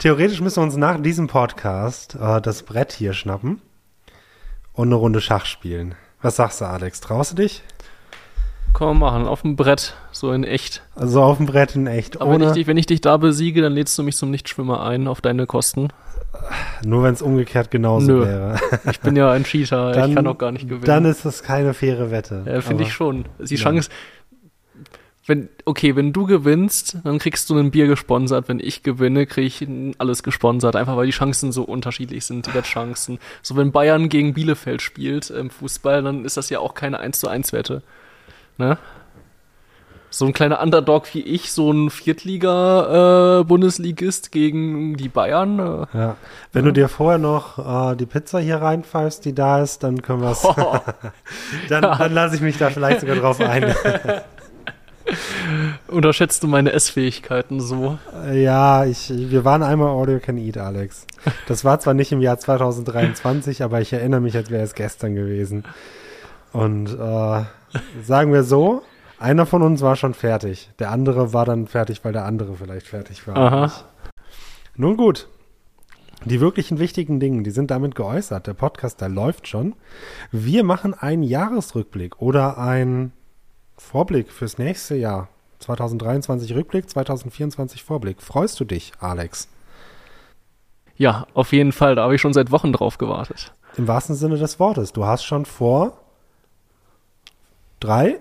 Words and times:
Theoretisch 0.00 0.40
müssen 0.40 0.56
wir 0.56 0.62
uns 0.62 0.76
nach 0.76 0.98
diesem 0.98 1.26
Podcast 1.26 2.16
äh, 2.18 2.40
das 2.40 2.62
Brett 2.62 2.90
hier 2.92 3.12
schnappen 3.12 3.60
und 4.72 4.88
eine 4.88 4.94
Runde 4.94 5.20
Schach 5.20 5.44
spielen. 5.44 5.94
Was 6.22 6.36
sagst 6.36 6.62
du, 6.62 6.64
Alex? 6.64 7.00
Traust 7.00 7.32
du 7.32 7.36
dich? 7.36 7.62
Man 8.78 8.98
machen, 8.98 9.26
auf 9.26 9.42
dem 9.42 9.56
Brett, 9.56 9.94
so 10.10 10.32
in 10.32 10.42
echt. 10.42 10.82
Also 10.94 11.20
auf 11.22 11.36
dem 11.36 11.44
Brett 11.44 11.76
in 11.76 11.86
echt. 11.86 12.18
Aber 12.18 12.32
wenn 12.32 12.40
ich, 12.40 12.52
dich, 12.52 12.66
wenn 12.66 12.78
ich 12.78 12.86
dich 12.86 13.02
da 13.02 13.18
besiege, 13.18 13.60
dann 13.60 13.74
lädst 13.74 13.98
du 13.98 14.02
mich 14.02 14.16
zum 14.16 14.30
Nichtschwimmer 14.30 14.82
ein 14.82 15.06
auf 15.06 15.20
deine 15.20 15.46
Kosten. 15.46 15.88
Nur 16.82 17.02
wenn 17.02 17.12
es 17.12 17.20
umgekehrt 17.20 17.70
genauso 17.70 18.06
Nö. 18.12 18.24
wäre. 18.24 18.58
Ich 18.90 19.00
bin 19.00 19.16
ja 19.16 19.30
ein 19.32 19.44
Cheater, 19.44 19.92
Dann- 19.92 20.08
ich 20.10 20.16
kann 20.16 20.26
auch 20.26 20.38
gar 20.38 20.50
nicht 20.52 20.66
gewinnen. 20.66 20.86
Dann 20.86 21.04
ist 21.04 21.26
das 21.26 21.42
keine 21.42 21.74
faire 21.74 22.10
Wette. 22.10 22.44
ja, 22.46 22.62
finde 22.62 22.84
ich 22.84 22.92
schon. 22.94 23.26
Die. 23.38 23.56
Chance, 23.56 23.90
wenn, 25.26 25.48
okay, 25.64 25.96
wenn 25.96 26.12
du 26.12 26.26
gewinnst, 26.26 26.98
dann 27.04 27.18
kriegst 27.18 27.48
du 27.50 27.58
ein 27.58 27.70
Bier 27.70 27.86
gesponsert. 27.86 28.48
Wenn 28.48 28.58
ich 28.58 28.82
gewinne, 28.82 29.26
kriege 29.26 29.46
ich 29.46 29.66
alles 29.98 30.22
gesponsert. 30.22 30.76
Einfach 30.76 30.96
weil 30.96 31.06
die 31.06 31.12
Chancen 31.12 31.52
so 31.52 31.62
unterschiedlich 31.62 32.24
sind, 32.24 32.46
die 32.46 32.54
Wettchancen. 32.54 33.18
So, 33.42 33.56
wenn 33.56 33.70
Bayern 33.70 34.08
gegen 34.08 34.32
Bielefeld 34.34 34.82
spielt 34.82 35.30
im 35.30 35.50
Fußball, 35.50 36.02
dann 36.02 36.24
ist 36.24 36.36
das 36.36 36.50
ja 36.50 36.58
auch 36.60 36.74
keine 36.74 36.98
1 37.00 37.20
zu 37.20 37.28
1 37.28 37.52
Wette. 37.52 37.82
Ne? 38.56 38.78
So 40.12 40.26
ein 40.26 40.32
kleiner 40.32 40.60
Underdog 40.60 41.14
wie 41.14 41.20
ich, 41.20 41.52
so 41.52 41.70
ein 41.70 41.88
Viertliga-Bundesligist 41.90 44.32
gegen 44.32 44.96
die 44.96 45.08
Bayern. 45.08 45.58
Äh, 45.60 45.86
Ja. 45.96 46.16
Wenn 46.52 46.64
du 46.64 46.72
dir 46.72 46.88
vorher 46.88 47.18
noch 47.18 47.92
äh, 47.92 47.96
die 47.96 48.06
Pizza 48.06 48.40
hier 48.40 48.56
reinpfeifst, 48.56 49.24
die 49.24 49.34
da 49.34 49.62
ist, 49.62 49.84
dann 49.84 50.02
können 50.02 50.22
wir 50.22 50.32
es. 50.32 50.42
dann 51.68 51.82
dann 51.82 52.12
lasse 52.12 52.34
ich 52.34 52.40
mich 52.40 52.58
da 52.58 52.70
vielleicht 52.70 53.02
sogar 53.02 53.14
drauf 53.16 53.38
ein. 53.40 53.72
unterschätzt 55.88 56.42
du 56.42 56.46
meine 56.46 56.72
Essfähigkeiten 56.72 57.60
so? 57.60 57.98
ja, 58.32 58.84
ich, 58.84 59.12
wir 59.14 59.44
waren 59.44 59.62
einmal 59.62 60.08
You 60.08 60.18
Can 60.20 60.38
Eat, 60.38 60.58
Alex. 60.58 61.06
Das 61.46 61.64
war 61.64 61.80
zwar 61.80 61.94
nicht 61.94 62.12
im 62.12 62.20
Jahr 62.20 62.38
2023, 62.38 63.62
aber 63.62 63.80
ich 63.80 63.92
erinnere 63.92 64.20
mich, 64.20 64.36
als 64.36 64.50
wäre 64.50 64.62
es 64.62 64.74
gestern 64.74 65.14
gewesen. 65.14 65.64
Und 66.52 66.88
äh, 66.88 67.44
sagen 68.02 68.32
wir 68.32 68.42
so, 68.44 68.82
einer 69.18 69.46
von 69.46 69.62
uns 69.62 69.82
war 69.82 69.96
schon 69.96 70.14
fertig. 70.14 70.70
Der 70.78 70.90
andere 70.90 71.32
war 71.32 71.44
dann 71.44 71.66
fertig, 71.66 72.04
weil 72.04 72.12
der 72.12 72.24
andere 72.24 72.54
vielleicht 72.54 72.86
fertig 72.86 73.26
war. 73.26 73.36
Aha. 73.36 73.72
Nun 74.76 74.96
gut. 74.96 75.28
Die 76.24 76.40
wirklichen 76.40 76.78
wichtigen 76.78 77.18
Dinge, 77.18 77.42
die 77.42 77.50
sind 77.50 77.70
damit 77.70 77.94
geäußert. 77.94 78.46
Der 78.46 78.54
Podcast, 78.54 79.00
der 79.00 79.08
läuft 79.08 79.48
schon. 79.48 79.74
Wir 80.32 80.64
machen 80.64 80.94
einen 80.94 81.22
Jahresrückblick 81.22 82.20
oder 82.20 82.58
einen 82.58 83.12
Vorblick 83.80 84.30
fürs 84.30 84.58
nächste 84.58 84.94
Jahr. 84.94 85.28
2023 85.58 86.54
Rückblick, 86.54 86.88
2024 86.88 87.82
Vorblick. 87.82 88.22
Freust 88.22 88.60
du 88.60 88.64
dich, 88.64 88.92
Alex? 89.00 89.48
Ja, 90.96 91.26
auf 91.34 91.52
jeden 91.52 91.72
Fall. 91.72 91.96
Da 91.96 92.04
habe 92.04 92.14
ich 92.14 92.20
schon 92.20 92.32
seit 92.32 92.52
Wochen 92.52 92.72
drauf 92.72 92.98
gewartet. 92.98 93.52
Im 93.76 93.88
wahrsten 93.88 94.14
Sinne 94.14 94.36
des 94.36 94.60
Wortes. 94.60 94.92
Du 94.92 95.06
hast 95.06 95.24
schon 95.24 95.44
vor 95.44 95.98
drei, 97.80 98.20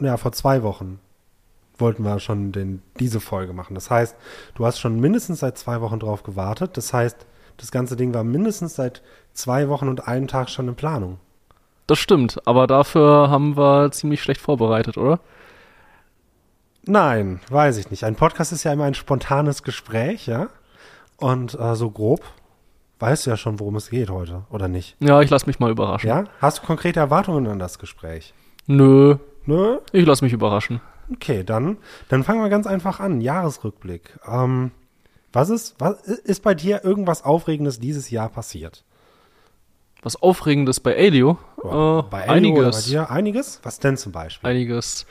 ja, 0.00 0.16
vor 0.16 0.32
zwei 0.32 0.62
Wochen 0.64 0.98
wollten 1.76 2.02
wir 2.02 2.18
schon 2.18 2.50
den, 2.50 2.82
diese 2.98 3.20
Folge 3.20 3.52
machen. 3.52 3.74
Das 3.74 3.90
heißt, 3.90 4.16
du 4.56 4.66
hast 4.66 4.80
schon 4.80 4.98
mindestens 4.98 5.40
seit 5.40 5.58
zwei 5.58 5.80
Wochen 5.80 6.00
drauf 6.00 6.24
gewartet. 6.24 6.76
Das 6.76 6.92
heißt, 6.92 7.24
das 7.56 7.70
ganze 7.70 7.94
Ding 7.94 8.14
war 8.14 8.24
mindestens 8.24 8.74
seit 8.74 9.02
zwei 9.32 9.68
Wochen 9.68 9.88
und 9.88 10.08
einem 10.08 10.26
Tag 10.26 10.50
schon 10.50 10.66
in 10.66 10.74
Planung. 10.74 11.20
Das 11.88 11.98
stimmt, 11.98 12.46
aber 12.46 12.66
dafür 12.66 13.30
haben 13.30 13.56
wir 13.56 13.90
ziemlich 13.90 14.22
schlecht 14.22 14.40
vorbereitet, 14.40 14.96
oder? 14.96 15.20
Nein, 16.84 17.40
weiß 17.50 17.78
ich 17.78 17.90
nicht. 17.90 18.04
Ein 18.04 18.14
Podcast 18.14 18.52
ist 18.52 18.62
ja 18.62 18.72
immer 18.72 18.84
ein 18.84 18.94
spontanes 18.94 19.62
Gespräch, 19.62 20.26
ja? 20.26 20.48
Und 21.16 21.58
äh, 21.58 21.74
so 21.74 21.90
grob 21.90 22.20
weißt 22.98 23.26
du 23.26 23.30
ja 23.30 23.36
schon, 23.36 23.60
worum 23.60 23.76
es 23.76 23.90
geht 23.90 24.10
heute, 24.10 24.42
oder 24.50 24.68
nicht? 24.68 24.96
Ja, 25.00 25.20
ich 25.22 25.30
lass 25.30 25.46
mich 25.46 25.60
mal 25.60 25.70
überraschen. 25.70 26.08
Ja? 26.08 26.24
Hast 26.40 26.58
du 26.58 26.62
konkrete 26.66 27.00
Erwartungen 27.00 27.46
an 27.46 27.58
das 27.58 27.78
Gespräch? 27.78 28.34
Nö, 28.66 29.16
Nö? 29.46 29.78
ich 29.92 30.04
lass 30.04 30.20
mich 30.20 30.32
überraschen. 30.32 30.80
Okay, 31.10 31.42
dann, 31.42 31.78
dann 32.08 32.22
fangen 32.22 32.42
wir 32.42 32.50
ganz 32.50 32.66
einfach 32.66 33.00
an. 33.00 33.20
Jahresrückblick. 33.20 34.18
Ähm, 34.26 34.72
was 35.32 35.48
ist, 35.48 35.76
was 35.78 36.02
ist 36.02 36.42
bei 36.42 36.54
dir 36.54 36.84
irgendwas 36.84 37.24
Aufregendes 37.24 37.80
dieses 37.80 38.10
Jahr 38.10 38.28
passiert? 38.28 38.84
Was 40.02 40.16
Aufregendes 40.16 40.80
bei 40.80 40.96
Alio? 40.96 41.38
Äh, 41.62 42.02
bei 42.08 42.22
Elio 42.22 42.28
oder 42.28 42.66
einiges. 42.68 42.84
Bei 42.84 42.90
dir 42.90 43.10
einiges? 43.10 43.60
Was 43.62 43.80
denn 43.80 43.96
zum 43.96 44.12
Beispiel? 44.12 44.48
Einiges. 44.48 45.06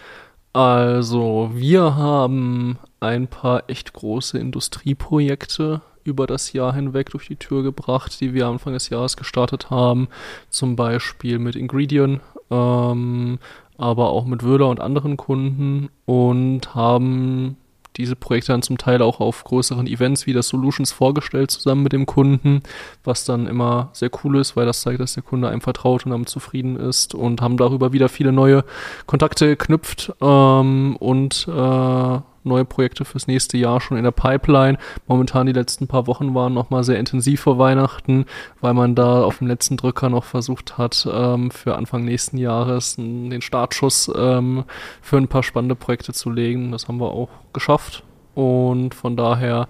Also, 0.54 1.52
wir 1.54 1.96
haben 1.96 2.80
ein 3.00 3.28
paar 3.28 3.70
echt 3.70 3.94
große 3.94 4.40
Industrieprojekte 4.40 5.82
über 6.04 6.26
das 6.26 6.54
Jahr 6.54 6.74
hinweg 6.74 7.10
durch 7.12 7.28
die 7.28 7.36
Tür 7.36 7.64
gebracht, 7.64 8.20
die 8.22 8.34
wir 8.34 8.48
Anfang 8.48 8.74
des 8.74 8.90
Jahres 8.90 9.18
gestartet 9.18 9.70
haben. 9.70 10.08
Zum 10.50 10.76
Beispiel 10.76 11.38
mit 11.38 11.56
Ingredient, 11.56 12.22
ähm, 12.50 13.40
aber 13.78 14.10
auch 14.10 14.26
mit 14.26 14.44
Wöhler 14.44 14.70
und 14.70 14.80
anderen 14.80 15.18
Kunden 15.18 15.90
und 16.06 16.74
haben 16.74 17.58
diese 17.98 18.16
Projekte 18.16 18.52
dann 18.52 18.62
zum 18.62 18.78
Teil 18.78 19.02
auch 19.02 19.20
auf 19.20 19.44
größeren 19.44 19.88
Events 19.88 20.28
wie 20.28 20.34
das 20.34 20.48
Solutions 20.48 20.92
vorgestellt, 20.92 21.52
zusammen 21.52 21.84
mit 21.84 21.94
dem 21.94 22.06
Kunden, 22.06 22.62
was 23.04 23.26
dann 23.26 23.48
immer 23.48 23.90
sehr 23.94 24.10
cool 24.24 24.38
ist, 24.38 24.56
weil 24.56 24.66
das 24.66 24.82
zeigt, 24.82 25.00
dass 25.00 25.14
der 25.14 25.24
Kunde 25.24 25.50
einem 25.50 25.62
vertraut 25.62 26.06
und 26.06 26.12
damit 26.12 26.30
zufrieden 26.30 26.78
ist 26.78 27.16
und 27.16 27.42
haben 27.42 27.58
darüber 27.58 27.94
wieder 27.94 28.10
viele 28.10 28.32
neue 28.32 28.64
Kontakte 29.06 29.48
geknüpft 29.48 30.14
ähm, 30.22 30.96
und 30.98 31.48
äh, 31.48 32.20
neue 32.48 32.66
Projekte 32.66 33.06
fürs 33.06 33.28
nächste 33.28 33.58
Jahr 33.58 33.82
schon 33.82 33.98
in 33.98 34.04
der 34.04 34.12
Pipeline. 34.12 34.78
Momentan 35.08 35.48
die 35.48 35.54
letzten 35.54 35.88
paar 35.88 36.08
Wochen 36.08 36.34
waren 36.34 36.54
nochmal 36.54 36.84
sehr 36.84 37.00
intensiv 37.00 37.42
vor 37.42 37.58
Weihnachten, 37.58 38.26
weil 38.62 38.74
man 38.74 38.96
da 38.96 39.24
auf 39.24 39.40
dem 39.40 39.48
letzten 39.48 39.78
Drücker 39.78 40.10
noch 40.10 40.24
versucht 40.24 40.78
hat, 40.78 41.08
ähm, 41.12 41.52
für 41.52 41.76
Anfang 41.76 42.06
nächsten 42.06 42.38
Jahres 42.38 42.96
den 42.96 43.42
Startschuss 43.42 44.12
ähm, 44.16 44.64
für 45.02 45.18
ein 45.18 45.28
paar 45.28 45.44
spannende 45.44 45.76
Projekte 45.76 46.14
zu 46.14 46.30
legen. 46.30 46.72
Das 46.72 46.88
haben 46.88 47.00
wir 47.00 47.12
auch 47.12 47.30
geschafft 47.54 48.04
und 48.36 48.94
von 48.94 49.18
daher 49.18 49.68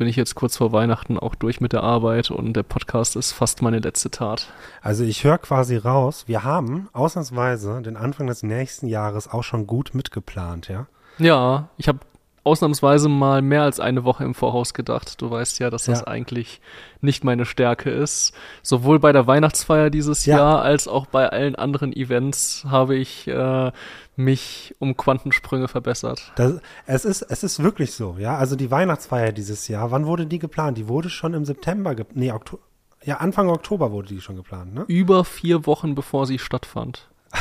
bin 0.00 0.08
ich 0.08 0.16
jetzt 0.16 0.34
kurz 0.34 0.56
vor 0.56 0.72
Weihnachten 0.72 1.18
auch 1.18 1.34
durch 1.34 1.60
mit 1.60 1.74
der 1.74 1.82
Arbeit 1.82 2.30
und 2.30 2.54
der 2.54 2.62
Podcast 2.62 3.16
ist 3.16 3.32
fast 3.32 3.60
meine 3.60 3.80
letzte 3.80 4.10
Tat. 4.10 4.50
Also 4.80 5.04
ich 5.04 5.24
höre 5.24 5.36
quasi 5.36 5.76
raus, 5.76 6.24
wir 6.26 6.42
haben 6.42 6.88
ausnahmsweise 6.94 7.82
den 7.82 7.98
Anfang 7.98 8.26
des 8.26 8.42
nächsten 8.42 8.86
Jahres 8.86 9.30
auch 9.30 9.44
schon 9.44 9.66
gut 9.66 9.94
mitgeplant, 9.94 10.68
ja? 10.68 10.86
Ja, 11.18 11.68
ich 11.76 11.86
habe 11.86 11.98
ausnahmsweise 12.44 13.08
mal 13.08 13.42
mehr 13.42 13.62
als 13.62 13.80
eine 13.80 14.04
Woche 14.04 14.24
im 14.24 14.34
Voraus 14.34 14.72
gedacht. 14.74 15.20
Du 15.20 15.30
weißt 15.30 15.58
ja, 15.58 15.70
dass 15.70 15.84
das 15.84 16.00
Ja. 16.00 16.06
eigentlich 16.06 16.60
nicht 17.00 17.22
meine 17.24 17.44
Stärke 17.44 17.90
ist. 17.90 18.32
Sowohl 18.62 18.98
bei 18.98 19.12
der 19.12 19.26
Weihnachtsfeier 19.26 19.90
dieses 19.90 20.24
Ja. 20.26 20.38
Jahr 20.38 20.62
als 20.62 20.88
auch 20.88 21.06
bei 21.06 21.28
allen 21.28 21.54
anderen 21.54 21.92
Events 21.92 22.64
habe 22.68 22.96
ich 22.96 23.28
äh, 23.28 23.72
mich 24.16 24.74
um 24.78 24.96
Quantensprünge 24.96 25.68
verbessert. 25.68 26.32
Das, 26.36 26.60
es, 26.86 27.04
ist, 27.04 27.22
es 27.22 27.42
ist 27.42 27.62
wirklich 27.62 27.92
so, 27.92 28.16
ja. 28.18 28.36
Also 28.36 28.56
die 28.56 28.70
Weihnachtsfeier 28.70 29.32
dieses 29.32 29.68
Jahr, 29.68 29.90
wann 29.90 30.06
wurde 30.06 30.26
die 30.26 30.38
geplant? 30.38 30.78
Die 30.78 30.88
wurde 30.88 31.10
schon 31.10 31.34
im 31.34 31.44
September, 31.44 31.94
ge 31.94 32.06
nee, 32.14 32.32
Oktober, 32.32 32.62
ja, 33.02 33.16
Anfang 33.16 33.48
Oktober 33.48 33.92
wurde 33.92 34.08
die 34.08 34.20
schon 34.20 34.36
geplant, 34.36 34.74
ne? 34.74 34.84
Über 34.88 35.24
vier 35.24 35.66
Wochen 35.66 35.94
bevor 35.94 36.26
sie 36.26 36.38
stattfand. 36.38 37.08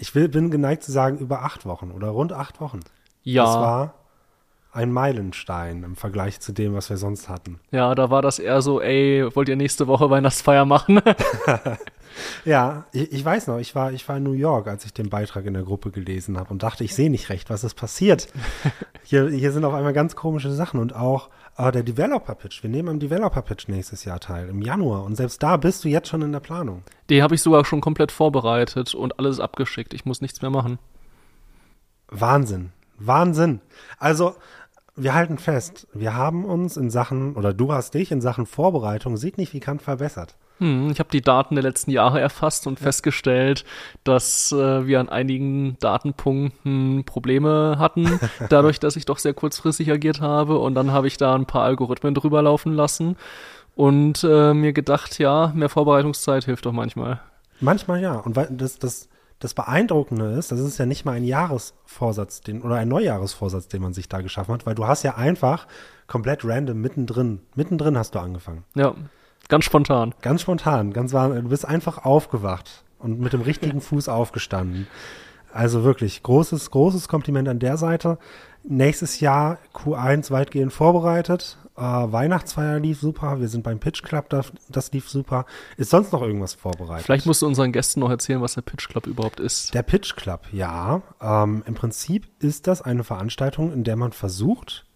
Ich 0.00 0.14
will, 0.14 0.28
bin 0.28 0.50
geneigt 0.52 0.84
zu 0.84 0.92
sagen, 0.92 1.18
über 1.18 1.42
acht 1.42 1.66
Wochen 1.66 1.90
oder 1.90 2.08
rund 2.10 2.32
acht 2.32 2.60
Wochen. 2.60 2.80
Ja, 3.22 3.44
Das 3.44 3.54
war 3.54 3.94
ein 4.72 4.92
Meilenstein 4.92 5.82
im 5.82 5.96
Vergleich 5.96 6.40
zu 6.40 6.52
dem, 6.52 6.74
was 6.74 6.90
wir 6.90 6.96
sonst 6.96 7.28
hatten. 7.28 7.60
ja, 7.70 7.94
da 7.94 8.10
war 8.10 8.22
das 8.22 8.38
eher 8.38 8.62
so, 8.62 8.80
ey, 8.80 9.28
wollt 9.34 9.48
ihr 9.48 9.56
nächste 9.56 9.86
Woche 9.86 10.10
Weihnachtsfeier 10.10 10.64
machen? 10.64 11.00
Ja, 12.44 12.86
ich, 12.92 13.12
ich 13.12 13.24
weiß 13.24 13.46
noch, 13.46 13.58
ich 13.58 13.74
war, 13.74 13.92
ich 13.92 14.08
war 14.08 14.16
in 14.16 14.22
New 14.22 14.32
York, 14.32 14.68
als 14.68 14.84
ich 14.84 14.92
den 14.92 15.08
Beitrag 15.10 15.46
in 15.46 15.54
der 15.54 15.62
Gruppe 15.62 15.90
gelesen 15.90 16.38
habe 16.38 16.50
und 16.50 16.62
dachte, 16.62 16.84
ich 16.84 16.94
sehe 16.94 17.10
nicht 17.10 17.28
recht, 17.30 17.50
was 17.50 17.64
ist 17.64 17.74
passiert. 17.74 18.28
Hier, 19.04 19.30
hier 19.30 19.52
sind 19.52 19.64
auf 19.64 19.72
einmal 19.72 19.94
ganz 19.94 20.16
komische 20.16 20.50
Sachen 20.52 20.80
und 20.80 20.94
auch 20.94 21.30
äh, 21.56 21.72
der 21.72 21.82
Developer-Pitch. 21.82 22.62
Wir 22.62 22.68
nehmen 22.68 22.90
am 22.90 22.98
Developer-Pitch 23.00 23.68
nächstes 23.68 24.04
Jahr 24.04 24.20
teil, 24.20 24.50
im 24.50 24.60
Januar. 24.60 25.04
Und 25.04 25.14
selbst 25.16 25.42
da 25.42 25.56
bist 25.56 25.82
du 25.84 25.88
jetzt 25.88 26.08
schon 26.08 26.20
in 26.20 26.32
der 26.32 26.40
Planung. 26.40 26.82
Die 27.08 27.22
habe 27.22 27.34
ich 27.34 27.40
sogar 27.40 27.64
schon 27.64 27.80
komplett 27.80 28.12
vorbereitet 28.12 28.94
und 28.94 29.18
alles 29.18 29.40
abgeschickt. 29.40 29.94
Ich 29.94 30.04
muss 30.04 30.20
nichts 30.20 30.42
mehr 30.42 30.50
machen. 30.50 30.78
Wahnsinn. 32.08 32.72
Wahnsinn. 32.98 33.60
Also, 33.98 34.34
wir 34.96 35.14
halten 35.14 35.38
fest, 35.38 35.86
wir 35.94 36.14
haben 36.14 36.44
uns 36.44 36.76
in 36.76 36.90
Sachen, 36.90 37.36
oder 37.36 37.54
du 37.54 37.72
hast 37.72 37.94
dich 37.94 38.10
in 38.10 38.20
Sachen 38.20 38.46
Vorbereitung 38.46 39.16
signifikant 39.16 39.80
verbessert. 39.82 40.34
Hm, 40.58 40.90
ich 40.90 40.98
habe 40.98 41.10
die 41.10 41.20
Daten 41.20 41.54
der 41.54 41.62
letzten 41.62 41.92
Jahre 41.92 42.20
erfasst 42.20 42.66
und 42.66 42.80
festgestellt, 42.80 43.64
dass 44.02 44.50
äh, 44.50 44.86
wir 44.86 44.98
an 44.98 45.08
einigen 45.08 45.78
Datenpunkten 45.78 47.04
Probleme 47.04 47.76
hatten, 47.78 48.18
dadurch, 48.48 48.80
dass 48.80 48.96
ich 48.96 49.04
doch 49.04 49.18
sehr 49.18 49.34
kurzfristig 49.34 49.90
agiert 49.90 50.20
habe. 50.20 50.58
Und 50.58 50.74
dann 50.74 50.90
habe 50.90 51.06
ich 51.06 51.16
da 51.16 51.34
ein 51.34 51.46
paar 51.46 51.62
Algorithmen 51.62 52.14
drüber 52.14 52.42
laufen 52.42 52.72
lassen 52.72 53.16
und 53.76 54.24
äh, 54.24 54.52
mir 54.52 54.72
gedacht, 54.72 55.20
ja, 55.20 55.52
mehr 55.54 55.68
Vorbereitungszeit 55.68 56.44
hilft 56.44 56.66
doch 56.66 56.72
manchmal. 56.72 57.20
Manchmal 57.60 58.00
ja. 58.02 58.16
Und 58.16 58.34
weil 58.34 58.48
das, 58.50 58.80
das, 58.80 59.08
das 59.38 59.54
Beeindruckende 59.54 60.32
ist, 60.32 60.50
das 60.50 60.58
ist 60.60 60.78
ja 60.78 60.86
nicht 60.86 61.04
mal 61.04 61.12
ein 61.12 61.24
Jahresvorsatz, 61.24 62.40
den, 62.40 62.62
oder 62.62 62.76
ein 62.76 62.88
Neujahresvorsatz, 62.88 63.68
den 63.68 63.82
man 63.82 63.92
sich 63.92 64.08
da 64.08 64.20
geschaffen 64.20 64.52
hat, 64.52 64.66
weil 64.66 64.74
du 64.74 64.86
hast 64.86 65.04
ja 65.04 65.14
einfach 65.14 65.66
komplett 66.06 66.44
random 66.44 66.80
mittendrin, 66.80 67.40
mittendrin 67.54 67.96
hast 67.96 68.14
du 68.14 68.18
angefangen. 68.18 68.64
Ja, 68.74 68.94
ganz 69.48 69.64
spontan. 69.64 70.14
Ganz 70.22 70.42
spontan, 70.42 70.92
ganz 70.92 71.12
warm. 71.12 71.34
Du 71.34 71.48
bist 71.48 71.66
einfach 71.66 72.04
aufgewacht 72.04 72.84
und 72.98 73.20
mit 73.20 73.32
dem 73.32 73.42
richtigen 73.42 73.80
Fuß 73.82 74.08
aufgestanden. 74.08 74.88
Also 75.52 75.84
wirklich 75.84 76.22
großes, 76.22 76.70
großes 76.70 77.08
Kompliment 77.08 77.48
an 77.48 77.58
der 77.58 77.76
Seite. 77.76 78.18
Nächstes 78.64 79.20
Jahr 79.20 79.58
Q1 79.72 80.30
weitgehend 80.30 80.72
vorbereitet. 80.72 81.58
Äh, 81.78 81.80
Weihnachtsfeier 81.80 82.80
lief 82.80 83.00
super. 83.00 83.38
Wir 83.38 83.48
sind 83.48 83.62
beim 83.62 83.78
Pitch 83.78 84.02
Club, 84.02 84.28
das, 84.30 84.50
das 84.68 84.90
lief 84.90 85.08
super. 85.08 85.46
Ist 85.76 85.90
sonst 85.90 86.12
noch 86.12 86.22
irgendwas 86.22 86.54
vorbereitet? 86.54 87.06
Vielleicht 87.06 87.24
musst 87.24 87.42
du 87.42 87.46
unseren 87.46 87.70
Gästen 87.70 88.00
noch 88.00 88.10
erzählen, 88.10 88.42
was 88.42 88.54
der 88.54 88.62
Pitch 88.62 88.88
Club 88.88 89.06
überhaupt 89.06 89.38
ist. 89.38 89.72
Der 89.74 89.84
Pitch 89.84 90.16
Club, 90.16 90.40
ja. 90.50 91.02
Ähm, 91.20 91.62
Im 91.66 91.74
Prinzip 91.74 92.26
ist 92.40 92.66
das 92.66 92.82
eine 92.82 93.04
Veranstaltung, 93.04 93.72
in 93.72 93.84
der 93.84 93.94
man 93.94 94.10
versucht, 94.10 94.86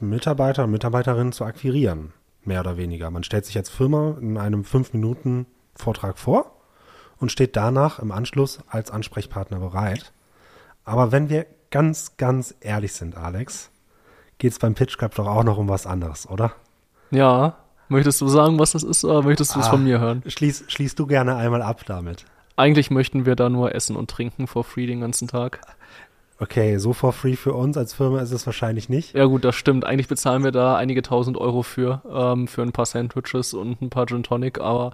Mitarbeiter 0.00 0.64
und 0.64 0.72
Mitarbeiterinnen 0.72 1.32
zu 1.32 1.44
akquirieren. 1.44 2.12
Mehr 2.42 2.60
oder 2.60 2.76
weniger. 2.76 3.10
Man 3.12 3.22
stellt 3.22 3.46
sich 3.46 3.56
als 3.56 3.70
Firma 3.70 4.16
in 4.20 4.36
einem 4.36 4.62
5-Minuten-Vortrag 4.62 6.18
vor 6.18 6.56
und 7.18 7.30
steht 7.30 7.54
danach 7.54 8.00
im 8.00 8.10
Anschluss 8.10 8.58
als 8.66 8.90
Ansprechpartner 8.90 9.60
bereit. 9.60 10.12
Aber 10.84 11.12
wenn 11.12 11.28
wir 11.28 11.46
ganz, 11.70 12.16
ganz 12.16 12.54
ehrlich 12.60 12.92
sind, 12.92 13.16
Alex, 13.16 13.70
geht 14.38 14.52
es 14.52 14.58
beim 14.58 14.74
Pitch 14.74 14.98
Club 14.98 15.14
doch 15.14 15.26
auch 15.26 15.44
noch 15.44 15.58
um 15.58 15.68
was 15.68 15.86
anderes, 15.86 16.28
oder? 16.28 16.52
Ja. 17.10 17.56
Möchtest 17.88 18.20
du 18.20 18.28
sagen, 18.28 18.58
was 18.58 18.72
das 18.72 18.82
ist, 18.82 19.04
oder 19.04 19.22
möchtest 19.22 19.54
du 19.54 19.60
es 19.60 19.66
Ah, 19.66 19.70
von 19.70 19.84
mir 19.84 20.00
hören? 20.00 20.22
Schließ, 20.26 20.64
schließ 20.68 20.94
du 20.94 21.06
gerne 21.06 21.36
einmal 21.36 21.62
ab 21.62 21.82
damit. 21.86 22.24
Eigentlich 22.56 22.90
möchten 22.90 23.26
wir 23.26 23.36
da 23.36 23.48
nur 23.48 23.74
essen 23.74 23.94
und 23.96 24.10
trinken 24.10 24.46
for 24.46 24.64
free 24.64 24.86
den 24.86 25.00
ganzen 25.00 25.28
Tag. 25.28 25.60
Okay, 26.40 26.78
so 26.78 26.92
for 26.92 27.12
free 27.12 27.36
für 27.36 27.52
uns 27.52 27.76
als 27.76 27.94
Firma 27.94 28.20
ist 28.20 28.32
es 28.32 28.46
wahrscheinlich 28.46 28.88
nicht. 28.88 29.14
Ja 29.14 29.24
gut, 29.26 29.44
das 29.44 29.54
stimmt. 29.54 29.84
Eigentlich 29.84 30.08
bezahlen 30.08 30.42
wir 30.42 30.50
da 30.50 30.76
einige 30.76 31.02
tausend 31.02 31.36
Euro 31.36 31.62
für, 31.62 32.02
ähm, 32.12 32.48
für 32.48 32.62
ein 32.62 32.72
paar 32.72 32.86
Sandwiches 32.86 33.54
und 33.54 33.80
ein 33.80 33.90
paar 33.90 34.06
Gin 34.06 34.24
Tonic, 34.24 34.60
aber 34.60 34.92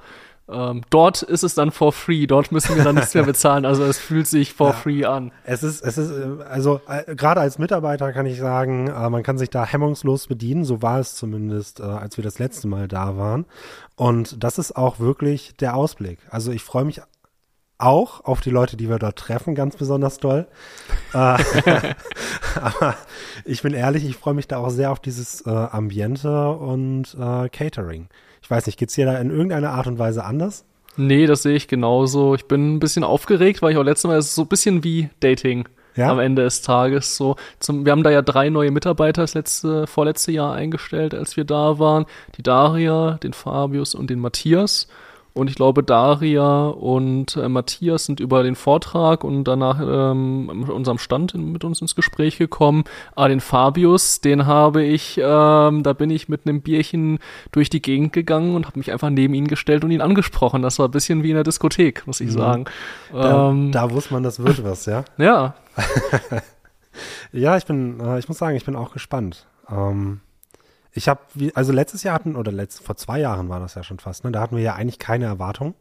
ähm, 0.53 0.83
dort 0.91 1.23
ist 1.23 1.43
es 1.43 1.55
dann 1.55 1.71
for 1.71 1.93
free. 1.93 2.27
Dort 2.27 2.53
müssen 2.53 2.77
wir 2.77 2.85
dann 2.85 2.95
nichts 2.97 3.15
mehr 3.15 3.23
bezahlen. 3.25 3.65
Also 3.65 3.85
es 3.85 3.99
fühlt 3.99 4.27
sich 4.27 4.53
for 4.55 4.69
Ja. 4.69 4.73
free 4.75 5.05
an. 5.05 5.33
Es 5.45 5.63
ist, 5.63 5.83
es 5.83 5.99
ist, 5.99 6.11
äh, 6.11 6.43
also 6.49 6.81
äh, 6.89 7.15
gerade 7.15 7.41
als 7.41 7.59
Mitarbeiter 7.59 8.13
kann 8.13 8.27
ich 8.27 8.39
sagen, 8.39 8.89
äh, 8.89 9.11
man 9.11 9.23
kann 9.23 9.39
sich 9.39 9.51
da 9.51 9.65
hemmungslos 9.65 10.27
bedienen. 10.27 10.65
So 10.65 10.83
war 10.83 10.99
es 10.99 11.15
zumindest, 11.15 11.81
äh, 11.81 11.85
als 11.85 12.17
wir 12.17 12.25
das 12.25 12.39
letzte 12.39 12.69
Mal 12.69 12.89
da 12.89 13.17
waren. 13.17 13.47
Und 13.97 14.43
das 14.43 14.59
ist 14.59 14.77
auch 14.77 14.99
wirklich 14.99 15.57
der 15.57 15.77
Ausblick. 15.77 16.19
Also 16.31 16.53
ich 16.53 16.63
freue 16.63 16.85
mich 16.85 17.01
auch 17.79 18.25
auf 18.25 18.41
die 18.43 18.51
Leute, 18.51 18.77
die 18.77 18.91
wir 18.91 18.99
dort 18.99 19.17
treffen, 19.19 19.55
ganz 19.55 19.77
besonders 19.77 20.19
doll. 20.19 20.47
äh, 21.15 21.17
aber 22.61 22.95
ich 23.45 23.63
bin 23.63 23.73
ehrlich, 23.73 24.05
ich 24.05 24.17
freue 24.17 24.35
mich 24.35 24.49
da 24.49 24.59
auch 24.59 24.71
sehr 24.71 24.91
auf 24.93 25.01
dieses 25.01 25.47
äh, 25.47 25.51
Ambiente 25.51 26.51
und 26.51 27.17
Catering. 27.53 28.09
Ich 28.43 28.51
weiß 28.51 28.67
nicht, 28.67 28.79
geht's 28.79 28.95
dir 28.95 29.07
da 29.07 29.19
in 29.19 29.31
irgendeiner 29.31 29.71
Art 29.71 29.87
und 29.87 29.99
Weise 29.99 30.25
anders? 30.25 30.65
Nee, 30.97 31.27
das 31.27 31.43
sehe 31.43 31.55
ich 31.55 31.69
genauso. 31.69 32.35
Ich 32.35 32.47
bin 32.47 32.75
ein 32.75 32.81
bisschen 32.81 33.05
aufgeregt, 33.05 33.63
weil 33.63 33.73
ich 33.73 33.79
auch 33.79 33.85
letztes 33.85 34.09
Mal, 34.09 34.19
es 34.19 34.27
ist 34.27 34.35
so 34.35 34.43
ein 34.43 34.49
bisschen 34.49 34.83
wie 34.83 35.09
Dating 35.21 35.69
Ja? 35.95 36.11
am 36.11 36.19
Ende 36.19 36.43
des 36.43 36.63
Tages. 36.63 37.17
So 37.17 37.37
zum, 37.61 37.85
wir 37.85 37.93
haben 37.93 38.03
da 38.03 38.11
ja 38.11 38.23
drei 38.23 38.51
neue 38.51 38.71
Mitarbeiter 38.71 39.23
das 39.23 39.35
letzte, 39.35 39.87
vorletzte 39.87 40.33
Jahr 40.33 40.53
eingestellt, 40.55 41.15
als 41.15 41.37
wir 41.37 41.45
da 41.45 41.79
waren. 41.79 42.07
Die 42.37 42.43
Daria, 42.43 43.19
den 43.23 43.33
Fabius 43.33 43.95
und 43.95 44.11
den 44.11 44.19
Matthias. 44.19 44.89
Und 45.33 45.49
ich 45.49 45.57
glaube, 45.57 45.83
Daria 45.83 46.69
und 46.69 47.37
äh, 47.37 47.49
Matthias 47.49 48.07
sind 48.07 48.21
über 48.21 48.43
den 48.43 48.55
Vortrag 48.55 49.25
und 49.25 49.45
danach 49.45 49.81
ähm, 49.81 50.47
mit 50.47 50.69
unserem 50.69 50.99
Stand 50.99 51.35
in, 51.35 51.53
mit 51.53 51.65
uns 51.65 51.81
ins 51.81 51.95
Gespräch 51.95 52.39
gekommen. 52.39 52.85
Aber 53.15 53.29
den 53.29 53.41
Fabius, 53.41 54.21
den 54.21 54.47
habe 54.47 54.83
ich, 54.83 55.19
ähm, 55.23 55.83
da 55.83 55.93
bin 55.93 56.11
ich 56.11 56.29
mit 56.29 56.47
einem 56.47 56.63
Bierchen 56.63 57.19
durch 57.53 57.71
die 57.71 57.83
Gegend 57.83 58.13
gegangen 58.13 58.55
und 58.55 58.67
habe 58.67 58.79
mich 58.79 58.93
einfach 58.93 59.11
neben 59.11 59.35
ihn 59.35 59.47
gestellt 59.47 59.85
und 59.85 59.91
ihn 59.91 60.01
angesprochen. 60.01 60.63
Das 60.63 60.79
war 60.79 60.89
ein 60.89 60.93
bisschen 60.93 61.23
wie 61.23 61.31
in 61.31 61.35
der 61.35 61.45
Diskothek, 61.45 62.07
muss 62.07 62.21
ich 62.21 62.33
sagen. 62.33 62.65
Da, 63.13 63.51
Ähm, 63.51 63.73
da 63.73 63.91
wusste 63.91 64.15
man, 64.15 64.23
das 64.23 64.43
wird 64.43 64.65
was, 64.65 64.87
ja? 64.87 65.05
ja, 65.19 65.55
Ja, 67.33 67.57
ich 67.57 67.67
bin, 67.67 68.01
äh, 68.01 68.19
ich 68.19 68.29
muss 68.29 68.39
sagen, 68.39 68.57
ich 68.57 68.65
bin 68.65 68.77
auch 68.77 68.93
gespannt. 68.93 69.47
Ähm, 69.71 70.21
ich 70.93 71.09
habe, 71.09 71.21
also 71.55 71.73
letztes 71.73 72.03
Jahr 72.03 72.15
hatten, 72.15 72.37
oder 72.37 72.51
letzt, 72.53 72.83
vor 72.85 72.97
zwei 72.97 73.21
Jahren 73.21 73.49
war 73.49 73.61
das 73.61 73.75
ja 73.75 73.83
schon 73.83 73.99
fast, 73.99 74.25
ne? 74.25 74.33
Da 74.33 74.41
hatten 74.41 74.57
wir 74.57 74.63
ja 74.63 74.75
eigentlich 74.75 74.99
keine 74.99 75.27
Erwartung. 75.27 75.75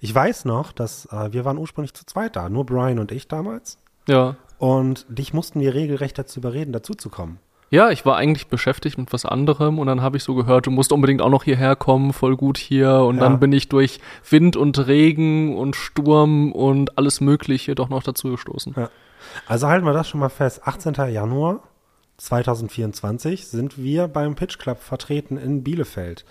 Ich 0.00 0.14
weiß 0.14 0.44
noch, 0.46 0.72
dass 0.72 1.06
äh, 1.12 1.32
wir 1.32 1.44
waren 1.44 1.58
ursprünglich 1.58 1.94
zu 1.94 2.06
zweit 2.06 2.36
da, 2.36 2.48
nur 2.48 2.64
Brian 2.66 2.98
und 2.98 3.12
ich 3.12 3.28
damals. 3.28 3.78
ja. 4.06 4.36
Und 4.58 5.04
dich 5.08 5.34
mussten 5.34 5.60
wir 5.60 5.74
regelrecht 5.74 6.16
dazu 6.16 6.38
überreden, 6.40 6.72
dazuzukommen. 6.72 7.38
Ja, 7.70 7.90
ich 7.90 8.06
war 8.06 8.16
eigentlich 8.16 8.46
beschäftigt 8.46 8.96
mit 8.98 9.12
was 9.12 9.26
anderem 9.26 9.78
und 9.80 9.88
dann 9.88 10.00
habe 10.00 10.16
ich 10.16 10.22
so 10.22 10.34
gehört, 10.36 10.66
du 10.66 10.70
musst 10.70 10.92
unbedingt 10.92 11.20
auch 11.20 11.28
noch 11.28 11.42
hierher 11.42 11.74
kommen, 11.74 12.12
voll 12.12 12.36
gut 12.36 12.56
hier. 12.56 13.00
Und 13.00 13.16
Ja. 13.16 13.22
dann 13.22 13.40
bin 13.40 13.52
ich 13.52 13.68
durch 13.68 13.98
Wind 14.30 14.56
und 14.56 14.86
Regen 14.86 15.56
und 15.58 15.74
Sturm 15.74 16.52
und 16.52 16.96
alles 16.96 17.20
Mögliche 17.20 17.74
doch 17.74 17.88
noch 17.88 18.04
dazu 18.04 18.30
gestoßen. 18.30 18.74
Also 19.46 19.66
halten 19.66 19.84
wir 19.84 19.92
das 19.92 20.08
schon 20.08 20.20
mal 20.20 20.28
fest. 20.28 20.62
18. 20.64 20.94
Januar 21.12 21.60
2024 22.16 23.46
sind 23.48 23.78
wir 23.78 24.08
beim 24.08 24.34
Pitch 24.34 24.58
Club 24.58 24.78
vertreten 24.80 25.36
in 25.36 25.62
Bielefeld. 25.64 26.24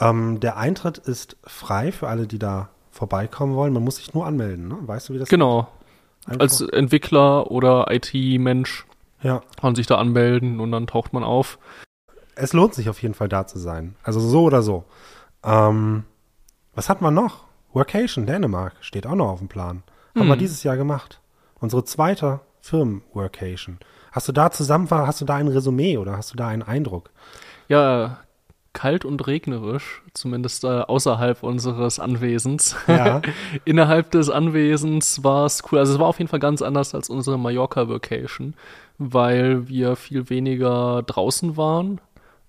Ähm, 0.00 0.40
der 0.40 0.56
Eintritt 0.56 0.98
ist 0.98 1.36
frei 1.44 1.92
für 1.92 2.08
alle, 2.08 2.26
die 2.26 2.38
da 2.38 2.70
vorbeikommen 2.90 3.54
wollen. 3.54 3.72
Man 3.72 3.84
muss 3.84 3.96
sich 3.96 4.14
nur 4.14 4.26
anmelden, 4.26 4.68
ne? 4.68 4.76
Weißt 4.80 5.08
du, 5.08 5.14
wie 5.14 5.18
das 5.18 5.28
Genau. 5.28 5.68
Als 6.26 6.60
Entwickler 6.60 7.50
oder 7.50 7.86
IT-Mensch 7.90 8.84
Ja. 9.22 9.42
kann 9.60 9.74
sich 9.74 9.86
da 9.86 9.96
anmelden 9.96 10.60
und 10.60 10.72
dann 10.72 10.86
taucht 10.86 11.12
man 11.12 11.24
auf. 11.24 11.58
es 12.34 12.52
lohnt 12.52 12.74
sich 12.74 12.88
auf 12.88 13.00
jeden 13.02 13.14
Fall 13.14 13.28
da 13.28 13.46
zu 13.48 13.58
sein. 13.58 13.96
Also 14.04 14.20
so 14.20 14.42
oder 14.44 14.62
so. 14.62 14.84
Ähm, 15.44 16.04
was 16.74 16.88
hat 16.88 17.00
man 17.00 17.14
noch? 17.14 17.44
Workation 17.72 18.26
Dänemark 18.26 18.74
steht 18.80 19.06
auch 19.06 19.14
noch 19.16 19.28
auf 19.30 19.38
dem 19.40 19.48
Plan. 19.48 19.82
Haben 20.16 20.26
wir 20.26 20.34
Hm. 20.34 20.38
dieses 20.38 20.62
Jahr 20.62 20.76
gemacht. 20.76 21.20
Unsere 21.60 21.84
zweite 21.84 22.40
Firmen-Workation. 22.60 23.78
Hast 24.12 24.28
du 24.28 24.32
da 24.32 24.50
zusammen, 24.50 24.88
hast 24.90 25.20
du 25.20 25.24
da 25.24 25.36
ein 25.36 25.48
Resümee 25.48 25.98
oder 25.98 26.16
hast 26.16 26.32
du 26.32 26.36
da 26.36 26.48
einen 26.48 26.62
Eindruck? 26.62 27.10
Ja, 27.68 28.18
kalt 28.72 29.04
und 29.04 29.26
regnerisch, 29.26 30.02
zumindest 30.14 30.62
äh, 30.62 30.68
außerhalb 30.68 31.42
unseres 31.42 31.98
Anwesens. 31.98 32.76
Ja. 32.86 33.22
Innerhalb 33.64 34.12
des 34.12 34.30
Anwesens 34.30 35.24
war 35.24 35.46
es 35.46 35.62
cool. 35.70 35.80
Also 35.80 35.94
es 35.94 35.98
war 35.98 36.06
auf 36.06 36.18
jeden 36.18 36.28
Fall 36.28 36.38
ganz 36.38 36.62
anders 36.62 36.94
als 36.94 37.10
unsere 37.10 37.38
Mallorca-Vacation, 37.38 38.54
weil 38.98 39.66
wir 39.68 39.96
viel 39.96 40.30
weniger 40.30 41.02
draußen 41.02 41.56
waren, 41.56 42.00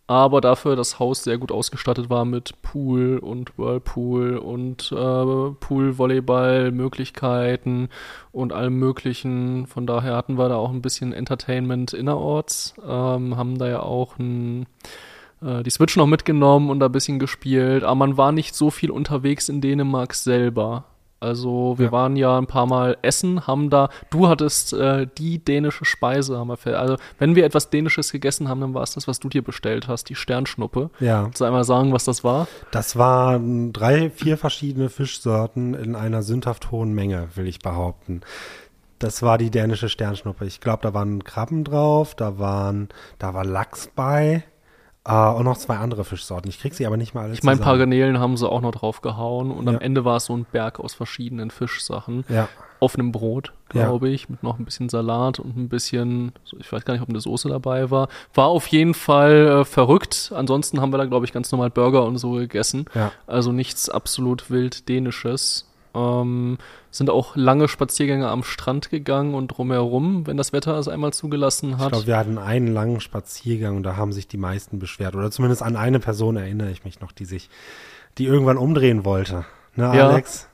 aber 0.10 0.42
dafür 0.42 0.76
das 0.76 0.98
Haus 0.98 1.24
sehr 1.24 1.38
gut 1.38 1.52
ausgestattet 1.52 2.10
war 2.10 2.26
mit 2.26 2.60
Pool 2.64 3.20
und 3.20 3.60
Whirlpool 3.60 4.38
und 4.38 4.92
äh, 4.92 4.96
Pool-Volleyball-Möglichkeiten 4.96 7.90
und 8.32 8.52
allem 8.52 8.80
Möglichen. 8.80 9.68
Von 9.68 9.86
daher 9.86 10.16
hatten 10.16 10.40
wir 10.40 10.50
da 10.50 10.56
auch 10.56 10.72
ein 10.72 10.82
bisschen 10.82 11.14
Entertainment 11.14 11.94
innerorts, 11.94 12.74
ähm, 12.84 13.38
haben 13.38 13.60
da 13.60 13.68
ja 13.68 13.84
auch 13.84 14.18
ein 14.18 14.66
äh, 15.44 15.62
die 15.62 15.70
Switch 15.70 15.96
noch 15.96 16.08
mitgenommen 16.08 16.72
und 16.72 16.80
da 16.80 16.88
ein 16.88 16.92
bisschen 16.92 17.20
gespielt, 17.20 17.84
aber 17.84 17.94
man 17.94 18.18
war 18.18 18.32
nicht 18.32 18.56
so 18.56 18.72
viel 18.72 18.90
unterwegs 18.90 19.48
in 19.48 19.62
Dänemark 19.62 20.16
selber. 20.16 20.86
Also 21.20 21.76
wir 21.78 21.88
Ja. 21.88 21.92
waren 21.92 22.16
ja 22.16 22.38
ein 22.38 22.48
paar 22.48 22.66
Mal 22.66 22.98
essen, 23.02 23.46
haben 23.48 23.70
da, 23.70 23.90
du 24.10 24.28
hattest 24.28 24.74
äh, 24.74 25.08
die 25.18 25.44
dänische 25.44 25.84
Speise, 25.86 26.38
haben 26.38 26.50
wir 26.64 26.80
also 26.80 26.96
wenn 27.18 27.36
wir 27.36 27.46
etwas 27.46 27.70
Dänisches 27.70 28.12
gegessen 28.12 28.48
haben, 28.48 28.62
dann 28.62 28.74
war 28.74 28.84
es 28.84 28.94
das, 28.94 29.08
was 29.08 29.20
du 29.20 29.28
dir 29.30 29.44
bestellt 29.44 29.88
hast, 29.88 30.10
die 30.10 30.16
Sternschnuppe. 30.16 30.90
Ja. 31.00 31.24
Kannst 31.24 31.42
du 31.42 31.46
einmal 31.46 31.64
sagen, 31.66 31.92
was 31.94 32.06
das 32.06 32.24
war? 32.24 32.48
Das 32.72 32.96
waren 32.98 33.74
drei, 33.74 34.10
vier 34.10 34.38
verschiedene 34.38 34.90
Fischsorten 34.90 35.74
in 35.74 35.96
einer 35.96 36.24
sündhaft 36.24 36.72
hohen 36.72 36.94
Menge, 36.94 37.28
will 37.36 37.48
ich 37.48 37.60
behaupten. 37.60 38.22
Das 39.00 39.22
war 39.22 39.38
die 39.38 39.50
dänische 39.50 39.88
Sternschnuppe. 39.88 40.46
Ich 40.46 40.60
glaube, 40.60 40.80
da 40.84 40.94
waren 40.94 41.24
Krabben 41.24 41.64
drauf, 41.64 42.16
da 42.16 42.38
waren, 42.38 42.90
da 43.18 43.34
war 43.34 43.46
Lachs 43.46 43.90
bei 43.96 44.44
äh, 45.10 45.30
und 45.38 45.44
noch 45.46 45.58
zwei 45.58 45.78
andere 45.78 46.04
Fischsorten. 46.06 46.50
Ich 46.50 46.60
krieg 46.60 46.74
sie 46.74 46.86
aber 46.86 46.98
nicht 46.98 47.14
mal 47.14 47.24
alle 47.24 47.34
Ich 47.34 47.44
meine, 47.44 47.58
ein 47.60 47.64
paar 47.64 47.74
zusammen. 47.74 47.92
Garnelen 47.92 48.20
haben 48.20 48.38
sie 48.38 48.48
auch 48.50 48.62
noch 48.62 48.72
drauf 48.72 49.02
gehauen 49.02 49.52
und 49.52 49.66
Ja. 49.68 49.74
am 49.74 49.80
Ende 49.80 50.06
war 50.06 50.18
es 50.18 50.26
so 50.26 50.36
ein 50.38 50.46
Berg 50.52 50.80
aus 50.80 50.94
verschiedenen 50.94 51.52
Fischsachen. 51.52 52.24
Ja, 52.30 52.48
auf 52.82 52.96
einem 52.96 53.12
Brot, 53.12 53.52
Ja. 53.74 53.84
glaube 53.88 54.08
ich, 54.08 54.30
mit 54.30 54.42
noch 54.42 54.58
ein 54.58 54.64
bisschen 54.64 54.88
Salat 54.88 55.38
und 55.40 55.58
ein 55.58 55.68
bisschen, 55.68 56.32
ich 56.60 56.72
weiß 56.72 56.86
gar 56.86 56.94
nicht, 56.94 57.04
ob 57.04 57.10
eine 57.10 57.20
Soße 57.20 57.50
dabei 57.50 57.92
war. 57.92 58.08
War 58.34 58.46
auf 58.48 58.68
jeden 58.68 58.94
Fall 58.94 59.48
äh, 59.62 59.66
verrückt. 59.66 60.32
Ansonsten 60.34 60.80
haben 60.80 60.94
wir 60.94 60.98
da, 60.98 61.04
glaube 61.06 61.26
ich, 61.26 61.34
ganz 61.34 61.52
normal 61.52 61.70
Burger 61.72 62.06
und 62.06 62.18
so 62.20 62.32
gegessen. 62.34 62.86
ja. 62.96 63.12
Also 63.28 63.52
nichts 63.52 63.90
absolut 63.90 64.50
wild 64.50 64.88
Dänisches. 64.88 65.66
Ähm, 65.96 66.58
sind 66.92 67.10
auch 67.10 67.36
lange 67.36 67.68
Spaziergänge 67.68 68.28
am 68.30 68.44
Strand 68.44 68.90
gegangen 68.90 69.34
und 69.34 69.48
drumherum, 69.50 70.28
wenn 70.28 70.38
das 70.38 70.54
Wetter 70.54 70.78
es 70.78 70.88
einmal 70.88 71.14
zugelassen 71.14 71.72
Ich 71.72 71.78
hat. 71.78 71.92
glaube, 71.92 72.08
wir 72.08 72.18
hatten 72.18 72.38
einen 72.38 72.74
langen 72.74 73.00
Spaziergang 73.02 73.78
und 73.78 73.84
da 73.84 73.96
haben 73.96 74.12
sich 74.12 74.28
die 74.28 74.38
meisten 74.38 74.80
beschwert. 74.80 75.16
Oder 75.16 75.32
zumindest 75.32 75.64
an 75.64 75.76
eine 75.76 76.00
Person 76.00 76.38
erinnere 76.38 76.72
ich 76.72 76.86
mich 76.86 77.00
noch, 77.02 77.12
die 77.12 77.26
sich, 77.26 77.50
die 78.18 78.26
irgendwann 78.26 78.58
umdrehen 78.58 79.06
wollte. 79.06 79.46
Ne. 79.76 79.90
Alex? 79.90 80.44
Ja, 80.44 80.49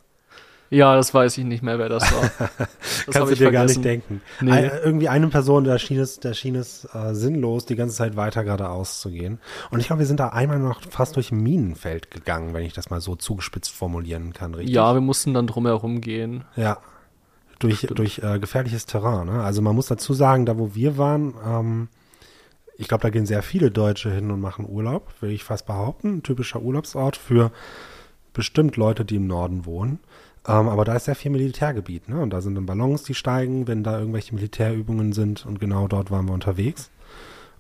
das 0.70 1.14
weiß 1.14 1.38
ich 1.38 1.46
nicht 1.46 1.64
mehr, 1.64 1.80
wer 1.80 1.90
das 1.90 2.04
war. 2.12 2.50
Das 3.06 3.14
Kannst 3.14 3.34
du 3.34 3.36
dir 3.36 3.44
vergessen. 3.44 3.52
gar 3.52 3.66
nicht 3.66 3.86
denken. 3.86 4.22
Nee. 4.42 4.52
Ein, 4.52 4.72
irgendwie 4.84 5.10
eine 5.10 5.28
Person, 5.28 5.64
da 5.64 5.78
schien 5.78 6.00
es, 6.00 6.20
da 6.20 6.34
schien 6.34 6.56
es 6.56 6.88
äh, 6.94 7.14
sinnlos, 7.14 7.68
die 7.68 7.76
ganze 7.76 7.96
Zeit 7.96 8.16
weiter 8.16 8.44
geradeaus 8.44 9.00
zu 9.00 9.12
gehen. 9.12 9.40
Und 9.70 9.80
ich 9.80 9.88
glaube, 9.88 10.00
wir 10.00 10.08
sind 10.08 10.20
da 10.20 10.30
einmal 10.30 10.58
noch 10.58 10.82
fast 10.90 11.16
durch 11.16 11.32
ein 11.32 11.44
Minenfeld 11.44 12.10
gegangen, 12.10 12.56
wenn 12.56 12.64
ich 12.64 12.74
das 12.74 12.90
mal 12.90 13.02
so 13.02 13.16
zugespitzt 13.16 13.72
formulieren 13.72 14.34
kann, 14.34 14.56
richtig? 14.56 14.74
Ja, 14.74 14.94
wir 14.96 15.02
mussten 15.02 15.36
dann 15.36 15.46
drumherum 15.46 16.02
gehen. 16.02 16.46
Ja. 16.56 16.80
Durch, 17.60 17.82
durch 17.82 18.20
äh, 18.20 18.40
gefährliches 18.40 18.88
Terrain. 18.88 19.28
Ne? 19.28 19.44
Also 19.44 19.62
man 19.62 19.76
muss 19.76 19.86
dazu 19.88 20.14
sagen, 20.14 20.46
da 20.48 20.58
wo 20.58 20.74
wir 20.74 20.98
waren, 20.98 21.36
ähm, 21.46 21.88
ich 22.78 22.88
glaube, 22.88 23.04
da 23.04 23.10
gehen 23.10 23.26
sehr 23.26 23.44
viele 23.44 23.72
Deutsche 23.72 24.12
hin 24.12 24.32
und 24.32 24.42
machen 24.42 24.68
Urlaub, 24.68 25.14
will 25.22 25.32
ich 25.32 25.44
fast 25.44 25.66
behaupten. 25.66 26.18
Ein 26.18 26.24
typischer 26.24 26.62
Urlaubsort 26.62 27.18
für 27.18 27.52
bestimmt 28.34 28.76
Leute, 28.78 29.06
die 29.06 29.16
im 29.16 29.28
Norden 29.28 29.66
wohnen. 29.66 30.00
Ähm, 30.48 30.70
aber 30.70 30.86
da 30.86 30.96
ist 30.96 31.06
sehr 31.06 31.16
viel 31.16 31.32
Militärgebiet, 31.32 32.10
ne? 32.10 32.20
Und 32.20 32.30
da 32.32 32.42
sind 32.42 32.56
dann 32.56 32.66
Ballons, 32.66 33.04
die 33.04 33.16
steigen, 33.16 33.68
wenn 33.68 33.84
da 33.84 34.00
irgendwelche 34.00 34.36
Militärübungen 34.36 35.14
sind. 35.14 35.46
Und 35.46 35.60
genau 35.60 35.88
dort 35.88 36.12
waren 36.12 36.28
wir 36.28 36.34
unterwegs. 36.34 36.92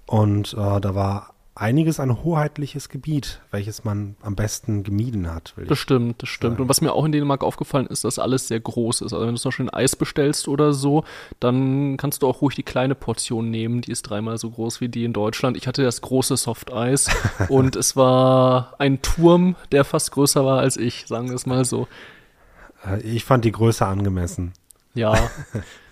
Und 0.06 0.54
äh, 0.54 0.80
da 0.80 0.94
war 0.94 1.36
einiges 1.56 2.01
an 2.01 2.24
hoheitliches 2.24 2.89
Gebiet, 2.89 3.42
welches 3.50 3.86
man 3.86 4.18
am 4.22 4.36
besten 4.36 4.84
gemieden 4.84 5.34
hat. 5.34 5.54
das 5.56 5.80
stimmt, 5.80 6.22
das 6.22 6.27
stimmt. 6.27 6.56
Sagen. 6.56 6.63
Und 6.63 6.70
was 6.70 6.82
mir 6.82 6.92
auch 6.92 7.06
in 7.06 7.13
Dänemark 7.13 7.46
aufgefallen 7.46 7.88
ist, 7.88 8.04
dass 8.04 8.20
alles 8.20 8.50
sehr 8.50 8.60
groß 8.60 9.01
ist. 9.01 9.13
Also 9.13 9.25
wenn 9.25 9.36
du 9.36 9.39
zum 9.39 9.50
Beispiel 9.50 9.65
ein 9.68 9.74
Eis 9.74 9.96
bestellst 9.96 10.50
oder 10.50 10.74
so, 10.74 11.06
dann 11.39 11.96
kannst 11.96 12.22
du 12.22 12.27
auch 12.27 12.42
ruhig 12.42 12.56
die 12.56 12.63
kleine 12.63 12.94
Portion 12.94 13.50
nehmen. 13.50 13.80
Die 13.80 13.92
ist 13.92 14.04
dreimal 14.04 14.38
so 14.38 14.50
groß 14.50 14.82
wie 14.82 14.89
die 14.89 15.06
in 15.06 15.13
Deutschland. 15.13 15.56
Ich 15.56 15.65
hatte 15.65 15.82
das 15.82 16.01
große 16.01 16.36
Softeis 16.36 17.10
und 17.50 17.77
es 17.77 17.96
war 17.96 18.74
ein 18.77 19.01
Turm, 19.01 19.56
der 19.72 19.86
fast 19.86 20.12
größer 20.12 20.44
war 20.44 20.60
als 20.60 20.75
ich, 20.75 21.06
sagen 21.08 21.30
wir 21.30 21.36
es 21.36 21.46
mal 21.46 21.63
so. 21.63 21.88
Ich 23.04 23.25
fand 23.25 23.46
die 23.46 23.51
Größe 23.51 23.86
angemessen. 23.86 24.54
Ja. 24.94 25.30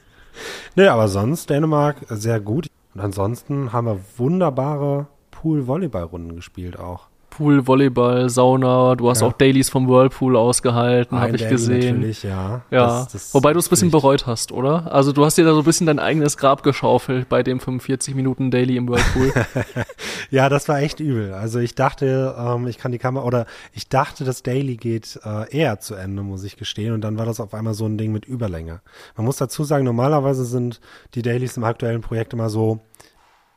nee, 0.75 0.87
aber 0.87 1.07
sonst 1.07 1.49
Dänemark 1.49 1.97
sehr 2.09 2.39
gut. 2.39 2.67
Und 2.93 3.01
ansonsten 3.01 3.73
haben 3.73 3.87
wir 3.87 3.99
wunderbare 4.17 5.07
Pool-Volleyball-Runden 5.31 6.35
gespielt 6.35 6.77
auch. 6.77 7.07
Pool, 7.33 7.65
Volleyball, 7.65 8.29
Sauna, 8.29 8.93
du 8.95 9.09
hast 9.09 9.21
ja. 9.21 9.27
auch 9.27 9.33
Dailies 9.33 9.67
vom 9.67 9.87
Whirlpool 9.87 10.35
ausgehalten, 10.35 11.19
habe 11.19 11.35
ich 11.35 11.41
Daily 11.41 11.51
gesehen. 11.51 11.95
Natürlich, 11.95 12.21
ja. 12.21 12.61
Ja. 12.69 12.85
Das, 12.85 13.11
das 13.11 13.33
Wobei 13.33 13.53
du 13.53 13.59
es 13.59 13.65
ein 13.65 13.69
bisschen 13.71 13.89
bereut 13.89 14.27
hast, 14.27 14.51
oder? 14.51 14.93
Also 14.93 15.13
du 15.13 15.25
hast 15.25 15.35
dir 15.37 15.43
da 15.43 15.53
so 15.53 15.59
ein 15.59 15.63
bisschen 15.63 15.87
dein 15.87 15.97
eigenes 15.97 16.37
Grab 16.37 16.61
geschaufelt 16.61 17.29
bei 17.29 17.41
dem 17.41 17.59
45 17.59 18.13
Minuten 18.13 18.51
Daily 18.51 18.77
im 18.77 18.87
Whirlpool. 18.87 19.33
ja, 20.29 20.47
das 20.47 20.69
war 20.69 20.79
echt 20.79 20.99
übel. 20.99 21.33
Also 21.33 21.57
ich 21.57 21.73
dachte, 21.73 22.35
ähm, 22.37 22.67
ich 22.67 22.77
kann 22.77 22.91
die 22.91 22.99
Kamera 22.99 23.25
oder 23.25 23.47
ich 23.73 23.89
dachte, 23.89 24.25
das 24.25 24.43
Daily 24.43 24.77
geht 24.77 25.19
äh, 25.25 25.49
eher 25.49 25.79
zu 25.79 25.95
Ende, 25.95 26.21
muss 26.21 26.43
ich 26.43 26.55
gestehen. 26.55 26.93
Und 26.93 27.01
dann 27.01 27.17
war 27.17 27.25
das 27.25 27.39
auf 27.39 27.55
einmal 27.55 27.73
so 27.73 27.85
ein 27.85 27.97
Ding 27.97 28.11
mit 28.11 28.25
Überlänge. 28.25 28.81
Man 29.17 29.25
muss 29.25 29.37
dazu 29.37 29.63
sagen, 29.63 29.85
normalerweise 29.85 30.45
sind 30.45 30.79
die 31.15 31.23
Dailies 31.23 31.57
im 31.57 31.63
aktuellen 31.63 32.01
Projekt 32.01 32.33
immer 32.33 32.49
so 32.49 32.81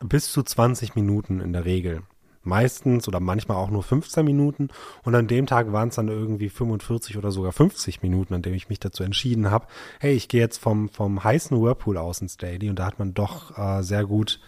bis 0.00 0.32
zu 0.32 0.42
20 0.42 0.94
Minuten 0.94 1.40
in 1.40 1.52
der 1.52 1.66
Regel. 1.66 2.02
Meistens 2.46 3.08
oder 3.08 3.20
manchmal 3.20 3.56
auch 3.56 3.70
nur 3.70 3.82
15 3.82 4.24
Minuten. 4.24 4.68
Und 5.02 5.14
an 5.14 5.26
dem 5.26 5.46
Tag 5.46 5.72
waren 5.72 5.88
es 5.88 5.96
dann 5.96 6.08
irgendwie 6.08 6.48
45 6.48 7.18
oder 7.18 7.30
sogar 7.30 7.52
50 7.52 8.02
Minuten, 8.02 8.34
an 8.34 8.42
dem 8.42 8.54
ich 8.54 8.68
mich 8.68 8.80
dazu 8.80 9.02
entschieden 9.02 9.50
habe, 9.50 9.66
hey, 10.00 10.14
ich 10.14 10.28
gehe 10.28 10.40
jetzt 10.40 10.58
vom, 10.58 10.88
vom 10.88 11.22
heißen 11.22 11.60
Whirlpool 11.60 11.98
aus 11.98 12.20
ins 12.20 12.36
Daily. 12.36 12.70
Und 12.70 12.78
da 12.78 12.86
hat 12.86 12.98
man 12.98 13.14
doch 13.14 13.58
äh, 13.58 13.82
sehr 13.82 14.04
gut 14.04 14.40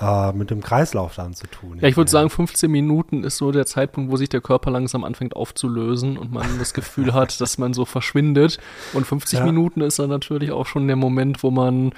äh, 0.00 0.32
mit 0.32 0.50
dem 0.50 0.62
Kreislauf 0.62 1.16
dann 1.16 1.34
zu 1.34 1.46
tun. 1.46 1.78
Ja, 1.80 1.88
ich 1.88 1.96
würde 1.96 2.10
sagen, 2.10 2.30
15 2.30 2.70
Minuten 2.70 3.24
ist 3.24 3.36
so 3.36 3.52
der 3.52 3.66
Zeitpunkt, 3.66 4.10
wo 4.12 4.16
sich 4.16 4.28
der 4.28 4.40
Körper 4.40 4.70
langsam 4.70 5.04
anfängt 5.04 5.34
aufzulösen 5.36 6.16
und 6.16 6.32
man 6.32 6.46
das 6.58 6.72
Gefühl 6.72 7.12
hat, 7.14 7.40
dass 7.40 7.58
man 7.58 7.74
so 7.74 7.84
verschwindet. 7.84 8.58
Und 8.92 9.06
50 9.06 9.40
ja. 9.40 9.44
Minuten 9.44 9.80
ist 9.80 9.98
dann 9.98 10.10
natürlich 10.10 10.52
auch 10.52 10.66
schon 10.66 10.86
der 10.86 10.96
Moment, 10.96 11.42
wo 11.42 11.50
man 11.50 11.92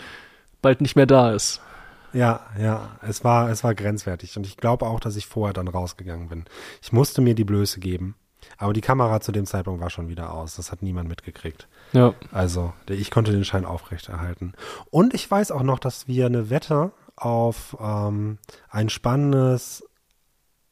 bald 0.62 0.80
nicht 0.80 0.96
mehr 0.96 1.06
da 1.06 1.32
ist. 1.32 1.60
Ja, 2.12 2.40
ja, 2.59 2.90
es 3.02 3.25
war, 3.25 3.50
es 3.50 3.62
war 3.62 3.75
grenzwertig 3.75 4.37
und 4.37 4.47
ich 4.47 4.57
glaube 4.57 4.87
auch, 4.87 5.00
dass 5.00 5.17
ich 5.17 5.26
vorher 5.26 5.52
dann 5.52 5.69
rausgegangen 5.69 6.29
bin. 6.29 6.45
Ich 6.83 6.93
musste 6.93 7.21
mir 7.21 7.35
die 7.35 7.45
Blöße 7.45 7.81
geben, 7.81 8.17
aber 8.59 8.73
die 8.73 8.81
Kamera 8.81 9.21
zu 9.21 9.33
dem 9.33 9.47
Zeitpunkt 9.47 9.81
war 9.81 9.90
schon 9.90 10.09
wieder 10.09 10.33
aus. 10.33 10.57
Das 10.57 10.73
hat 10.73 10.83
niemand 10.83 11.09
mitgekriegt. 11.09 11.69
Ja. 11.93 12.14
Also, 12.33 12.73
ich 12.88 13.11
konnte 13.11 13.33
den 13.33 13.45
Schein 13.45 13.64
aufrechterhalten. 13.64 14.55
Und 14.90 15.14
ich 15.14 15.31
weiß 15.31 15.50
auch 15.50 15.62
noch, 15.62 15.79
dass 15.79 16.09
wir 16.09 16.26
eine 16.26 16.50
Wette 16.50 16.93
auf 17.17 17.76
ähm, 17.81 18.38
ein 18.71 18.88
spannendes 18.88 19.85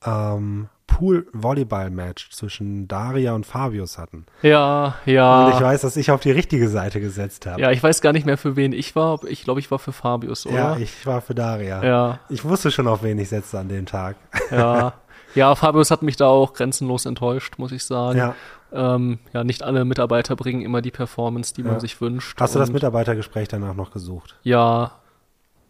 ähm, 0.05 0.69
Pool-Volleyball-Match 0.89 2.31
zwischen 2.31 2.89
Daria 2.89 3.35
und 3.35 3.47
Fabius 3.47 3.99
hatten. 3.99 4.27
Ja, 4.43 4.97
ja. 5.07 5.47
Und 5.47 5.55
ich 5.55 5.61
weiß, 5.61 5.83
dass 5.83 5.97
ich 5.97 6.11
auf 6.11 6.21
die 6.21 6.33
richtige 6.33 6.69
Seite 6.69 7.01
gesetzt 7.01 7.47
habe. 7.47 7.61
Ja, 7.61 7.71
ich 7.71 7.81
weiß 7.81 8.01
gar 8.01 8.13
nicht 8.13 8.27
mehr, 8.27 8.37
für 8.37 8.57
wen 8.57 8.73
ich 8.73 8.97
war. 8.97 9.23
Ich 9.29 9.45
glaube, 9.45 9.61
ich 9.61 9.71
war 9.71 9.79
für 9.79 9.93
Fabius, 9.93 10.47
oder? 10.47 10.57
Ja, 10.57 10.77
ich 10.77 11.07
war 11.07 11.21
für 11.21 11.37
Daria. 11.37 11.85
Ja. 11.85 12.19
Ich 12.29 12.45
wusste 12.45 12.73
schon, 12.73 12.89
auf 12.89 13.05
wen 13.05 13.19
ich 13.19 13.29
setzte 13.29 13.61
an 13.61 13.69
dem 13.69 13.87
Tag. 13.87 14.17
Ja. 14.51 14.95
Ja, 15.35 15.55
Fabius 15.55 15.91
hat 15.91 16.03
mich 16.03 16.17
da 16.17 16.27
auch 16.27 16.55
grenzenlos 16.55 17.05
enttäuscht, 17.05 17.59
muss 17.59 17.71
ich 17.71 17.85
sagen. 17.85 18.19
Ja. 18.19 18.35
Ähm, 18.73 19.19
ja, 19.33 19.45
nicht 19.45 19.63
alle 19.63 19.85
Mitarbeiter 19.85 20.37
bringen 20.37 20.63
immer 20.63 20.83
die 20.83 20.91
Performance, 20.91 21.55
die 21.55 21.61
ja. 21.61 21.69
man 21.69 21.81
sich 21.81 22.01
wünscht. 22.01 22.41
Hast 22.41 22.55
du 22.55 22.59
das 22.59 22.73
Mitarbeitergespräch 22.73 23.47
danach 23.47 23.75
noch 23.75 23.91
gesucht? 23.91 24.37
Ja, 24.43 24.93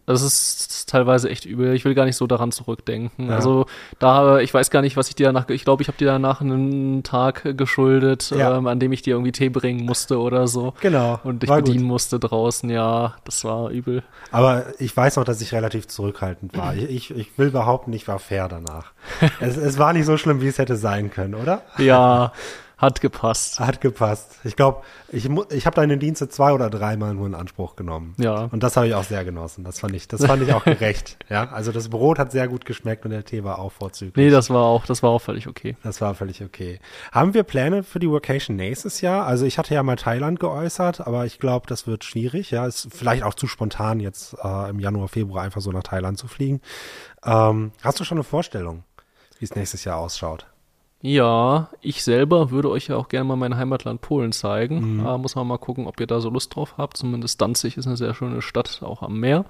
das 0.09 0.23
ist 0.23 0.89
teilweise 0.89 1.29
echt 1.29 1.45
übel. 1.45 1.75
Ich 1.75 1.85
will 1.85 1.95
gar 1.95 2.07
nicht 2.07 2.17
so 2.17 2.27
daran 2.27 2.51
zurückdenken. 2.51 3.29
Ja. 3.29 3.37
Also 3.37 3.67
da, 3.99 4.41
ich 4.41 4.53
weiß 4.55 4.71
gar 4.71 4.81
nicht, 4.81 4.97
was 4.97 5.09
ich 5.09 5.15
dir 5.15 5.27
danach, 5.27 5.49
ich 5.51 5.65
glaube, 5.65 5.83
ich 5.83 5.89
habe 5.89 5.99
dir 5.99 6.07
danach 6.07 6.41
einen 6.41 7.03
Tag 7.03 7.57
geschuldet, 7.59 8.31
ja. 8.31 8.57
ähm, 8.57 8.67
an 8.67 8.81
dem 8.81 8.93
ich 8.93 9.03
dir 9.03 9.15
irgendwie 9.15 9.33
Tee 9.33 9.51
bringen 9.51 9.85
musste 9.85 10.19
oder 10.19 10.49
so. 10.49 10.73
Genau. 10.81 11.21
Und 11.25 11.43
dich 11.43 11.51
bedienen 11.51 11.81
gut. 11.81 11.89
musste 11.89 12.19
draußen. 12.19 12.71
Ja, 12.71 13.17
das 13.25 13.45
war 13.45 13.69
übel. 13.71 14.03
Aber 14.31 14.67
ich 14.79 14.97
weiß 14.97 15.17
noch, 15.17 15.25
dass 15.25 15.43
ich 15.43 15.53
relativ 15.53 15.89
zurückhaltend 15.89 16.57
war. 16.57 16.75
ich, 16.75 16.89
ich, 16.89 17.11
ich 17.11 17.39
will 17.39 17.51
behaupten, 17.51 17.93
ich 17.93 18.09
war 18.09 18.19
fair 18.19 18.49
danach. 18.49 18.93
es, 19.41 19.59
es 19.59 19.79
war 19.79 19.93
nicht 19.93 20.07
so 20.07 20.17
schlimm, 20.17 20.41
wie 20.41 20.49
es 20.49 20.57
hätte 20.57 20.77
sein 20.77 21.11
können, 21.11 21.35
oder? 21.35 21.63
Ja. 21.77 22.33
Hat 22.79 23.01
gepasst. 23.01 23.59
Hat 23.59 23.81
gepasst. 23.81 24.37
Ich 24.45 24.55
glaube, 24.55 24.83
ich, 25.09 25.29
ich 25.51 25.67
habe 25.67 25.75
deine 25.75 25.99
Dienste 25.99 26.29
zwei 26.29 26.53
oder 26.53 26.71
dreimal 26.71 27.13
nur 27.13 27.27
in 27.27 27.35
Anspruch 27.35 27.75
genommen. 27.75 28.15
Ja. 28.19 28.49
Und 28.53 28.63
das 28.63 28.77
habe 28.77 28.87
ich 28.87 28.95
auch 28.95 29.03
sehr 29.03 29.25
genossen. 29.25 29.65
Das 29.65 29.81
fand 29.81 29.97
ich, 29.97 30.07
das 30.07 30.25
fand 30.25 30.43
ich 30.45 30.55
auch 30.55 30.63
gerecht. 30.65 31.17
ja, 31.29 31.51
also 31.51 31.73
das 31.73 31.89
Brot 31.89 32.21
hat 32.21 32.31
sehr 32.31 32.47
gut 32.47 32.65
geschmeckt 32.65 33.05
und 33.05 33.11
der 33.11 33.25
Tee 33.25 33.43
war 33.43 33.59
auch 33.59 33.73
vorzüglich. 33.73 34.15
Nee, 34.25 34.31
das 34.31 34.49
war 34.49 34.63
auch, 34.63 34.87
das 34.87 35.03
war 35.03 35.11
auch 35.11 35.19
völlig 35.19 35.49
okay. 35.49 35.77
Das 35.83 36.01
war 36.01 36.15
völlig 36.15 36.41
okay. 36.41 36.79
Haben 37.11 37.35
wir 37.35 37.43
Pläne 37.43 37.83
für 37.83 37.99
die 37.99 38.11
Vacation 38.11 38.55
nächstes 38.55 39.01
Jahr? 39.01 39.27
Also 39.27 39.45
ich 39.45 39.59
hatte 39.59 39.75
ja 39.75 39.83
mal 39.83 39.97
Thailand 39.97 40.39
geäußert, 40.39 41.01
aber 41.01 41.27
ich 41.27 41.41
glaube, 41.41 41.67
das 41.67 41.89
wird 41.89 42.05
schwierig. 42.05 42.53
Ja, 42.53 42.65
ist 42.65 42.89
vielleicht 42.93 43.25
auch 43.25 43.35
zu 43.35 43.49
spontan 43.49 43.99
jetzt 43.99 44.37
äh, 44.41 44.71
im 44.71 44.79
Januar, 44.79 45.09
Februar 45.09 45.43
einfach 45.43 45.61
so 45.61 45.73
nach 45.73 45.83
Thailand 45.83 46.17
zu 46.17 46.29
fliegen. 46.29 46.61
Ähm, 47.25 47.73
hast 47.83 47.99
du 47.99 48.05
schon 48.05 48.19
eine 48.19 48.25
Vorstellung, 48.25 48.85
wie 49.41 49.47
es 49.47 49.57
nächstes 49.57 49.83
Jahr 49.83 49.97
ausschaut? 49.97 50.47
Ja, 51.01 51.69
ich 51.81 52.03
selber 52.03 52.51
würde 52.51 52.71
euch 52.71 52.89
ja 52.89 52.97
auch 52.97 53.09
gerne 53.09 53.25
mal 53.27 53.37
mein 53.37 53.57
Heimatland 53.57 54.01
Polen 54.01 54.33
zeigen. 54.33 54.97
Mhm. 54.97 55.05
Da 55.05 55.17
muss 55.19 55.37
man 55.37 55.47
mal 55.47 55.59
gucken, 55.59 55.87
ob 55.87 56.01
ihr 56.01 56.09
da 56.09 56.21
so 56.21 56.29
Lust 56.29 56.55
drauf 56.57 56.75
habt. 56.77 56.97
Zumindest 56.97 57.41
Danzig 57.41 57.77
ist 57.77 57.87
eine 57.87 57.97
sehr 57.97 58.15
schöne 58.15 58.43
Stadt, 58.43 58.83
auch 58.83 59.03
am 59.03 59.21
Meer. 59.21 59.45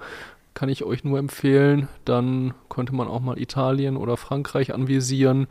Kann 0.53 0.69
ich 0.69 0.83
euch 0.83 1.03
nur 1.03 1.17
empfehlen. 1.17 1.87
Dann 2.05 2.53
könnte 2.69 2.93
man 2.93 3.07
auch 3.07 3.19
mal 3.19 3.39
Italien 3.39 3.97
oder 3.97 4.15
Frankreich 4.15 4.73
anvisieren. 4.73 5.47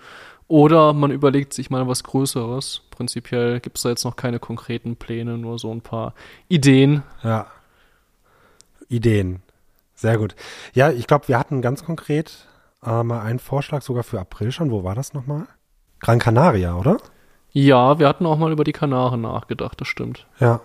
Oder 0.47 0.93
man 0.93 1.11
überlegt 1.11 1.53
sich 1.53 1.69
mal 1.69 1.89
was 1.89 2.05
Größeres. 2.05 2.83
Prinzipiell 2.91 3.61
gibt 3.61 3.77
es 3.77 3.83
da 3.83 3.91
jetzt 3.91 4.05
noch 4.05 4.17
keine 4.17 4.39
konkreten 4.39 4.97
Pläne, 4.97 5.37
nur 5.37 5.59
so 5.59 5.73
ein 5.73 5.83
paar 5.83 6.15
Ideen. 6.49 7.03
Ja. 7.25 7.49
Ideen. 8.89 9.43
Sehr 9.95 10.17
gut. 10.17 10.37
Ja, 10.75 10.91
ich 10.91 11.07
glaube, 11.09 11.29
wir 11.29 11.39
hatten 11.39 11.61
ganz 11.61 11.85
konkret 11.85 12.47
äh, 12.85 13.03
mal 13.03 13.21
einen 13.21 13.41
Vorschlag 13.41 13.83
sogar 13.83 14.05
für 14.05 14.21
April 14.21 14.53
schon. 14.53 14.71
Wo 14.71 14.85
war 14.85 14.95
das 14.95 15.13
nochmal? 15.13 15.47
Gran 16.01 16.19
Canaria, 16.19 16.77
oder? 16.77 16.99
Ja, 17.53 17.99
wir 17.99 18.09
hatten 18.09 18.27
auch 18.27 18.39
mal 18.39 18.53
über 18.53 18.65
die 18.65 18.73
Kanaren 18.73 19.23
nachgedacht, 19.23 19.81
das 19.81 19.89
stimmt. 19.89 20.27
Ja. 20.39 20.61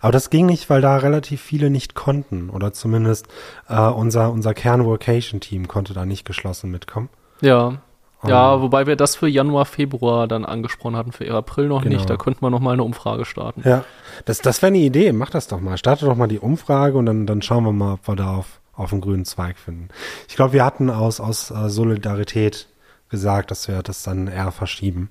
Aber 0.00 0.12
das 0.12 0.30
ging 0.30 0.46
nicht, 0.46 0.70
weil 0.70 0.80
da 0.80 0.96
relativ 0.96 1.40
viele 1.40 1.70
nicht 1.70 1.94
konnten. 1.94 2.50
Oder 2.50 2.72
zumindest 2.72 3.28
äh, 3.68 3.80
unser, 3.80 4.32
unser 4.32 4.54
Kern-Vocation-Team 4.54 5.68
konnte 5.68 5.94
da 5.94 6.04
nicht 6.04 6.24
geschlossen 6.24 6.70
mitkommen. 6.70 7.08
Ja. 7.40 7.78
Um, 8.20 8.30
ja, 8.30 8.60
wobei 8.60 8.88
wir 8.88 8.96
das 8.96 9.14
für 9.14 9.28
Januar, 9.28 9.64
Februar 9.64 10.26
dann 10.26 10.44
angesprochen 10.44 10.96
hatten, 10.96 11.12
für 11.12 11.30
April 11.32 11.68
noch 11.68 11.82
genau. 11.82 11.94
nicht. 11.94 12.10
Da 12.10 12.16
könnte 12.16 12.40
man 12.40 12.50
noch 12.50 12.58
mal 12.58 12.72
eine 12.72 12.82
Umfrage 12.82 13.24
starten. 13.24 13.62
Ja, 13.64 13.84
das, 14.24 14.40
das 14.40 14.60
wäre 14.60 14.68
eine 14.68 14.78
Idee. 14.78 15.12
Mach 15.12 15.30
das 15.30 15.46
doch 15.46 15.60
mal. 15.60 15.78
Starte 15.78 16.06
doch 16.06 16.16
mal 16.16 16.26
die 16.26 16.40
Umfrage 16.40 16.98
und 16.98 17.06
dann, 17.06 17.26
dann 17.26 17.42
schauen 17.42 17.64
wir 17.64 17.72
mal, 17.72 17.94
ob 17.94 18.08
wir 18.08 18.16
da 18.16 18.34
auf, 18.34 18.60
auf 18.74 18.92
einen 18.92 19.02
grünen 19.02 19.24
Zweig 19.24 19.56
finden. 19.56 19.88
Ich 20.28 20.34
glaube, 20.34 20.52
wir 20.52 20.64
hatten 20.64 20.90
aus, 20.90 21.20
aus 21.20 21.52
uh, 21.52 21.68
Solidarität 21.68 22.66
gesagt, 23.08 23.50
dass 23.50 23.68
wir 23.68 23.82
das 23.82 24.02
dann 24.02 24.28
eher 24.28 24.52
verschieben. 24.52 25.10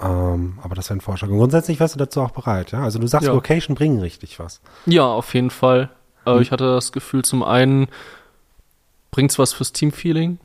Ähm, 0.00 0.58
aber 0.62 0.74
das 0.74 0.88
wäre 0.88 0.98
ein 0.98 1.02
Vorschlag. 1.02 1.28
Und 1.28 1.38
grundsätzlich 1.38 1.78
wärst 1.78 1.94
du 1.94 1.98
dazu 1.98 2.22
auch 2.22 2.30
bereit, 2.30 2.72
ja? 2.72 2.82
Also 2.82 2.98
du 2.98 3.06
sagst, 3.06 3.26
ja. 3.26 3.34
Location 3.34 3.74
bringen 3.74 4.00
richtig 4.00 4.38
was. 4.38 4.60
Ja, 4.86 5.04
auf 5.04 5.34
jeden 5.34 5.50
Fall. 5.50 5.90
Äh, 6.24 6.34
hm. 6.34 6.42
Ich 6.42 6.52
hatte 6.52 6.74
das 6.74 6.92
Gefühl, 6.92 7.24
zum 7.24 7.42
einen 7.42 7.88
bringt 9.10 9.30
es 9.30 9.38
was 9.38 9.52
fürs 9.52 9.72
Teamfeeling. 9.72 10.38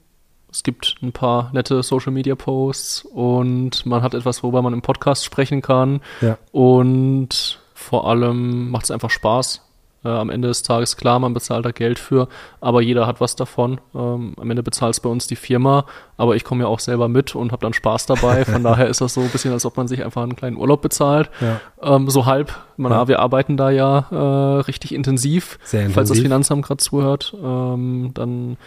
es 0.52 0.64
gibt 0.64 0.96
ein 1.02 1.12
paar 1.12 1.52
nette 1.54 1.84
Social 1.84 2.12
Media 2.12 2.36
Posts 2.36 3.06
und 3.14 3.86
man 3.86 4.02
hat 4.02 4.14
etwas, 4.14 4.44
worüber 4.44 4.62
man 4.62 4.74
im 4.74 4.82
Podcast 4.82 5.24
sprechen 5.24 5.62
kann. 5.62 6.02
Ja. 6.22 6.38
Und 6.52 7.60
vor 7.74 8.08
allem 8.10 8.72
macht 8.72 8.86
es 8.86 8.92
einfach 8.92 9.10
Spaß. 9.10 9.62
Äh, 10.06 10.10
am 10.10 10.30
Ende 10.30 10.48
des 10.50 10.62
Tages, 10.62 10.98
klar, 10.98 11.18
man 11.20 11.34
bezahlt 11.34 11.66
da 11.66 11.72
Geld 11.72 11.98
für, 11.98 12.28
aber 12.62 12.82
jeder 12.82 13.08
hat 13.08 13.20
was 13.20 13.36
davon. 13.36 13.82
Ähm, 13.96 14.36
am 14.40 14.50
Ende 14.52 14.62
bezahlt 14.62 14.94
es 14.94 15.00
bei 15.00 15.10
uns 15.10 15.26
die 15.26 15.36
Firma, 15.36 15.86
aber 16.16 16.36
ich 16.36 16.44
komme 16.44 16.64
ja 16.64 16.68
auch 16.70 16.80
selber 16.80 17.08
mit 17.08 17.36
und 17.36 17.52
habe 17.52 17.62
dann 17.64 17.74
Spaß 17.74 18.06
dabei. 18.06 18.46
Von 18.46 18.64
daher 18.64 18.88
ist 18.88 19.02
das 19.02 19.16
so 19.16 19.22
ein 19.22 19.30
bisschen, 19.30 19.52
als 19.52 19.66
ob 19.66 19.76
man 19.78 19.88
sich 19.88 20.04
einfach 20.04 20.22
einen 20.22 20.36
kleinen 20.36 20.58
Urlaub 20.58 20.82
bezahlt. 20.82 21.30
Ja. 21.42 21.60
Ähm, 21.82 22.10
so 22.10 22.26
halb. 22.26 22.54
Man, 22.78 22.92
Ja. 22.92 23.08
Wir 23.08 23.20
arbeiten 23.20 23.58
da 23.58 23.72
ja 23.72 24.06
äh, 24.12 24.60
richtig 24.62 24.94
intensiv. 24.94 25.58
Sehr 25.64 25.82
Falls 25.90 25.94
das 25.96 26.18
intensiv. 26.18 26.24
Finanzamt 26.24 26.66
gerade 26.66 26.78
zuhört, 26.84 27.36
ähm, 27.44 28.12
dann 28.14 28.58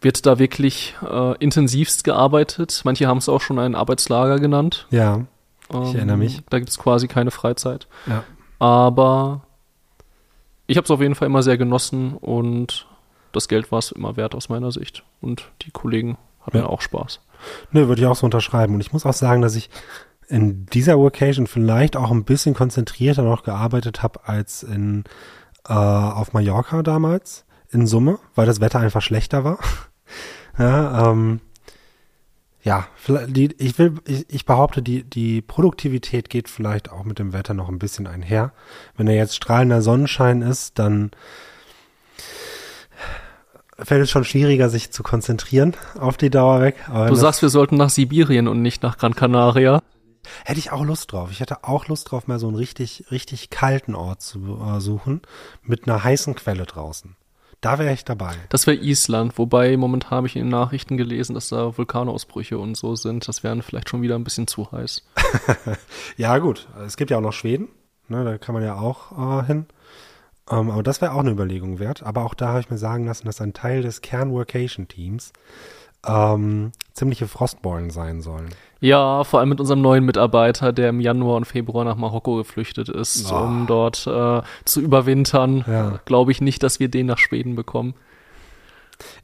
wird 0.00 0.24
da 0.24 0.38
wirklich 0.38 0.94
äh, 1.06 1.36
intensivst 1.38 2.04
gearbeitet. 2.04 2.80
Manche 2.84 3.06
haben 3.06 3.18
es 3.18 3.28
auch 3.28 3.42
schon 3.42 3.58
ein 3.58 3.74
Arbeitslager 3.74 4.38
genannt. 4.38 4.86
Ja, 4.90 5.16
Ähm, 5.72 5.82
Ich 5.84 5.94
erinnere 5.94 6.16
mich. 6.16 6.40
Da 6.48 6.58
gibt 6.58 6.70
es 6.70 6.78
quasi 6.78 7.06
keine 7.06 7.30
Freizeit. 7.30 7.86
ja. 8.06 8.24
Aber 8.58 9.42
ich 10.70 10.76
habe 10.76 10.84
es 10.84 10.90
auf 10.90 11.00
jeden 11.00 11.14
Fall 11.16 11.26
immer 11.26 11.42
sehr 11.42 11.58
genossen 11.58 12.14
und 12.14 12.86
das 13.32 13.48
Geld 13.48 13.72
war 13.72 13.80
es 13.80 13.90
immer 13.90 14.16
wert 14.16 14.34
aus 14.34 14.48
meiner 14.48 14.70
Sicht. 14.72 15.02
Und 15.20 15.50
die 15.62 15.70
Kollegen 15.72 16.16
hatten 16.40 16.58
Ja. 16.58 16.66
auch 16.66 16.80
Spaß. 16.80 17.20
Nö, 17.72 17.88
würde 17.88 18.02
ich 18.02 18.06
auch 18.06 18.14
so 18.16 18.24
unterschreiben. 18.26 18.74
Und 18.74 18.80
ich 18.80 18.92
muss 18.92 19.04
auch 19.06 19.12
sagen, 19.14 19.42
dass 19.42 19.56
ich 19.56 19.68
in 20.28 20.66
dieser 20.66 20.96
Workation 20.98 21.46
vielleicht 21.48 21.96
auch 21.96 22.10
ein 22.12 22.24
bisschen 22.24 22.54
konzentrierter 22.54 23.22
noch 23.22 23.42
gearbeitet 23.42 24.02
habe 24.02 24.20
als 24.28 24.62
in 24.62 25.04
äh, 25.68 25.72
auf 25.72 26.32
Mallorca 26.32 26.82
damals 26.82 27.44
in 27.70 27.86
Summe, 27.86 28.18
weil 28.36 28.46
das 28.46 28.60
Wetter 28.60 28.78
einfach 28.78 29.02
schlechter 29.02 29.42
war. 29.44 29.58
ja, 30.58 31.10
ähm, 31.10 31.40
ja, 32.62 32.86
die, 33.26 33.54
ich 33.58 33.78
will, 33.78 33.94
ich, 34.06 34.26
ich 34.28 34.44
behaupte, 34.44 34.82
die, 34.82 35.02
die 35.02 35.40
Produktivität 35.40 36.28
geht 36.28 36.48
vielleicht 36.48 36.90
auch 36.90 37.04
mit 37.04 37.18
dem 37.18 37.32
Wetter 37.32 37.54
noch 37.54 37.68
ein 37.68 37.78
bisschen 37.78 38.06
einher. 38.06 38.52
Wenn 38.96 39.06
er 39.06 39.14
jetzt 39.14 39.34
strahlender 39.34 39.80
Sonnenschein 39.80 40.42
ist, 40.42 40.78
dann 40.78 41.10
fällt 43.78 44.02
es 44.02 44.10
schon 44.10 44.24
schwieriger, 44.24 44.68
sich 44.68 44.90
zu 44.90 45.02
konzentrieren 45.02 45.74
auf 45.98 46.18
die 46.18 46.28
Dauer 46.28 46.60
weg. 46.60 46.76
Aber 46.88 47.06
Du 47.06 47.14
sagst, 47.14 47.40
wir 47.40 47.48
sollten 47.48 47.76
nach 47.76 47.88
Sibirien 47.88 48.46
und 48.46 48.60
nicht 48.60 48.82
nach 48.82 48.98
Gran 48.98 49.14
Canaria. 49.14 49.82
Hätte 50.44 50.60
ich 50.60 50.70
auch 50.70 50.84
Lust 50.84 51.12
drauf. 51.12 51.30
Ich 51.30 51.40
hätte 51.40 51.64
auch 51.64 51.88
Lust 51.88 52.10
drauf, 52.10 52.26
mal 52.26 52.38
so 52.38 52.48
einen 52.48 52.56
richtig, 52.56 53.06
richtig 53.10 53.48
kalten 53.48 53.94
Ort 53.94 54.20
zu 54.20 54.78
suchen, 54.80 55.22
mit 55.62 55.88
einer 55.88 56.04
heißen 56.04 56.34
Quelle 56.34 56.66
draußen. 56.66 57.16
Da 57.60 57.78
wäre 57.78 57.92
ich 57.92 58.04
dabei. 58.04 58.34
Das 58.48 58.66
wäre 58.66 58.76
Island, 58.78 59.36
wobei 59.36 59.76
momentan 59.76 60.12
habe 60.12 60.26
ich 60.26 60.36
in 60.36 60.44
den 60.44 60.50
Nachrichten 60.50 60.96
gelesen, 60.96 61.34
dass 61.34 61.48
da 61.48 61.76
Vulkanausbrüche 61.76 62.58
und 62.58 62.74
so 62.74 62.96
sind. 62.96 63.28
Das 63.28 63.42
wären 63.42 63.60
vielleicht 63.60 63.90
schon 63.90 64.00
wieder 64.00 64.14
ein 64.14 64.24
bisschen 64.24 64.46
zu 64.46 64.72
heiß. 64.72 65.04
Ja, 66.16 66.38
gut. 66.38 66.68
Es 66.86 66.96
gibt 66.96 67.10
ja 67.10 67.18
auch 67.18 67.22
noch 67.22 67.32
Schweden. 67.32 67.68
Ne, 68.08 68.24
da 68.24 68.38
kann 68.38 68.54
man 68.54 68.64
ja 68.64 68.76
auch 68.76 69.42
äh, 69.42 69.46
hin. 69.46 69.66
Ähm, 70.50 70.70
aber 70.70 70.82
das 70.82 71.00
wäre 71.00 71.12
auch 71.12 71.20
eine 71.20 71.30
Überlegung 71.30 71.78
wert. 71.78 72.02
Aber 72.02 72.24
auch 72.24 72.34
da 72.34 72.48
habe 72.48 72.60
ich 72.60 72.70
mir 72.70 72.78
sagen 72.78 73.06
lassen, 73.06 73.26
dass 73.26 73.40
ein 73.40 73.52
Teil 73.52 73.82
des 73.82 74.00
Kern-Workation-Teams 74.00 75.32
ähm, 76.06 76.72
ziemliche 76.92 77.28
Frostbeulen 77.28 77.90
sein 77.90 78.20
sollen. 78.20 78.48
Ja, 78.80 79.24
vor 79.24 79.40
allem 79.40 79.50
mit 79.50 79.60
unserem 79.60 79.82
neuen 79.82 80.04
Mitarbeiter, 80.04 80.72
der 80.72 80.88
im 80.88 81.00
Januar 81.00 81.36
und 81.36 81.44
Februar 81.44 81.84
nach 81.84 81.96
Marokko 81.96 82.36
geflüchtet 82.36 82.88
ist, 82.88 83.30
Oh. 83.30 83.36
um 83.36 83.66
dort 83.66 84.06
äh, 84.06 84.40
zu 84.64 84.80
überwintern. 84.80 85.64
Ja. 85.66 86.00
Glaube 86.06 86.32
ich 86.32 86.40
nicht, 86.40 86.62
dass 86.62 86.80
wir 86.80 86.88
den 86.88 87.06
nach 87.06 87.18
Schweden 87.18 87.54
bekommen. 87.56 87.94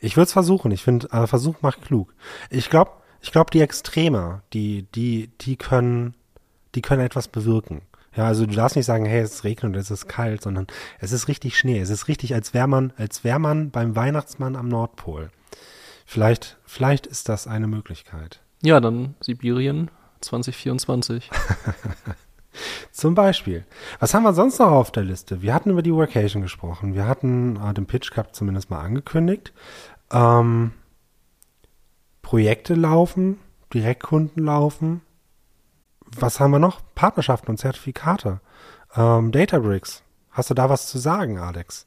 Ich 0.00 0.16
würde 0.16 0.26
es 0.26 0.32
versuchen. 0.32 0.70
Ich 0.72 0.82
finde, 0.82 1.08
äh, 1.10 1.26
Versuch 1.26 1.56
macht 1.62 1.82
klug. 1.82 2.12
Ich 2.50 2.68
glaube, 2.70 2.90
ich 3.20 3.32
glaube, 3.32 3.50
die 3.50 3.60
Extremer, 3.60 4.42
die, 4.52 4.82
die, 4.94 5.30
die 5.40 5.56
können, 5.56 6.14
die 6.74 6.82
können 6.82 7.02
etwas 7.02 7.28
bewirken. 7.28 7.82
Ja, 8.14 8.24
also 8.26 8.46
du 8.46 8.54
darfst 8.54 8.76
nicht 8.76 8.86
sagen, 8.86 9.04
hey, 9.04 9.20
es 9.20 9.44
regnet 9.44 9.64
und 9.74 9.76
es 9.76 9.90
ist 9.90 10.08
kalt, 10.08 10.42
sondern 10.42 10.66
es 11.00 11.12
ist 11.12 11.28
richtig 11.28 11.58
Schnee. 11.58 11.78
Es 11.80 11.90
ist 11.90 12.08
richtig, 12.08 12.34
als 12.34 12.54
wäre 12.54 12.66
man, 12.68 12.92
als 12.96 13.24
wäre 13.24 13.38
man 13.38 13.70
beim 13.70 13.94
Weihnachtsmann 13.94 14.56
am 14.56 14.68
Nordpol. 14.68 15.30
Vielleicht, 16.06 16.56
vielleicht 16.64 17.06
ist 17.06 17.28
das 17.28 17.46
eine 17.46 17.66
Möglichkeit. 17.66 18.40
Ja, 18.62 18.80
dann 18.80 19.16
Sibirien 19.20 19.90
2024. 20.20 21.30
Zum 22.92 23.14
Beispiel. 23.14 23.66
Was 23.98 24.14
haben 24.14 24.22
wir 24.22 24.32
sonst 24.32 24.58
noch 24.58 24.70
auf 24.70 24.90
der 24.90 25.02
Liste? 25.02 25.42
Wir 25.42 25.52
hatten 25.52 25.70
über 25.70 25.82
die 25.82 25.92
Workation 25.92 26.40
gesprochen. 26.42 26.94
Wir 26.94 27.06
hatten 27.06 27.56
äh, 27.56 27.74
den 27.74 27.86
Pitch 27.86 28.12
Cup 28.12 28.34
zumindest 28.34 28.70
mal 28.70 28.80
angekündigt. 28.80 29.52
Ähm, 30.10 30.72
Projekte 32.22 32.74
laufen, 32.74 33.38
Direktkunden 33.74 34.44
laufen. 34.44 35.02
Was 36.18 36.40
haben 36.40 36.52
wir 36.52 36.58
noch? 36.58 36.80
Partnerschaften 36.94 37.50
und 37.50 37.58
Zertifikate. 37.58 38.40
Ähm, 38.94 39.32
Databricks. 39.32 40.02
Hast 40.30 40.50
du 40.50 40.54
da 40.54 40.70
was 40.70 40.86
zu 40.86 40.98
sagen, 40.98 41.38
Alex? 41.38 41.86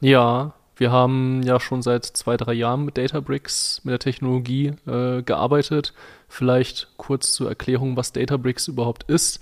Ja, 0.00 0.54
wir 0.82 0.90
haben 0.90 1.44
ja 1.44 1.60
schon 1.60 1.80
seit 1.80 2.04
zwei, 2.04 2.36
drei 2.36 2.54
Jahren 2.54 2.84
mit 2.84 2.98
Databricks, 2.98 3.80
mit 3.84 3.92
der 3.92 4.00
Technologie 4.00 4.72
äh, 4.84 5.22
gearbeitet. 5.22 5.94
Vielleicht 6.28 6.88
kurz 6.96 7.32
zur 7.34 7.48
Erklärung, 7.48 7.96
was 7.96 8.10
Databricks 8.10 8.66
überhaupt 8.66 9.04
ist. 9.04 9.40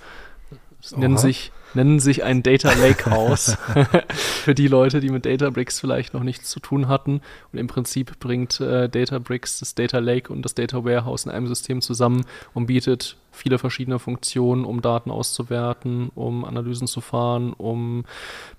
Es 0.83 0.95
nennen 0.95 1.15
Oha. 1.15 1.23
sich, 1.23 1.51
nennen 1.73 1.99
sich 1.99 2.25
ein 2.25 2.43
Data 2.43 2.71
Lakehouse. 2.75 3.57
Für 4.11 4.55
die 4.55 4.69
Leute, 4.69 5.01
die 5.01 5.09
mit 5.09 5.25
Databricks 5.25 5.81
vielleicht 5.81 6.13
noch 6.13 6.25
nichts 6.25 6.51
zu 6.51 6.61
tun 6.61 6.89
hatten. 6.89 7.23
Und 7.53 7.59
im 7.59 7.69
Prinzip 7.69 8.21
bringt 8.21 8.61
äh, 8.61 8.91
Databricks 8.91 9.61
das 9.61 9.75
Data 9.75 9.99
Lake 9.99 10.31
und 10.31 10.43
das 10.43 10.55
Data 10.55 10.85
Warehouse 10.85 11.25
in 11.25 11.31
einem 11.31 11.47
System 11.47 11.81
zusammen 11.81 12.27
und 12.53 12.67
bietet 12.67 13.17
viele 13.31 13.59
verschiedene 13.59 13.99
Funktionen, 13.99 14.65
um 14.65 14.83
Daten 14.83 15.11
auszuwerten, 15.11 16.11
um 16.15 16.45
Analysen 16.45 16.87
zu 16.87 17.01
fahren, 17.01 17.53
um 17.53 18.05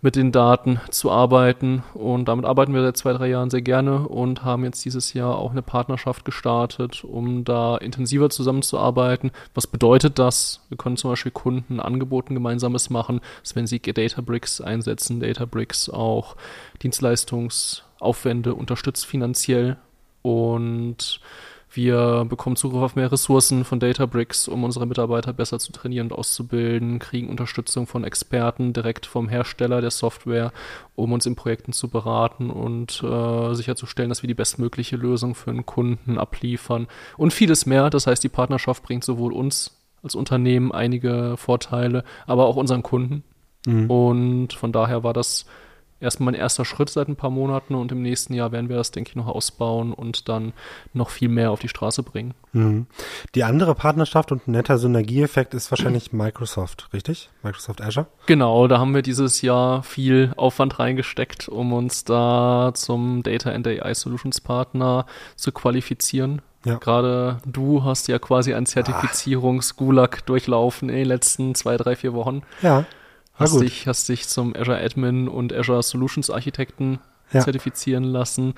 mit 0.02 0.16
den 0.16 0.32
Daten 0.32 0.80
zu 0.90 1.12
arbeiten. 1.12 1.84
Und 1.94 2.26
damit 2.26 2.46
arbeiten 2.46 2.74
wir 2.74 2.82
seit 2.82 2.98
zwei, 2.98 3.14
drei 3.14 3.28
Jahren 3.28 3.50
sehr 3.50 3.62
gerne 3.62 4.08
und 4.08 4.44
haben 4.44 4.64
jetzt 4.64 4.84
dieses 4.86 5.14
Jahr 5.14 5.38
auch 5.38 5.52
eine 5.52 5.62
Partnerschaft 5.62 6.26
gestartet, 6.26 7.04
um 7.04 7.44
da 7.44 7.78
intensiver 7.78 8.30
zusammenzuarbeiten. 8.30 9.32
Was 9.54 9.68
bedeutet 9.68 10.20
das? 10.20 10.62
Wir 10.70 10.78
können 10.78 10.98
zum 10.98 11.12
Beispiel 11.12 11.32
Kunden 11.32 11.80
Angeboten 11.80 12.34
gemeinsames 12.34 12.90
machen, 12.90 13.22
dass 13.42 13.56
wenn 13.56 13.68
sie 13.68 13.80
Databricks 13.80 14.62
einsetzen, 14.62 15.20
Databricks 15.20 15.90
auch 15.90 16.36
Dienstleistungsaufwände 16.82 18.56
unterstützt 18.56 19.06
finanziell 19.06 19.78
und 20.22 21.20
wir 21.74 22.26
bekommen 22.28 22.56
Zugriff 22.56 22.82
auf 22.82 22.96
mehr 22.96 23.12
Ressourcen 23.12 23.64
von 23.64 23.80
Databricks, 23.80 24.48
um 24.48 24.64
unsere 24.64 24.86
Mitarbeiter 24.86 25.34
besser 25.34 25.60
zu 25.60 25.72
trainieren 25.72 26.08
und 26.08 26.18
auszubilden, 26.18 27.00
kriegen 27.00 27.30
Unterstützung 27.30 27.88
von 27.88 28.04
Experten 28.04 28.74
direkt 28.74 29.06
vom 29.06 29.30
Hersteller 29.30 29.82
der 29.82 29.92
Software, 29.92 30.52
um 30.96 31.14
uns 31.14 31.26
in 31.26 31.36
Projekten 31.36 31.74
zu 31.74 31.88
beraten 31.88 32.50
und 32.50 33.02
äh, 33.04 33.54
sicherzustellen, 33.54 34.10
dass 34.10 34.22
wir 34.22 34.28
die 34.28 34.34
bestmögliche 34.34 34.98
Lösung 34.98 35.34
für 35.34 35.52
einen 35.52 35.66
Kunden 35.66 36.18
abliefern 36.18 36.88
und 37.18 37.34
vieles 37.34 37.66
mehr. 37.66 37.90
Das 37.90 38.08
heißt, 38.08 38.24
die 38.24 38.30
Partnerschaft 38.30 38.84
bringt 38.84 39.04
sowohl 39.04 39.32
uns 39.32 39.78
als 40.04 40.16
Unternehmen 40.16 40.72
einige 40.72 41.36
Vorteile, 41.38 42.04
aber 42.26 42.48
auch 42.48 42.56
unseren 42.56 42.84
Kunden. 42.84 43.24
Und 43.88 44.54
von 44.54 44.72
daher 44.72 45.04
war 45.04 45.14
das 45.14 45.46
erstmal 46.02 46.34
ein 46.34 46.40
erster 46.40 46.66
Schritt 46.66 46.90
seit 46.90 47.08
ein 47.08 47.16
paar 47.16 47.30
Monaten 47.30 47.76
und 47.76 47.92
im 47.92 48.02
nächsten 48.02 48.34
Jahr 48.34 48.52
werden 48.52 48.70
wir 48.70 48.78
das, 48.78 48.92
denke 48.92 49.10
ich, 49.10 49.16
noch 49.16 49.28
ausbauen 49.28 49.94
und 49.94 50.28
dann 50.30 50.54
noch 50.94 51.10
viel 51.10 51.30
mehr 51.30 51.52
auf 51.52 51.60
die 51.60 51.70
Straße 51.70 52.04
bringen. 52.04 52.34
Mhm. 52.54 52.88
Die 53.36 53.44
andere 53.44 53.76
Partnerschaft 53.76 54.32
und 54.32 54.48
ein 54.48 54.52
netter 54.52 54.78
Synergieeffekt 54.78 55.54
ist 55.54 55.72
wahrscheinlich 55.72 56.12
Microsoft, 56.14 56.90
richtig? 56.94 57.30
Microsoft 57.44 57.82
Azure? 57.82 58.08
Genau, 58.26 58.68
da 58.68 58.80
haben 58.80 58.94
wir 58.94 59.02
dieses 59.02 59.42
Jahr 59.42 59.84
viel 59.84 60.34
Aufwand 60.36 60.80
reingesteckt, 60.80 61.48
um 61.48 61.74
uns 61.74 62.04
da 62.04 62.72
zum 62.74 63.24
Data 63.24 63.52
and 63.52 63.68
AI 63.68 63.94
Solutions 63.94 64.42
Partner 64.42 65.06
zu 65.36 65.52
qualifizieren. 65.52 66.42
Ja. 66.66 66.76
Gerade 66.76 67.40
du 67.46 67.84
hast 67.84 68.08
ja 68.08 68.20
quasi 68.20 68.54
ein 68.54 68.66
Zertifizierungs-Gulag 68.66 70.26
durchlaufen 70.26 70.90
in 70.90 70.96
den 70.96 71.08
letzten 71.08 71.56
zwei, 71.56 71.78
drei, 71.78 71.96
vier 71.96 72.14
Wochen. 72.14 72.44
Ja. 72.62 72.86
Hast 73.42 73.62
dich, 73.62 73.88
hast 73.88 74.10
dich 74.10 74.28
zum 74.28 74.56
Azure 74.56 74.78
Admin 74.84 75.28
und 75.28 75.54
Azure 75.54 75.82
Solutions 75.84 76.30
Architekten 76.30 77.00
Ja. 77.34 77.40
zertifizieren 77.42 78.04
lassen. 78.04 78.54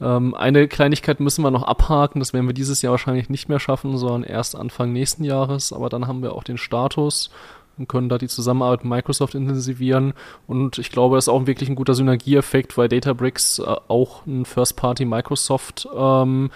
Ähm, 0.00 0.34
eine 0.34 0.68
Kleinigkeit 0.68 1.20
müssen 1.20 1.42
wir 1.42 1.50
noch 1.50 1.62
abhaken, 1.62 2.20
das 2.20 2.32
werden 2.32 2.46
wir 2.46 2.54
dieses 2.54 2.82
Jahr 2.82 2.92
wahrscheinlich 2.92 3.28
nicht 3.30 3.48
mehr 3.48 3.60
schaffen, 3.60 3.96
sondern 3.98 4.24
erst 4.24 4.56
Anfang 4.56 4.92
nächsten 4.92 5.24
Jahres, 5.24 5.72
aber 5.72 5.88
dann 5.88 6.06
haben 6.06 6.22
wir 6.22 6.34
auch 6.34 6.44
den 6.44 6.56
Status 6.58 7.30
und 7.78 7.88
können 7.88 8.08
da 8.10 8.18
die 8.18 8.28
Zusammenarbeit 8.28 8.84
mit 8.84 8.90
Microsoft 8.90 9.34
intensivieren 9.34 10.12
und 10.46 10.78
ich 10.78 10.90
glaube, 10.90 11.16
das 11.16 11.24
ist 11.24 11.28
auch 11.30 11.46
wirklich 11.46 11.68
ein 11.70 11.76
guter 11.76 11.94
Synergieeffekt, 11.94 12.76
weil 12.76 12.88
Databricks 12.88 13.58
äh, 13.58 13.62
auch 13.88 14.26
ein 14.26 14.44
First-Party 14.44 15.04
Microsoft 15.06 15.88
ähm, 15.94 16.50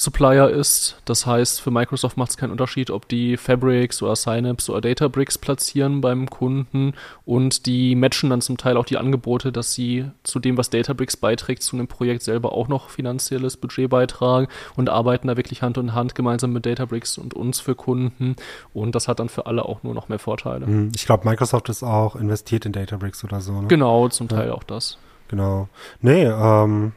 Supplier 0.00 0.48
ist. 0.48 0.96
Das 1.04 1.26
heißt, 1.26 1.60
für 1.60 1.70
Microsoft 1.70 2.16
macht 2.16 2.30
es 2.30 2.38
keinen 2.38 2.52
Unterschied, 2.52 2.90
ob 2.90 3.06
die 3.06 3.36
Fabrics 3.36 4.02
oder 4.02 4.16
Synapse 4.16 4.72
oder 4.72 4.80
Databricks 4.80 5.36
platzieren 5.36 6.00
beim 6.00 6.30
Kunden 6.30 6.94
und 7.26 7.66
die 7.66 7.94
matchen 7.94 8.30
dann 8.30 8.40
zum 8.40 8.56
Teil 8.56 8.78
auch 8.78 8.86
die 8.86 8.96
Angebote, 8.96 9.52
dass 9.52 9.74
sie 9.74 10.06
zu 10.22 10.38
dem, 10.38 10.56
was 10.56 10.70
Databricks 10.70 11.18
beiträgt, 11.18 11.62
zu 11.62 11.76
einem 11.76 11.86
Projekt 11.86 12.22
selber 12.22 12.54
auch 12.54 12.66
noch 12.66 12.88
finanzielles 12.88 13.58
Budget 13.58 13.90
beitragen 13.90 14.48
und 14.74 14.88
arbeiten 14.88 15.28
da 15.28 15.36
wirklich 15.36 15.60
Hand 15.60 15.76
in 15.76 15.92
Hand 15.92 16.14
gemeinsam 16.14 16.54
mit 16.54 16.64
Databricks 16.64 17.18
und 17.18 17.34
uns 17.34 17.60
für 17.60 17.74
Kunden 17.74 18.36
und 18.72 18.94
das 18.94 19.06
hat 19.06 19.20
dann 19.20 19.28
für 19.28 19.44
alle 19.44 19.66
auch 19.66 19.82
nur 19.82 19.92
noch 19.92 20.08
mehr 20.08 20.18
Vorteile. 20.18 20.64
Hm, 20.64 20.92
ich 20.96 21.04
glaube, 21.04 21.28
Microsoft 21.28 21.68
ist 21.68 21.82
auch 21.82 22.16
investiert 22.16 22.64
in 22.64 22.72
Databricks 22.72 23.22
oder 23.22 23.42
so. 23.42 23.60
Ne? 23.60 23.68
Genau, 23.68 24.08
zum 24.08 24.28
Teil 24.28 24.48
ja. 24.48 24.54
auch 24.54 24.64
das. 24.64 24.96
Genau. 25.28 25.68
Nee, 26.00 26.24
ähm, 26.24 26.92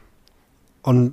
und 0.82 1.12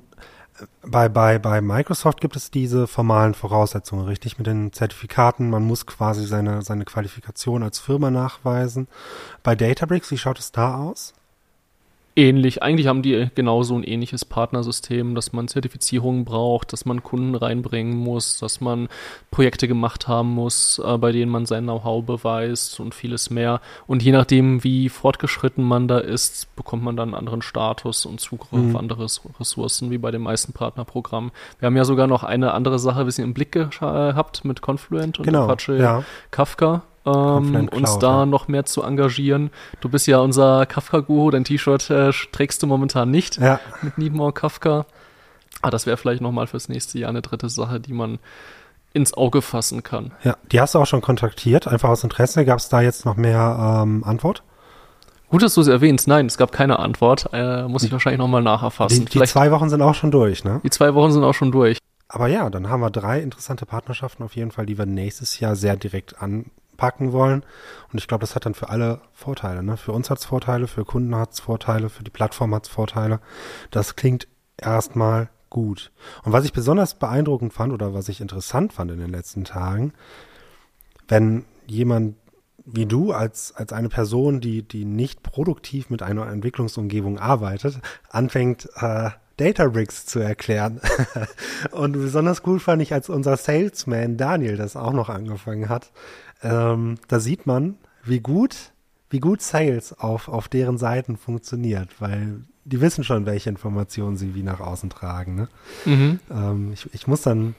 bei, 0.82 1.08
bei, 1.08 1.38
bei 1.38 1.60
Microsoft 1.60 2.20
gibt 2.20 2.36
es 2.36 2.50
diese 2.50 2.86
formalen 2.86 3.34
Voraussetzungen, 3.34 4.06
richtig? 4.06 4.38
Mit 4.38 4.46
den 4.46 4.72
Zertifikaten. 4.72 5.50
Man 5.50 5.64
muss 5.64 5.86
quasi 5.86 6.26
seine, 6.26 6.62
seine 6.62 6.84
Qualifikation 6.84 7.62
als 7.62 7.78
Firma 7.78 8.10
nachweisen. 8.10 8.88
Bei 9.42 9.54
Databricks, 9.54 10.10
wie 10.10 10.18
schaut 10.18 10.38
es 10.38 10.52
da 10.52 10.76
aus? 10.76 11.14
Ähnlich. 12.16 12.62
Eigentlich 12.62 12.86
haben 12.86 13.02
die 13.02 13.28
genauso 13.34 13.74
ein 13.74 13.84
ähnliches 13.84 14.24
Partnersystem, 14.24 15.14
dass 15.14 15.32
man 15.32 15.48
Zertifizierungen 15.48 16.24
braucht, 16.24 16.72
dass 16.72 16.84
man 16.84 17.02
Kunden 17.02 17.34
reinbringen 17.34 17.96
muss, 17.96 18.38
dass 18.38 18.60
man 18.60 18.88
Projekte 19.30 19.68
gemacht 19.68 20.08
haben 20.08 20.30
muss, 20.30 20.80
äh, 20.84 20.98
bei 20.98 21.12
denen 21.12 21.30
man 21.30 21.46
sein 21.46 21.64
Know-how 21.64 22.04
beweist 22.04 22.80
und 22.80 22.94
vieles 22.94 23.30
mehr. 23.30 23.60
Und 23.86 24.02
je 24.02 24.12
nachdem, 24.12 24.62
wie 24.64 24.88
fortgeschritten 24.88 25.64
man 25.64 25.88
da 25.88 25.98
ist, 25.98 26.54
bekommt 26.56 26.82
man 26.82 26.96
dann 26.96 27.10
einen 27.10 27.18
anderen 27.18 27.42
Status 27.42 28.06
und 28.06 28.20
Zugriff 28.20 28.52
mhm. 28.52 28.74
auf 28.74 28.80
andere 28.80 29.06
Ressourcen, 29.40 29.90
wie 29.90 29.98
bei 29.98 30.10
den 30.10 30.22
meisten 30.22 30.52
Partnerprogrammen. 30.52 31.30
Wir 31.58 31.66
haben 31.66 31.76
ja 31.76 31.84
sogar 31.84 32.06
noch 32.06 32.24
eine 32.24 32.52
andere 32.52 32.78
Sache 32.78 33.00
ein 33.00 33.06
bisschen 33.06 33.24
im 33.24 33.34
Blick 33.34 33.52
gehabt 33.52 34.44
mit 34.44 34.60
Confluent 34.60 35.18
und 35.18 35.24
genau, 35.24 35.44
Apache 35.44 35.76
ja. 35.76 36.04
Kafka 36.30 36.82
ähm, 37.06 37.68
uns 37.68 37.98
da 37.98 38.26
noch 38.26 38.48
mehr 38.48 38.64
zu 38.64 38.82
engagieren. 38.82 39.50
Du 39.80 39.88
bist 39.88 40.06
ja 40.06 40.18
unser 40.18 40.66
Kafka-Guru, 40.66 41.30
dein 41.30 41.44
T-Shirt 41.44 41.90
äh, 41.90 42.12
trägst 42.32 42.62
du 42.62 42.66
momentan 42.66 43.10
nicht 43.10 43.38
ja. 43.38 43.60
mit 43.82 43.98
Need 43.98 44.14
More 44.14 44.32
Kafka. 44.32 44.86
Aber 45.60 45.70
das 45.70 45.86
wäre 45.86 45.96
vielleicht 45.96 46.20
nochmal 46.20 46.46
fürs 46.46 46.68
nächste 46.68 46.98
Jahr 46.98 47.10
eine 47.10 47.22
dritte 47.22 47.48
Sache, 47.48 47.80
die 47.80 47.92
man 47.92 48.18
ins 48.92 49.14
Auge 49.14 49.42
fassen 49.42 49.82
kann. 49.82 50.12
Ja, 50.22 50.36
die 50.50 50.60
hast 50.60 50.74
du 50.74 50.78
auch 50.78 50.86
schon 50.86 51.00
kontaktiert, 51.00 51.66
einfach 51.66 51.88
aus 51.88 52.04
Interesse. 52.04 52.44
Gab 52.44 52.58
es 52.58 52.68
da 52.68 52.80
jetzt 52.80 53.04
noch 53.04 53.16
mehr 53.16 53.82
ähm, 53.82 54.04
Antwort? 54.04 54.42
Gut, 55.30 55.42
dass 55.42 55.54
du 55.54 55.62
es 55.62 55.68
erwähnst. 55.68 56.08
Nein, 56.08 56.26
es 56.26 56.36
gab 56.36 56.52
keine 56.52 56.78
Antwort. 56.78 57.30
Äh, 57.32 57.62
muss 57.62 57.84
ich 57.84 57.92
wahrscheinlich 57.92 58.18
nochmal 58.18 58.42
nacherfassen. 58.42 59.06
Die, 59.06 59.18
die 59.18 59.24
zwei 59.24 59.50
Wochen 59.50 59.70
sind 59.70 59.80
auch 59.80 59.94
schon 59.94 60.10
durch, 60.10 60.44
ne? 60.44 60.60
Die 60.62 60.68
zwei 60.68 60.94
Wochen 60.94 61.10
sind 61.10 61.24
auch 61.24 61.32
schon 61.32 61.52
durch. 61.52 61.78
Aber 62.08 62.26
ja, 62.26 62.50
dann 62.50 62.68
haben 62.68 62.80
wir 62.80 62.90
drei 62.90 63.20
interessante 63.20 63.64
Partnerschaften 63.64 64.22
auf 64.22 64.36
jeden 64.36 64.50
Fall, 64.50 64.66
die 64.66 64.76
wir 64.76 64.84
nächstes 64.84 65.40
Jahr 65.40 65.56
sehr 65.56 65.76
direkt 65.76 66.20
an, 66.20 66.46
packen 66.82 67.12
wollen. 67.12 67.44
Und 67.92 68.00
ich 68.00 68.08
glaube, 68.08 68.22
das 68.22 68.34
hat 68.34 68.44
dann 68.44 68.54
für 68.54 68.68
alle 68.68 69.00
Vorteile. 69.12 69.62
Ne? 69.62 69.76
Für 69.76 69.92
uns 69.92 70.10
hat 70.10 70.18
es 70.18 70.24
Vorteile, 70.24 70.66
für 70.66 70.84
Kunden 70.84 71.14
hat 71.14 71.32
es 71.32 71.38
Vorteile, 71.38 71.88
für 71.88 72.02
die 72.02 72.10
Plattform 72.10 72.52
hat 72.52 72.64
es 72.64 72.70
Vorteile. 72.70 73.20
Das 73.70 73.94
klingt 73.94 74.26
erstmal 74.56 75.28
gut. 75.48 75.92
Und 76.24 76.32
was 76.32 76.44
ich 76.44 76.52
besonders 76.52 76.94
beeindruckend 76.94 77.52
fand 77.52 77.72
oder 77.72 77.94
was 77.94 78.08
ich 78.08 78.20
interessant 78.20 78.72
fand 78.72 78.90
in 78.90 78.98
den 78.98 79.10
letzten 79.10 79.44
Tagen, 79.44 79.92
wenn 81.06 81.44
jemand 81.68 82.16
wie 82.64 82.86
du 82.86 83.12
als, 83.12 83.54
als 83.54 83.72
eine 83.72 83.88
Person, 83.88 84.40
die, 84.40 84.66
die 84.66 84.84
nicht 84.84 85.22
produktiv 85.22 85.88
mit 85.88 86.02
einer 86.02 86.26
Entwicklungsumgebung 86.26 87.20
arbeitet, 87.20 87.80
anfängt, 88.08 88.68
äh, 88.80 89.10
Databricks 89.36 90.06
zu 90.06 90.18
erklären. 90.18 90.80
und 91.70 91.92
besonders 91.92 92.42
cool 92.46 92.60
fand 92.60 92.82
ich, 92.82 92.92
als 92.92 93.08
unser 93.08 93.36
Salesman 93.36 94.16
Daniel 94.16 94.56
das 94.56 94.76
auch 94.76 94.92
noch 94.92 95.08
angefangen 95.08 95.68
hat, 95.68 95.90
ähm, 96.42 96.96
da 97.08 97.20
sieht 97.20 97.46
man, 97.46 97.76
wie 98.04 98.20
gut, 98.20 98.72
wie 99.10 99.20
gut 99.20 99.42
Sales 99.42 99.98
auf, 99.98 100.28
auf 100.28 100.48
deren 100.48 100.78
Seiten 100.78 101.16
funktioniert, 101.16 101.88
weil 102.00 102.40
die 102.64 102.80
wissen 102.80 103.04
schon, 103.04 103.26
welche 103.26 103.50
Informationen 103.50 104.16
sie 104.16 104.34
wie 104.34 104.42
nach 104.42 104.60
außen 104.60 104.90
tragen. 104.90 105.34
Ne? 105.34 105.48
Mhm. 105.84 106.20
Ähm, 106.30 106.72
ich, 106.72 106.88
ich 106.92 107.06
muss 107.06 107.22
dann 107.22 107.54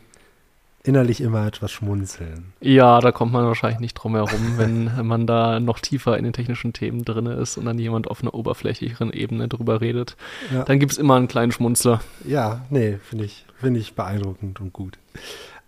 innerlich 0.84 1.22
immer 1.22 1.48
etwas 1.48 1.72
schmunzeln. 1.72 2.54
Ja, 2.60 3.00
da 3.00 3.12
kommt 3.12 3.32
man 3.32 3.46
wahrscheinlich 3.46 3.80
nicht 3.80 3.93
drum 3.93 4.15
herum, 4.15 4.54
wenn 4.58 5.06
man 5.06 5.26
da 5.26 5.60
noch 5.60 5.80
tiefer 5.80 6.17
in 6.17 6.26
den 6.26 6.34
technischen 6.34 6.74
Themen 6.74 7.06
drin 7.06 7.26
ist 7.26 7.58
und 7.58 7.65
dann 7.65 7.80
jemand 7.80 8.10
auf 8.10 8.22
einer 8.22 8.34
oberflächlicheren 8.34 9.12
Ebene 9.12 9.48
drüber 9.48 9.82
redet. 9.82 10.17
Ja. 10.54 10.63
Dann 10.63 10.80
gibt 10.80 10.91
es 10.91 10.98
immer 10.98 11.15
einen 11.15 11.28
kleinen 11.28 11.52
Schmunzler. 11.52 12.02
Ja, 12.26 12.65
nee, 12.69 12.98
finde 12.98 13.26
ich, 13.26 13.46
finde 13.60 13.80
ich 13.80 13.96
beeindruckend 13.96 14.60
und 14.60 14.74
gut. 14.74 14.98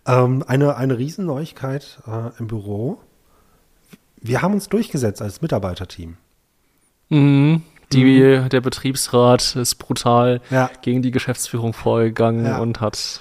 Ähm, 0.06 0.44
eine, 0.46 0.76
eine 0.76 0.98
Riesenneuigkeit 0.98 1.98
äh, 2.06 2.38
im 2.38 2.46
Büro. 2.46 2.98
Wir 4.26 4.42
haben 4.42 4.54
uns 4.54 4.68
durchgesetzt 4.68 5.22
als 5.22 5.42
Mitarbeiterteam. 5.42 6.16
Mhm. 7.08 7.62
Die, 7.92 8.04
mhm. 8.04 8.48
Der 8.48 8.60
Betriebsrat 8.60 9.54
ist 9.56 9.76
brutal 9.76 10.40
ja. 10.50 10.70
gegen 10.82 11.02
die 11.02 11.12
Geschäftsführung 11.12 11.72
vorgegangen 11.72 12.46
ja. 12.46 12.58
und 12.58 12.80
hat, 12.80 13.20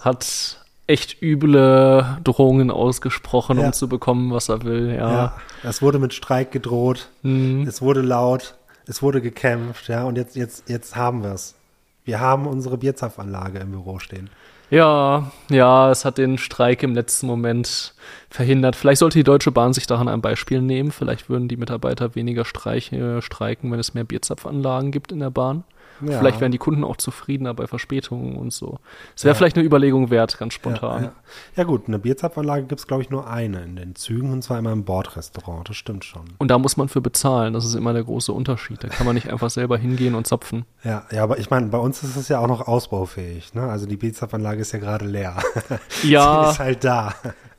hat 0.00 0.58
echt 0.86 1.22
üble 1.22 2.18
Drohungen 2.24 2.70
ausgesprochen, 2.70 3.58
ja. 3.58 3.66
um 3.66 3.72
zu 3.72 3.88
bekommen, 3.88 4.32
was 4.32 4.48
er 4.48 4.64
will. 4.64 4.94
Ja. 4.94 5.36
Es 5.62 5.82
wurde 5.82 5.98
mit 6.00 6.12
Streik 6.14 6.50
gedroht, 6.50 7.08
mhm. 7.22 7.64
es 7.68 7.80
wurde 7.80 8.00
laut, 8.00 8.56
es 8.86 9.02
wurde 9.02 9.20
gekämpft, 9.20 9.88
ja, 9.88 10.04
und 10.04 10.16
jetzt, 10.16 10.34
jetzt, 10.34 10.68
jetzt 10.68 10.96
haben 10.96 11.22
wir 11.22 11.32
es. 11.32 11.54
Wir 12.04 12.20
haben 12.20 12.46
unsere 12.46 12.78
Bierzapfanlage 12.78 13.60
im 13.60 13.70
Büro 13.70 13.98
stehen. 13.98 14.30
Ja, 14.70 15.30
ja, 15.50 15.90
es 15.90 16.06
hat 16.06 16.16
den 16.16 16.38
Streik 16.38 16.82
im 16.82 16.94
letzten 16.94 17.26
Moment 17.26 17.94
verhindert. 18.30 18.74
Vielleicht 18.74 19.00
sollte 19.00 19.18
die 19.18 19.24
Deutsche 19.24 19.52
Bahn 19.52 19.74
sich 19.74 19.86
daran 19.86 20.08
ein 20.08 20.22
Beispiel 20.22 20.62
nehmen. 20.62 20.92
Vielleicht 20.92 21.28
würden 21.28 21.46
die 21.46 21.58
Mitarbeiter 21.58 22.14
weniger 22.14 22.46
Streich, 22.46 22.90
äh, 22.90 23.20
streiken, 23.20 23.70
wenn 23.70 23.78
es 23.78 23.92
mehr 23.92 24.04
Bierzapfanlagen 24.04 24.90
gibt 24.90 25.12
in 25.12 25.20
der 25.20 25.30
Bahn. 25.30 25.64
Ja. 26.00 26.18
Vielleicht 26.18 26.40
wären 26.40 26.52
die 26.52 26.58
Kunden 26.58 26.84
auch 26.84 26.96
zufriedener 26.96 27.54
bei 27.54 27.66
Verspätungen 27.66 28.36
und 28.36 28.52
so. 28.52 28.78
Es 29.14 29.24
wäre 29.24 29.34
ja. 29.34 29.38
vielleicht 29.38 29.56
eine 29.56 29.64
Überlegung 29.64 30.10
wert, 30.10 30.38
ganz 30.38 30.54
spontan. 30.54 31.04
Ja, 31.04 31.12
ja 31.56 31.64
gut, 31.64 31.86
eine 31.86 31.98
Bierzapfanlage 31.98 32.62
gibt 32.64 32.80
es, 32.80 32.86
glaube 32.86 33.02
ich, 33.02 33.10
nur 33.10 33.28
eine 33.28 33.62
in 33.62 33.76
den 33.76 33.94
Zügen 33.94 34.32
und 34.32 34.42
zwar 34.42 34.58
immer 34.58 34.72
im 34.72 34.84
Bordrestaurant. 34.84 35.68
Das 35.68 35.76
stimmt 35.76 36.04
schon. 36.04 36.24
Und 36.38 36.50
da 36.50 36.58
muss 36.58 36.76
man 36.76 36.88
für 36.88 37.00
bezahlen. 37.00 37.52
Das 37.52 37.64
ist 37.64 37.74
immer 37.74 37.92
der 37.92 38.04
große 38.04 38.32
Unterschied. 38.32 38.82
Da 38.82 38.88
kann 38.88 39.06
man 39.06 39.14
nicht 39.14 39.30
einfach 39.30 39.50
selber 39.50 39.78
hingehen 39.78 40.14
und 40.14 40.26
zapfen. 40.26 40.64
Ja, 40.82 41.04
ja, 41.12 41.22
aber 41.22 41.38
ich 41.38 41.50
meine, 41.50 41.66
bei 41.66 41.78
uns 41.78 41.91
ist 42.02 42.16
es 42.16 42.28
ja 42.28 42.38
auch 42.38 42.46
noch 42.46 42.66
ausbaufähig. 42.66 43.54
Ne? 43.54 43.62
Also 43.62 43.86
die 43.86 43.96
Bierzapfanlage 43.96 44.60
ist 44.60 44.72
ja 44.72 44.78
gerade 44.78 45.04
leer. 45.04 45.36
Ja. 46.02 46.44
Sie 46.44 46.50
ist 46.50 46.58
halt 46.58 46.84
da. 46.84 47.14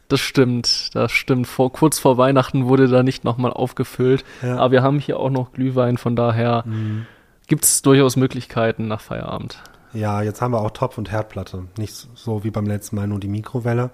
Das 0.07 0.19
stimmt, 0.19 0.93
das 0.95 1.11
stimmt. 1.11 1.47
Vor, 1.47 1.71
kurz 1.71 1.97
vor 1.99 2.17
Weihnachten 2.17 2.65
wurde 2.65 2.87
da 2.87 3.03
nicht 3.03 3.23
nochmal 3.23 3.53
aufgefüllt. 3.53 4.25
Ja. 4.41 4.57
Aber 4.57 4.71
wir 4.71 4.83
haben 4.83 4.99
hier 4.99 5.19
auch 5.19 5.29
noch 5.29 5.53
Glühwein, 5.53 5.97
von 5.97 6.15
daher 6.15 6.63
mhm 6.65 7.05
gibt 7.47 7.65
es 7.65 7.81
durchaus 7.81 8.15
Möglichkeiten 8.15 8.87
nach 8.87 9.01
Feierabend. 9.01 9.61
Ja, 9.93 10.21
jetzt 10.21 10.41
haben 10.41 10.53
wir 10.53 10.61
auch 10.61 10.71
Topf- 10.71 10.97
und 10.97 11.11
Herdplatte. 11.11 11.65
Nicht 11.77 11.93
so 12.15 12.43
wie 12.43 12.49
beim 12.49 12.65
letzten 12.65 12.95
Mal 12.95 13.07
nur 13.07 13.19
die 13.19 13.27
Mikrowelle. 13.27 13.91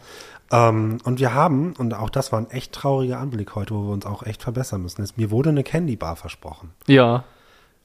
Ähm, 0.51 0.99
und 1.03 1.19
wir 1.19 1.33
haben, 1.33 1.73
und 1.77 1.93
auch 1.93 2.09
das 2.09 2.31
war 2.31 2.39
ein 2.39 2.49
echt 2.51 2.71
trauriger 2.71 3.19
Anblick 3.19 3.55
heute, 3.55 3.75
wo 3.75 3.87
wir 3.87 3.93
uns 3.93 4.05
auch 4.05 4.23
echt 4.23 4.41
verbessern 4.41 4.81
müssen, 4.81 5.01
ist, 5.01 5.17
mir 5.17 5.29
wurde 5.29 5.49
eine 5.49 5.63
Candy 5.63 5.97
Bar 5.97 6.15
versprochen. 6.15 6.71
Ja. 6.87 7.25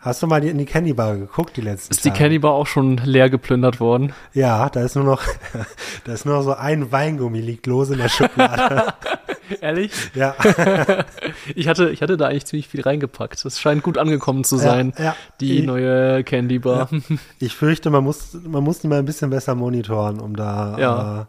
Hast 0.05 0.23
du 0.23 0.27
mal 0.27 0.45
in 0.45 0.59
die 0.59 0.67
Candy 0.67 0.93
Bar 0.93 1.17
geguckt 1.17 1.57
die 1.57 1.62
letzten 1.62 1.93
Ist 1.93 2.03
Tage? 2.03 2.12
die 2.12 2.19
Candy 2.19 2.38
Bar 2.38 2.53
auch 2.53 2.67
schon 2.67 2.99
leer 2.99 3.31
geplündert 3.31 3.81
worden? 3.81 4.12
Ja, 4.35 4.69
da 4.69 4.83
ist 4.83 4.97
nur 4.97 5.05
noch, 5.05 5.23
da 6.05 6.12
ist 6.12 6.27
nur 6.27 6.37
noch 6.37 6.43
so 6.43 6.53
ein 6.53 6.93
Weingummi 6.93 7.40
liegt 7.40 7.67
lose 7.67 7.95
in 7.95 8.01
der 8.01 8.11
Schublade. 8.11 8.93
Ehrlich? 9.62 9.93
Ja. 10.14 10.35
ich 11.55 11.69
hatte, 11.69 11.88
ich 11.88 12.03
hatte 12.03 12.19
da 12.19 12.27
eigentlich 12.27 12.45
ziemlich 12.45 12.69
viel 12.69 12.83
reingepackt. 12.83 13.43
Das 13.47 13.59
scheint 13.59 13.83
gut 13.83 13.97
angekommen 13.97 14.45
zu 14.45 14.59
sein, 14.59 14.93
ja, 14.99 15.05
ja. 15.05 15.17
die 15.40 15.61
ich, 15.61 15.64
neue 15.64 16.23
Candy 16.23 16.59
Bar. 16.59 16.90
Ja. 16.90 17.17
Ich 17.38 17.55
fürchte, 17.55 17.88
man 17.88 18.05
muss, 18.05 18.35
man 18.45 18.62
muss 18.62 18.81
die 18.81 18.88
mal 18.88 18.99
ein 18.99 19.07
bisschen 19.07 19.31
besser 19.31 19.55
monitoren, 19.55 20.21
um 20.21 20.37
da 20.37 20.77
ja. 20.79 21.21
äh, 21.23 21.25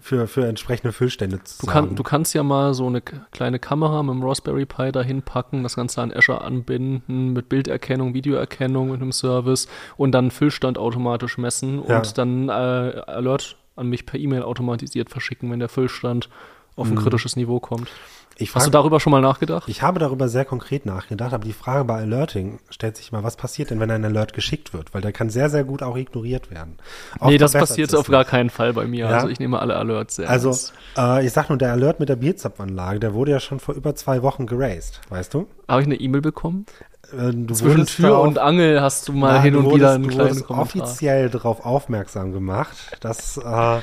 für, 0.00 0.26
für 0.26 0.46
entsprechende 0.46 0.92
Füllstände 0.92 1.42
zu 1.42 1.66
du, 1.66 1.72
kann, 1.72 1.94
du 1.94 2.02
kannst 2.02 2.34
ja 2.34 2.42
mal 2.42 2.74
so 2.74 2.86
eine 2.86 3.00
kleine 3.00 3.58
Kamera 3.58 4.02
mit 4.02 4.14
dem 4.14 4.22
Raspberry 4.22 4.66
Pi 4.66 4.92
dahin 4.92 5.22
packen, 5.22 5.62
das 5.62 5.76
Ganze 5.76 6.02
an 6.02 6.12
Azure 6.12 6.40
anbinden, 6.40 7.32
mit 7.32 7.48
Bilderkennung, 7.48 8.14
Videoerkennung 8.14 8.90
mit 8.90 9.00
einem 9.00 9.12
Service 9.12 9.68
und 9.96 10.12
dann 10.12 10.30
Füllstand 10.30 10.78
automatisch 10.78 11.38
messen 11.38 11.82
ja. 11.88 11.98
und 11.98 12.18
dann 12.18 12.48
äh, 12.48 12.52
Alert 12.52 13.56
an 13.76 13.88
mich 13.88 14.06
per 14.06 14.18
E-Mail 14.18 14.42
automatisiert 14.42 15.10
verschicken, 15.10 15.50
wenn 15.50 15.58
der 15.58 15.68
Füllstand 15.68 16.28
auf 16.76 16.88
ein 16.88 16.94
mhm. 16.94 16.98
kritisches 16.98 17.36
Niveau 17.36 17.60
kommt. 17.60 17.88
Ich 18.36 18.54
Hast 18.54 18.66
du 18.66 18.70
darüber 18.70 18.98
schon 18.98 19.10
mal 19.12 19.20
nachgedacht? 19.20 19.68
Ich 19.68 19.82
habe 19.82 20.00
darüber 20.00 20.28
sehr 20.28 20.44
konkret 20.44 20.86
nachgedacht, 20.86 21.32
aber 21.32 21.44
die 21.44 21.52
Frage 21.52 21.84
bei 21.84 21.98
Alerting 22.00 22.58
stellt 22.68 22.96
sich 22.96 23.12
mal, 23.12 23.22
was 23.22 23.36
passiert 23.36 23.70
denn, 23.70 23.78
wenn 23.80 23.90
ein 23.90 24.04
Alert 24.04 24.32
geschickt 24.32 24.72
wird? 24.74 24.92
Weil 24.92 25.02
der 25.02 25.12
kann 25.12 25.30
sehr, 25.30 25.50
sehr 25.50 25.64
gut 25.64 25.82
auch 25.82 25.96
ignoriert 25.96 26.50
werden. 26.50 26.76
Auch 27.20 27.28
nee, 27.28 27.38
das 27.38 27.52
passiert 27.52 27.94
auf 27.94 28.08
gar 28.08 28.24
keinen 28.24 28.50
Fall 28.50 28.72
bei 28.72 28.86
mir. 28.86 29.06
Ja? 29.06 29.16
Also 29.16 29.28
ich 29.28 29.38
nehme 29.38 29.60
alle 29.60 29.76
Alerts 29.76 30.16
sehr 30.16 30.28
Also 30.28 30.56
äh, 30.98 31.24
ich 31.24 31.32
sag 31.32 31.48
nur, 31.48 31.58
der 31.58 31.72
Alert 31.72 32.00
mit 32.00 32.08
der 32.08 32.16
Bierzapfanlage, 32.16 32.98
der 32.98 33.14
wurde 33.14 33.30
ja 33.30 33.40
schon 33.40 33.60
vor 33.60 33.74
über 33.74 33.94
zwei 33.94 34.22
Wochen 34.22 34.46
geraced, 34.46 35.00
weißt 35.10 35.32
du? 35.32 35.46
Habe 35.68 35.82
ich 35.82 35.86
eine 35.86 35.96
E-Mail 35.96 36.20
bekommen? 36.20 36.66
äh, 37.12 37.52
Zwischen 37.52 37.86
Tür 37.86 38.20
und 38.20 38.38
Angel 38.38 38.80
hast 38.80 39.08
du 39.08 39.12
mal 39.12 39.34
Nein, 39.34 39.42
hin 39.42 39.56
und 39.56 39.64
wurdest, 39.64 39.78
wieder 39.78 39.92
einen 39.92 40.08
kleinen 40.08 40.44
Kommentar. 40.44 40.58
offiziell 40.60 41.30
darauf 41.30 41.64
aufmerksam 41.64 42.32
gemacht, 42.32 42.76
dass 43.00 43.36
äh, 43.36 43.78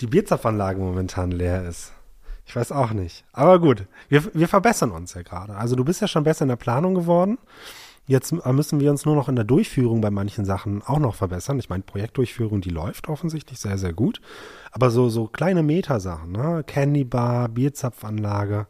die 0.00 0.06
Bierzapfanlage 0.06 0.78
momentan 0.78 1.30
leer 1.30 1.64
ist. 1.66 1.92
Ich 2.46 2.54
weiß 2.54 2.72
auch 2.72 2.92
nicht. 2.92 3.24
Aber 3.32 3.58
gut, 3.58 3.86
wir, 4.08 4.34
wir 4.34 4.48
verbessern 4.48 4.90
uns 4.90 5.14
ja 5.14 5.22
gerade. 5.22 5.56
Also 5.56 5.76
du 5.76 5.84
bist 5.84 6.00
ja 6.00 6.08
schon 6.08 6.24
besser 6.24 6.42
in 6.42 6.50
der 6.50 6.56
Planung 6.56 6.94
geworden. 6.94 7.38
Jetzt 8.06 8.32
müssen 8.32 8.80
wir 8.80 8.90
uns 8.90 9.06
nur 9.06 9.14
noch 9.14 9.30
in 9.30 9.36
der 9.36 9.46
Durchführung 9.46 10.02
bei 10.02 10.10
manchen 10.10 10.44
Sachen 10.44 10.82
auch 10.82 10.98
noch 10.98 11.14
verbessern. 11.14 11.58
Ich 11.58 11.70
meine, 11.70 11.84
Projektdurchführung, 11.84 12.60
die 12.60 12.68
läuft 12.68 13.08
offensichtlich 13.08 13.58
sehr, 13.58 13.78
sehr 13.78 13.94
gut. 13.94 14.20
Aber 14.72 14.90
so, 14.90 15.08
so 15.08 15.26
kleine 15.26 15.62
Metasachen, 15.62 16.32
ne? 16.32 16.64
Candy 16.66 17.04
Bar, 17.04 17.48
Bierzapfanlage, 17.48 18.66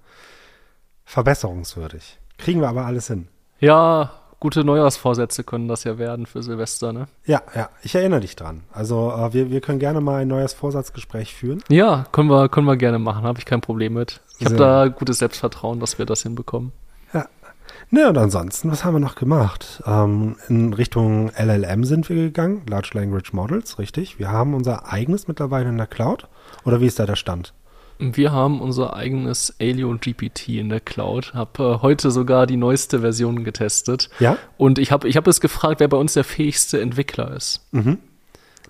verbesserungswürdig. 1.05 2.21
Kriegen 2.39 2.61
wir 2.61 2.69
aber 2.69 2.87
alles 2.87 3.09
hin. 3.09 3.27
Ja, 3.59 4.13
gute 4.44 4.62
Neujahrsvorsätze 4.62 5.42
können 5.42 5.68
das 5.68 5.85
ja 5.85 5.96
werden 5.96 6.26
für 6.26 6.42
Silvester, 6.42 6.92
ne? 6.92 7.07
Ja, 7.24 7.40
ja, 7.54 7.70
ich 7.83 7.94
erinnere 7.94 8.20
dich 8.20 8.37
dran. 8.37 8.61
Also 8.74 9.11
äh, 9.11 9.33
wir, 9.33 9.50
wir 9.50 9.62
können 9.62 9.78
gerne 9.78 10.02
mal 10.02 10.20
ein 10.20 10.28
neues 10.28 10.52
Vorsatzgespräch 10.52 11.35
führen. 11.35 11.62
Ja, 11.70 12.04
können 12.12 12.28
wir, 12.28 12.50
können 12.50 12.66
wir 12.66 12.76
gerne 12.76 12.98
machen, 12.98 13.24
habe 13.24 13.38
ich 13.38 13.46
kein 13.46 13.62
Problem 13.62 13.94
mit. 13.94 14.20
Ich 14.38 14.44
habe 14.44 14.57
da 14.57 14.88
gutes 14.88 15.20
Selbstvertrauen, 15.20 15.80
dass 15.80 15.98
wir 15.98 16.04
das 16.04 16.24
hinbekommen. 16.24 16.72
Ja. 17.14 17.26
Ne, 17.88 18.07
und 18.07 18.18
ansonsten, 18.18 18.70
was 18.70 18.85
haben 18.85 18.92
wir 18.92 19.00
noch 19.00 19.14
gemacht? 19.14 19.83
Ähm, 19.87 20.37
in 20.50 20.74
Richtung 20.74 21.30
LLM 21.38 21.85
sind 21.85 22.11
wir 22.11 22.16
gegangen, 22.16 22.66
Large 22.68 22.90
Language 22.92 23.33
Models, 23.33 23.78
richtig. 23.78 24.18
Wir 24.18 24.30
haben 24.30 24.52
unser 24.52 24.92
eigenes 24.92 25.26
mittlerweile 25.26 25.70
in 25.70 25.78
der 25.78 25.87
Cloud. 25.87 26.28
Oder 26.66 26.83
wie 26.83 26.87
ist 26.87 26.98
da 26.98 27.07
der 27.07 27.16
Stand? 27.16 27.54
Wir 27.98 28.33
haben 28.33 28.61
unser 28.61 28.94
eigenes 28.94 29.54
Alio 29.61 29.96
GPT 30.00 30.48
in 30.48 30.68
der 30.68 30.80
Cloud. 30.80 31.33
Habe 31.35 31.62
äh, 31.78 31.83
heute 31.83 32.11
sogar 32.11 32.46
die 32.46 32.57
neueste 32.57 33.00
Version 33.00 33.44
getestet. 33.44 34.11
Ja? 34.18 34.37
Und 34.57 34.78
ich 34.78 34.90
habe 34.92 35.09
ich 35.09 35.16
hab 35.16 35.26
es 35.26 35.40
gefragt, 35.40 35.80
wer 35.80 35.88
bei 35.88 35.96
uns 35.96 36.14
der 36.14 36.24
fähigste 36.24 36.80
Entwickler 36.80 37.33
ist. 37.37 37.61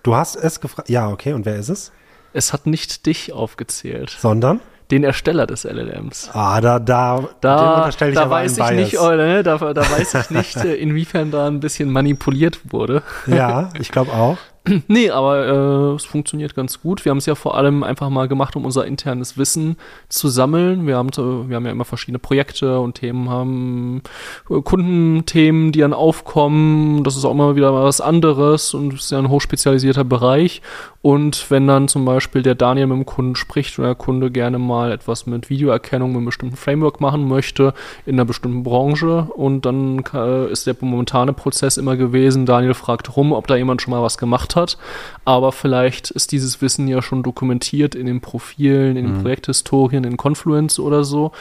Du 0.03 0.15
hast 0.15 0.37
es 0.37 0.61
gefragt. 0.61 0.89
Ja, 0.89 1.09
okay. 1.09 1.33
Und 1.33 1.47
wer 1.47 1.57
ist 1.57 1.71
es? 1.71 1.93
Es 2.33 2.53
hat 2.53 2.67
nicht 2.67 3.07
dich 3.07 3.33
aufgezählt, 3.33 4.11
Sondern? 4.11 4.61
den 4.91 5.05
Ersteller 5.05 5.47
des 5.47 5.65
LLMs. 5.65 6.31
Ah, 6.33 6.61
da, 6.61 6.79
da, 6.79 7.29
Da, 7.41 7.89
ich 7.89 7.97
da 7.97 8.23
aber 8.23 8.31
weiß 8.31 8.59
ich 8.59 8.71
nicht, 8.73 8.99
oh, 9.01 9.11
ne, 9.11 9.43
da, 9.43 9.57
da 9.57 9.91
weiß 9.91 10.15
ich 10.15 10.31
nicht, 10.37 10.57
äh, 10.57 10.75
inwiefern 10.75 11.31
da 11.31 11.47
ein 11.47 11.61
bisschen 11.61 11.91
manipuliert 11.91 12.61
wurde. 12.73 13.03
Ja, 13.27 13.71
ich 13.81 13.91
glaube 13.91 14.13
auch. 14.13 14.37
Nee, 14.89 15.11
aber 15.11 15.47
äh, 15.93 15.95
es 15.97 16.05
funktioniert 16.05 16.55
ganz 16.55 16.81
gut. 16.81 17.05
Wir 17.05 17.11
haben 17.11 17.19
es 17.19 17.27
ja 17.27 17.35
vor 17.35 17.57
allem 17.57 17.83
einfach 17.83 18.09
mal 18.09 18.29
gemacht, 18.29 18.57
um 18.57 18.65
unser 18.65 18.87
internes 18.87 19.37
Wissen 19.37 19.77
zu 20.09 20.29
sammeln. 20.29 20.87
Wir 20.87 20.97
haben, 20.97 21.13
so- 21.13 21.49
wir 21.49 21.57
haben 21.57 21.67
ja 21.67 21.73
immer 21.73 21.85
verschiedene 21.85 22.19
Projekte 22.19 22.81
und 22.81 22.95
Themen 22.95 23.29
haben 23.29 24.03
äh, 24.49 24.61
Kundenthemen, 24.63 25.73
die 25.73 25.81
dann 25.81 25.93
aufkommen. 25.93 27.05
Das 27.05 27.17
ist 27.17 27.25
auch 27.27 27.33
immer 27.33 27.57
wieder 27.57 27.75
was 27.75 28.01
anderes 28.01 28.73
und 28.75 28.95
ist 28.95 29.11
ja 29.11 29.19
ein 29.19 29.29
hochspezialisierter 29.29 30.05
Bereich. 30.05 30.63
Und 31.05 31.51
wenn 31.51 31.67
dann 31.67 31.87
zum 31.87 32.07
Beispiel 32.07 32.41
der 32.43 32.55
Daniel 32.55 32.87
mit 32.87 32.97
dem 32.97 33.05
Kunden 33.05 33.37
spricht 33.37 33.79
und 33.79 33.85
der 33.85 33.95
Kunde 33.95 34.31
gerne 34.31 34.59
mal 34.59 34.91
etwas 34.91 35.27
mit 35.27 35.51
Videoerkennung 35.51 36.13
mit 36.13 36.17
einem 36.17 36.25
bestimmten 36.25 36.57
Framework 36.57 36.99
machen 37.03 37.29
möchte 37.29 37.75
in 38.07 38.15
einer 38.15 38.25
bestimmten 38.25 38.63
Branche 38.63 39.29
und 39.37 39.67
dann 39.67 40.03
äh, 40.15 40.51
ist 40.51 40.67
der 40.67 40.75
momentane 40.81 41.35
Prozess 41.35 41.77
immer 41.77 41.99
gewesen, 41.99 42.47
Daniel 42.47 42.73
fragt 42.73 43.19
rum, 43.19 43.33
ob 43.33 43.47
da 43.49 43.55
jemand 43.55 43.83
schon 43.83 43.91
mal 43.91 44.03
was 44.03 44.17
gemacht 44.17 44.57
hat, 44.57 44.79
aber 45.27 45.53
vielleicht 45.53 46.11
ist 46.11 46.33
dieses 46.33 46.63
Wissen 46.63 46.89
ja 46.89 47.03
schon 47.03 47.23
dokumentiert 47.23 47.95
in 47.95 48.07
den 48.07 48.23
Profilen, 48.23 48.97
in 48.97 49.05
den 49.05 49.21
Projekthistorien, 49.21 50.05
in 50.05 50.17
Confluence 50.17 50.79
oder 50.79 51.05
so. 51.05 51.33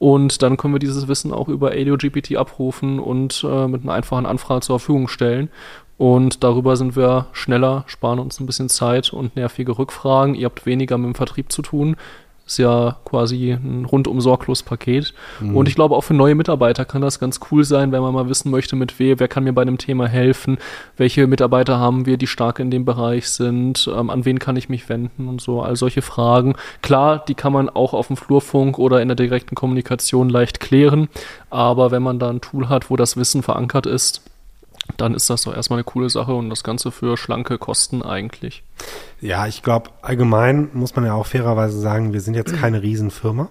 Und 0.00 0.42
dann 0.42 0.56
können 0.56 0.74
wir 0.74 0.80
dieses 0.80 1.06
Wissen 1.06 1.32
auch 1.32 1.46
über 1.46 1.70
AlioGPT 1.70 2.34
abrufen 2.34 2.98
und 2.98 3.46
äh, 3.48 3.68
mit 3.68 3.84
einer 3.84 3.92
einfachen 3.92 4.26
Anfrage 4.26 4.62
zur 4.62 4.80
Verfügung 4.80 5.06
stellen 5.06 5.48
und 5.98 6.42
darüber 6.42 6.76
sind 6.76 6.96
wir 6.96 7.26
schneller, 7.32 7.84
sparen 7.86 8.18
uns 8.18 8.40
ein 8.40 8.46
bisschen 8.46 8.68
Zeit 8.68 9.12
und 9.12 9.36
nervige 9.36 9.78
Rückfragen. 9.78 10.34
Ihr 10.34 10.46
habt 10.46 10.66
weniger 10.66 10.98
mit 10.98 11.06
dem 11.06 11.14
Vertrieb 11.14 11.52
zu 11.52 11.62
tun. 11.62 11.96
Ist 12.44 12.58
ja 12.58 12.96
quasi 13.04 13.52
ein 13.52 13.84
rundum 13.84 14.20
sorglos 14.20 14.64
Paket. 14.64 15.14
Und 15.54 15.68
ich 15.68 15.76
glaube, 15.76 15.94
auch 15.94 16.00
für 16.00 16.12
neue 16.12 16.34
Mitarbeiter 16.34 16.84
kann 16.84 17.00
das 17.00 17.20
ganz 17.20 17.38
cool 17.50 17.62
sein, 17.62 17.92
wenn 17.92 18.02
man 18.02 18.12
mal 18.12 18.28
wissen 18.28 18.50
möchte, 18.50 18.74
mit 18.74 18.98
wem, 18.98 19.20
wer 19.20 19.28
kann 19.28 19.44
mir 19.44 19.52
bei 19.52 19.62
einem 19.62 19.78
Thema 19.78 20.08
helfen, 20.08 20.58
welche 20.96 21.28
Mitarbeiter 21.28 21.78
haben 21.78 22.04
wir, 22.04 22.16
die 22.16 22.26
stark 22.26 22.58
in 22.58 22.72
dem 22.72 22.84
Bereich 22.84 23.28
sind, 23.28 23.88
ähm, 23.96 24.10
an 24.10 24.24
wen 24.24 24.40
kann 24.40 24.56
ich 24.56 24.68
mich 24.68 24.88
wenden 24.88 25.28
und 25.28 25.40
so, 25.40 25.62
all 25.62 25.76
solche 25.76 26.02
Fragen. 26.02 26.56
Klar, 26.82 27.24
die 27.26 27.34
kann 27.34 27.52
man 27.52 27.68
auch 27.68 27.94
auf 27.94 28.08
dem 28.08 28.16
Flurfunk 28.16 28.76
oder 28.76 29.00
in 29.00 29.08
der 29.08 29.14
direkten 29.14 29.54
Kommunikation 29.54 30.28
leicht 30.28 30.58
klären, 30.58 31.08
aber 31.48 31.92
wenn 31.92 32.02
man 32.02 32.18
da 32.18 32.28
ein 32.28 32.40
Tool 32.40 32.68
hat, 32.68 32.90
wo 32.90 32.96
das 32.96 33.16
Wissen 33.16 33.44
verankert 33.44 33.86
ist, 33.86 34.22
dann 34.96 35.14
ist 35.14 35.30
das 35.30 35.42
doch 35.42 35.54
erstmal 35.54 35.78
eine 35.78 35.84
coole 35.84 36.10
Sache 36.10 36.34
und 36.34 36.50
das 36.50 36.64
Ganze 36.64 36.90
für 36.90 37.16
schlanke 37.16 37.58
Kosten 37.58 38.02
eigentlich. 38.02 38.64
Ja, 39.20 39.46
ich 39.46 39.62
glaube, 39.62 39.90
allgemein 40.02 40.70
muss 40.72 40.96
man 40.96 41.04
ja 41.04 41.14
auch 41.14 41.26
fairerweise 41.26 41.78
sagen, 41.80 42.12
wir 42.12 42.20
sind 42.20 42.34
jetzt 42.34 42.54
keine 42.54 42.82
Riesenfirma. 42.82 43.48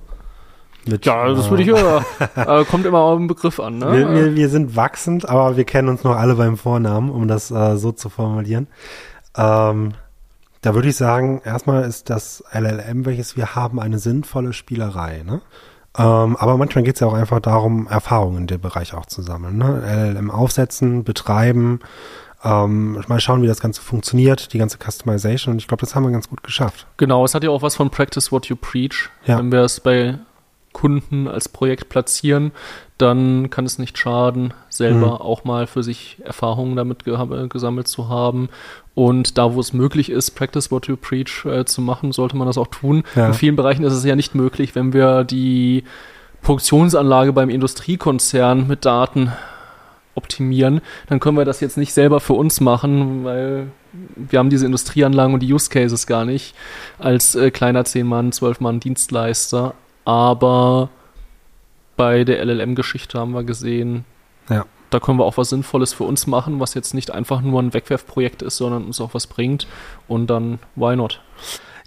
Mit, 0.85 1.05
Ja, 1.05 1.27
das 1.27 1.47
äh, 1.47 1.49
würde 1.49 1.63
ich 1.63 1.69
ja. 1.69 2.03
äh, 2.35 2.65
kommt 2.65 2.85
immer 2.85 2.99
auf 2.99 3.17
den 3.17 3.27
Begriff 3.27 3.59
an, 3.59 3.77
ne? 3.77 3.91
Wir, 3.91 4.13
wir, 4.13 4.35
wir 4.35 4.49
sind 4.49 4.75
wachsend, 4.75 5.29
aber 5.29 5.55
wir 5.55 5.63
kennen 5.63 5.89
uns 5.89 6.03
noch 6.03 6.15
alle 6.15 6.35
beim 6.35 6.57
Vornamen, 6.57 7.09
um 7.09 7.27
das 7.27 7.51
äh, 7.51 7.77
so 7.77 7.91
zu 7.91 8.09
formulieren. 8.09 8.67
Ähm, 9.37 9.93
da 10.61 10.75
würde 10.75 10.89
ich 10.89 10.95
sagen, 10.95 11.41
erstmal 11.43 11.83
ist 11.83 12.09
das 12.09 12.43
LLM, 12.51 13.05
welches 13.05 13.37
wir 13.37 13.55
haben, 13.55 13.79
eine 13.79 13.99
sinnvolle 13.99 14.53
Spielerei. 14.53 15.23
Ne? 15.23 15.41
Ähm, 15.97 16.37
aber 16.37 16.57
manchmal 16.57 16.83
geht 16.83 16.95
es 16.95 17.01
ja 17.01 17.07
auch 17.07 17.13
einfach 17.13 17.39
darum, 17.41 17.87
Erfahrungen 17.87 18.39
in 18.39 18.47
dem 18.47 18.61
Bereich 18.61 18.93
auch 18.93 19.05
zu 19.05 19.21
sammeln. 19.21 19.57
Ne? 19.57 19.81
LLM 20.13 20.31
aufsetzen, 20.31 21.03
betreiben, 21.03 21.79
ähm, 22.43 23.03
mal 23.07 23.19
schauen, 23.19 23.41
wie 23.41 23.47
das 23.47 23.59
Ganze 23.59 23.81
funktioniert, 23.81 24.53
die 24.53 24.57
ganze 24.57 24.77
Customization. 24.77 25.53
Und 25.53 25.59
ich 25.59 25.67
glaube, 25.67 25.81
das 25.81 25.93
haben 25.93 26.03
wir 26.03 26.11
ganz 26.11 26.29
gut 26.29 26.43
geschafft. 26.43 26.87
Genau, 26.97 27.25
es 27.25 27.35
hat 27.35 27.43
ja 27.43 27.49
auch 27.49 27.61
was 27.61 27.75
von 27.75 27.89
Practice 27.89 28.31
What 28.31 28.47
You 28.47 28.55
Preach. 28.55 29.09
Ja. 29.25 29.37
Wenn 29.37 29.51
wir 29.51 29.61
es 29.61 29.79
bei 29.79 30.17
Kunden 30.73 31.27
als 31.27 31.49
Projekt 31.49 31.89
platzieren, 31.89 32.51
dann 33.01 33.49
kann 33.49 33.65
es 33.65 33.79
nicht 33.79 33.97
schaden, 33.97 34.53
selber 34.69 35.07
Mhm. 35.07 35.21
auch 35.21 35.43
mal 35.43 35.67
für 35.67 35.83
sich 35.83 36.17
Erfahrungen 36.23 36.75
damit 36.75 37.03
geha- 37.03 37.47
gesammelt 37.47 37.87
zu 37.87 38.07
haben. 38.09 38.49
Und 38.95 39.37
da, 39.37 39.53
wo 39.55 39.59
es 39.59 39.73
möglich 39.73 40.09
ist, 40.09 40.31
Practice 40.31 40.71
What 40.71 40.87
You 40.87 40.95
Preach 40.97 41.45
äh, 41.45 41.65
zu 41.65 41.81
machen, 41.81 42.11
sollte 42.11 42.37
man 42.37 42.47
das 42.47 42.57
auch 42.57 42.67
tun. 42.67 43.03
Ja. 43.15 43.27
In 43.27 43.33
vielen 43.33 43.55
Bereichen 43.55 43.83
ist 43.83 43.93
es 43.93 44.03
ja 44.05 44.15
nicht 44.15 44.35
möglich, 44.35 44.75
wenn 44.75 44.93
wir 44.93 45.23
die 45.23 45.83
Produktionsanlage 46.41 47.33
beim 47.33 47.49
Industriekonzern 47.49 48.67
mit 48.67 48.85
Daten 48.85 49.31
optimieren, 50.15 50.81
dann 51.07 51.19
können 51.21 51.37
wir 51.37 51.45
das 51.45 51.61
jetzt 51.61 51.77
nicht 51.77 51.93
selber 51.93 52.19
für 52.19 52.33
uns 52.33 52.59
machen, 52.59 53.23
weil 53.23 53.67
wir 54.15 54.39
haben 54.39 54.49
diese 54.49 54.65
Industrieanlagen 54.65 55.33
und 55.33 55.39
die 55.41 55.53
Use 55.53 55.69
Cases 55.69 56.05
gar 56.07 56.25
nicht 56.25 56.53
als 56.99 57.35
äh, 57.35 57.51
kleiner 57.51 57.83
10-Mann, 57.83 58.31
12-Mann 58.31 58.79
Dienstleister. 58.81 59.73
Aber 60.03 60.89
bei 62.01 62.23
der 62.23 62.43
LLM-Geschichte 62.45 63.19
haben 63.19 63.33
wir 63.33 63.43
gesehen, 63.43 64.05
Ja. 64.49 64.65
da 64.89 64.99
können 64.99 65.19
wir 65.19 65.25
auch 65.25 65.37
was 65.37 65.49
Sinnvolles 65.49 65.93
für 65.93 66.03
uns 66.03 66.25
machen, 66.25 66.59
was 66.59 66.73
jetzt 66.73 66.93
nicht 66.95 67.11
einfach 67.11 67.41
nur 67.41 67.61
ein 67.61 67.73
Wegwerfprojekt 67.75 68.41
ist, 68.41 68.57
sondern 68.57 68.85
uns 68.85 68.99
auch 68.99 69.13
was 69.13 69.27
bringt. 69.27 69.67
Und 70.07 70.27
dann, 70.31 70.57
why 70.75 70.95
not? 70.95 71.21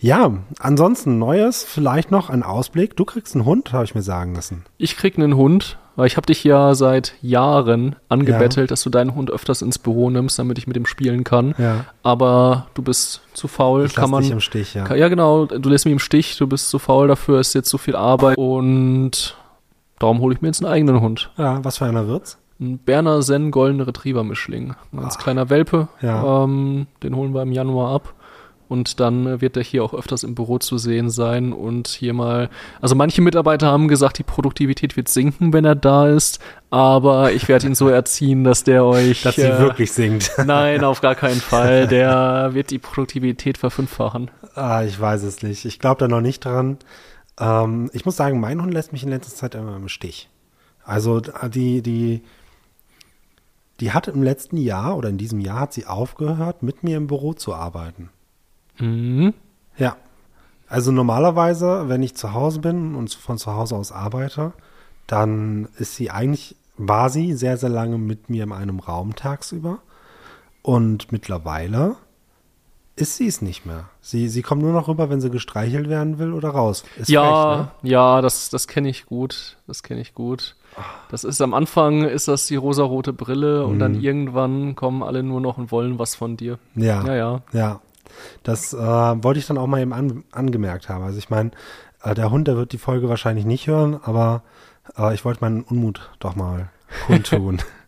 Ja, 0.00 0.30
ansonsten 0.60 1.18
Neues, 1.18 1.64
vielleicht 1.64 2.10
noch 2.10 2.28
ein 2.30 2.42
Ausblick. 2.42 2.94
Du 2.96 3.04
kriegst 3.04 3.34
einen 3.34 3.44
Hund, 3.44 3.72
habe 3.72 3.84
ich 3.84 3.94
mir 3.94 4.02
sagen 4.02 4.34
lassen. 4.34 4.64
Ich 4.76 4.96
krieg 4.98 5.16
einen 5.18 5.34
Hund, 5.36 5.78
weil 5.96 6.06
ich 6.08 6.16
habe 6.16 6.26
dich 6.26 6.44
ja 6.44 6.74
seit 6.74 7.14
Jahren 7.22 7.96
angebettelt, 8.10 8.70
dass 8.70 8.82
du 8.82 8.90
deinen 8.90 9.14
Hund 9.14 9.30
öfters 9.30 9.62
ins 9.62 9.78
Büro 9.78 10.10
nimmst, 10.10 10.38
damit 10.38 10.58
ich 10.58 10.66
mit 10.66 10.76
ihm 10.76 10.84
spielen 10.86 11.24
kann. 11.24 11.54
Ja. 11.58 11.86
Aber 12.02 12.66
du 12.74 12.82
bist 12.82 13.22
zu 13.32 13.48
faul, 13.48 13.86
Ich 13.86 13.94
kann 13.94 14.02
lass 14.04 14.10
man 14.10 14.22
dich 14.22 14.32
im 14.32 14.40
Stich, 14.40 14.74
ja. 14.74 14.84
Ka- 14.84 14.96
Ja, 14.96 15.08
genau. 15.08 15.46
Du 15.46 15.68
lässt 15.70 15.86
mich 15.86 15.92
im 15.92 15.98
Stich, 16.00 16.36
du 16.36 16.46
bist 16.46 16.68
zu 16.68 16.78
faul 16.78 17.08
dafür, 17.08 17.40
ist 17.40 17.54
jetzt 17.54 17.70
zu 17.70 17.78
viel 17.78 17.96
Arbeit. 17.96 18.36
Und 18.36 19.36
darum 19.98 20.20
hole 20.20 20.34
ich 20.34 20.40
mir 20.40 20.48
jetzt 20.48 20.64
einen 20.64 20.72
eigenen 20.72 21.00
Hund. 21.00 21.30
Ja, 21.36 21.64
was 21.64 21.78
für 21.78 21.86
einer 21.86 22.06
wird's? 22.06 22.38
Ein 22.60 22.78
Berner 22.78 23.20
Zen 23.20 23.50
Goldene 23.50 23.86
Retriever 23.86 24.22
Mischling. 24.24 24.74
Ein 24.92 25.00
ganz 25.00 25.18
kleiner 25.18 25.50
Welpe. 25.50 25.88
Ja. 26.00 26.44
Ähm, 26.44 26.86
den 27.02 27.16
holen 27.16 27.34
wir 27.34 27.42
im 27.42 27.52
Januar 27.52 27.92
ab. 27.94 28.14
Und 28.66 28.98
dann 28.98 29.40
wird 29.42 29.56
der 29.56 29.62
hier 29.62 29.84
auch 29.84 29.92
öfters 29.92 30.22
im 30.22 30.34
Büro 30.34 30.58
zu 30.58 30.78
sehen 30.78 31.10
sein 31.10 31.52
und 31.52 31.86
hier 31.88 32.14
mal. 32.14 32.48
Also 32.80 32.94
manche 32.94 33.20
Mitarbeiter 33.20 33.66
haben 33.66 33.88
gesagt, 33.88 34.18
die 34.18 34.22
Produktivität 34.22 34.96
wird 34.96 35.08
sinken, 35.08 35.52
wenn 35.52 35.66
er 35.66 35.74
da 35.74 36.08
ist. 36.08 36.38
Aber 36.70 37.32
ich 37.32 37.46
werde 37.46 37.66
ihn 37.66 37.74
so 37.74 37.88
erziehen, 37.90 38.42
dass 38.42 38.64
der 38.64 38.84
euch. 38.84 39.22
Dass 39.22 39.34
sie 39.34 39.42
äh, 39.42 39.58
wirklich 39.58 39.92
singt. 39.92 40.30
Nein, 40.46 40.82
auf 40.82 41.02
gar 41.02 41.14
keinen 41.14 41.40
Fall. 41.40 41.86
Der 41.88 42.50
wird 42.54 42.70
die 42.70 42.78
Produktivität 42.78 43.58
verfünffachen. 43.58 44.30
ah, 44.54 44.82
ich 44.82 44.98
weiß 44.98 45.24
es 45.24 45.42
nicht. 45.42 45.64
Ich 45.66 45.78
glaube 45.78 45.98
da 45.98 46.08
noch 46.08 46.22
nicht 46.22 46.44
dran. 46.44 46.78
Ähm, 47.38 47.90
ich 47.92 48.04
muss 48.04 48.16
sagen, 48.16 48.40
mein 48.40 48.60
Hund 48.62 48.72
lässt 48.72 48.92
mich 48.92 49.02
in 49.02 49.10
letzter 49.10 49.34
Zeit 49.34 49.54
immer 49.54 49.76
im 49.76 49.88
Stich. 49.88 50.28
Also 50.84 51.20
die, 51.20 51.82
die, 51.82 52.22
die 53.80 53.92
hat 53.92 54.08
im 54.08 54.22
letzten 54.22 54.56
Jahr 54.56 54.96
oder 54.96 55.08
in 55.08 55.18
diesem 55.18 55.40
Jahr 55.40 55.60
hat 55.60 55.72
sie 55.72 55.86
aufgehört, 55.86 56.62
mit 56.62 56.84
mir 56.84 56.96
im 56.96 57.06
Büro 57.06 57.32
zu 57.32 57.54
arbeiten. 57.54 58.10
Mhm. 58.78 59.34
Ja. 59.76 59.96
Also 60.68 60.92
normalerweise, 60.92 61.88
wenn 61.88 62.02
ich 62.02 62.16
zu 62.16 62.32
Hause 62.32 62.60
bin 62.60 62.94
und 62.94 63.12
von 63.12 63.38
zu 63.38 63.52
Hause 63.54 63.76
aus 63.76 63.92
arbeite, 63.92 64.52
dann 65.06 65.68
ist 65.76 65.96
sie 65.96 66.10
eigentlich 66.10 66.56
war 66.76 67.10
sie 67.10 67.34
sehr, 67.34 67.56
sehr 67.56 67.68
lange 67.68 67.98
mit 67.98 68.30
mir 68.30 68.44
in 68.44 68.52
einem 68.52 68.80
Raum 68.80 69.14
tagsüber. 69.14 69.78
Und 70.62 71.12
mittlerweile 71.12 71.96
ist 72.96 73.16
sie 73.16 73.26
es 73.26 73.42
nicht 73.42 73.66
mehr. 73.66 73.88
Sie, 74.00 74.28
sie 74.28 74.42
kommt 74.42 74.62
nur 74.62 74.72
noch 74.72 74.86
rüber, 74.88 75.10
wenn 75.10 75.20
sie 75.20 75.30
gestreichelt 75.30 75.88
werden 75.88 76.18
will 76.18 76.32
oder 76.32 76.50
raus. 76.50 76.84
Ist 76.96 77.08
ja, 77.08 77.56
frech, 77.56 77.82
ne? 77.82 77.90
ja, 77.90 78.20
das, 78.20 78.50
das 78.50 78.68
kenne 78.68 78.88
ich 78.88 79.06
gut. 79.06 79.56
Das 79.66 79.82
kenne 79.82 80.00
ich 80.00 80.14
gut. 80.14 80.56
Das 81.10 81.22
ist 81.24 81.40
am 81.40 81.54
Anfang 81.54 82.02
ist 82.04 82.26
das 82.28 82.46
die 82.46 82.56
rosarote 82.56 83.12
Brille 83.12 83.64
und 83.64 83.76
Mhm. 83.76 83.78
dann 83.78 84.00
irgendwann 84.00 84.74
kommen 84.74 85.02
alle 85.02 85.22
nur 85.22 85.40
noch 85.40 85.56
und 85.58 85.70
wollen 85.72 85.98
was 85.98 86.14
von 86.16 86.36
dir. 86.36 86.58
Ja, 86.74 87.04
Ja, 87.06 87.14
ja. 87.14 87.42
ja. 87.52 87.80
Das 88.42 88.72
äh, 88.72 88.76
wollte 88.78 89.38
ich 89.40 89.46
dann 89.46 89.58
auch 89.58 89.66
mal 89.66 89.80
eben 89.80 89.92
an, 89.92 90.24
angemerkt 90.32 90.88
haben. 90.88 91.04
Also 91.04 91.18
ich 91.18 91.30
meine, 91.30 91.50
äh, 92.02 92.14
der 92.14 92.30
Hund, 92.30 92.46
der 92.48 92.56
wird 92.56 92.72
die 92.72 92.78
Folge 92.78 93.08
wahrscheinlich 93.08 93.44
nicht 93.44 93.66
hören, 93.66 93.98
aber 94.02 94.42
äh, 94.98 95.14
ich 95.14 95.24
wollte 95.24 95.40
meinen 95.40 95.62
Unmut 95.62 96.10
doch 96.20 96.36
mal 96.36 96.70
kundtun. 97.06 97.58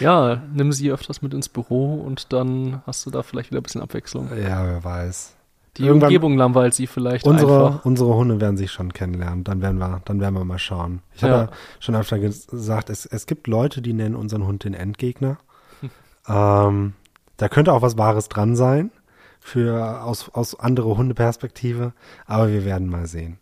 Ja, 0.00 0.42
nimm 0.52 0.72
sie 0.72 0.90
öfters 0.90 1.22
mit 1.22 1.34
ins 1.34 1.48
Büro 1.48 1.94
und 2.00 2.32
dann 2.32 2.82
hast 2.86 3.04
du 3.06 3.10
da 3.10 3.22
vielleicht 3.22 3.50
wieder 3.50 3.60
ein 3.60 3.62
bisschen 3.64 3.82
Abwechslung. 3.82 4.28
ja, 4.36 4.64
wer 4.66 4.82
weiß. 4.84 5.36
Die 5.76 5.82
Irgendwann- 5.86 6.08
Umgebung 6.08 6.36
langweilt 6.36 6.74
sie 6.74 6.86
vielleicht 6.88 7.24
Unsere, 7.24 7.66
einfach. 7.68 7.84
unsere 7.84 8.14
Hunde 8.14 8.40
werden 8.40 8.56
sich 8.56 8.72
schon 8.72 8.92
kennenlernen. 8.92 9.44
Dann 9.44 9.62
werden 9.62 9.78
wir, 9.78 10.02
dann 10.04 10.20
werden 10.20 10.34
wir 10.34 10.44
mal 10.44 10.58
schauen. 10.58 11.00
Ich 11.14 11.22
habe 11.22 11.32
Ja. 11.32 11.42
ja. 11.42 11.50
schon 11.78 11.94
öfter 11.94 12.16
ges- 12.16 12.50
gesagt, 12.50 12.90
es, 12.90 13.06
es 13.06 13.26
gibt 13.26 13.46
Leute, 13.46 13.80
die 13.80 13.92
nennen 13.92 14.16
unseren 14.16 14.44
Hund 14.46 14.64
den 14.64 14.74
Endgegner. 14.74 15.38
ähm, 16.28 16.94
da 17.36 17.48
könnte 17.48 17.72
auch 17.72 17.82
was 17.82 17.96
Wahres 17.96 18.28
dran 18.28 18.56
sein 18.56 18.90
für 19.38 20.02
aus, 20.02 20.28
aus 20.30 20.58
andere 20.58 20.96
Hundeperspektive, 20.96 21.92
aber 22.26 22.48
wir 22.48 22.64
werden 22.64 22.88
mal 22.88 23.06
sehen. 23.06 23.38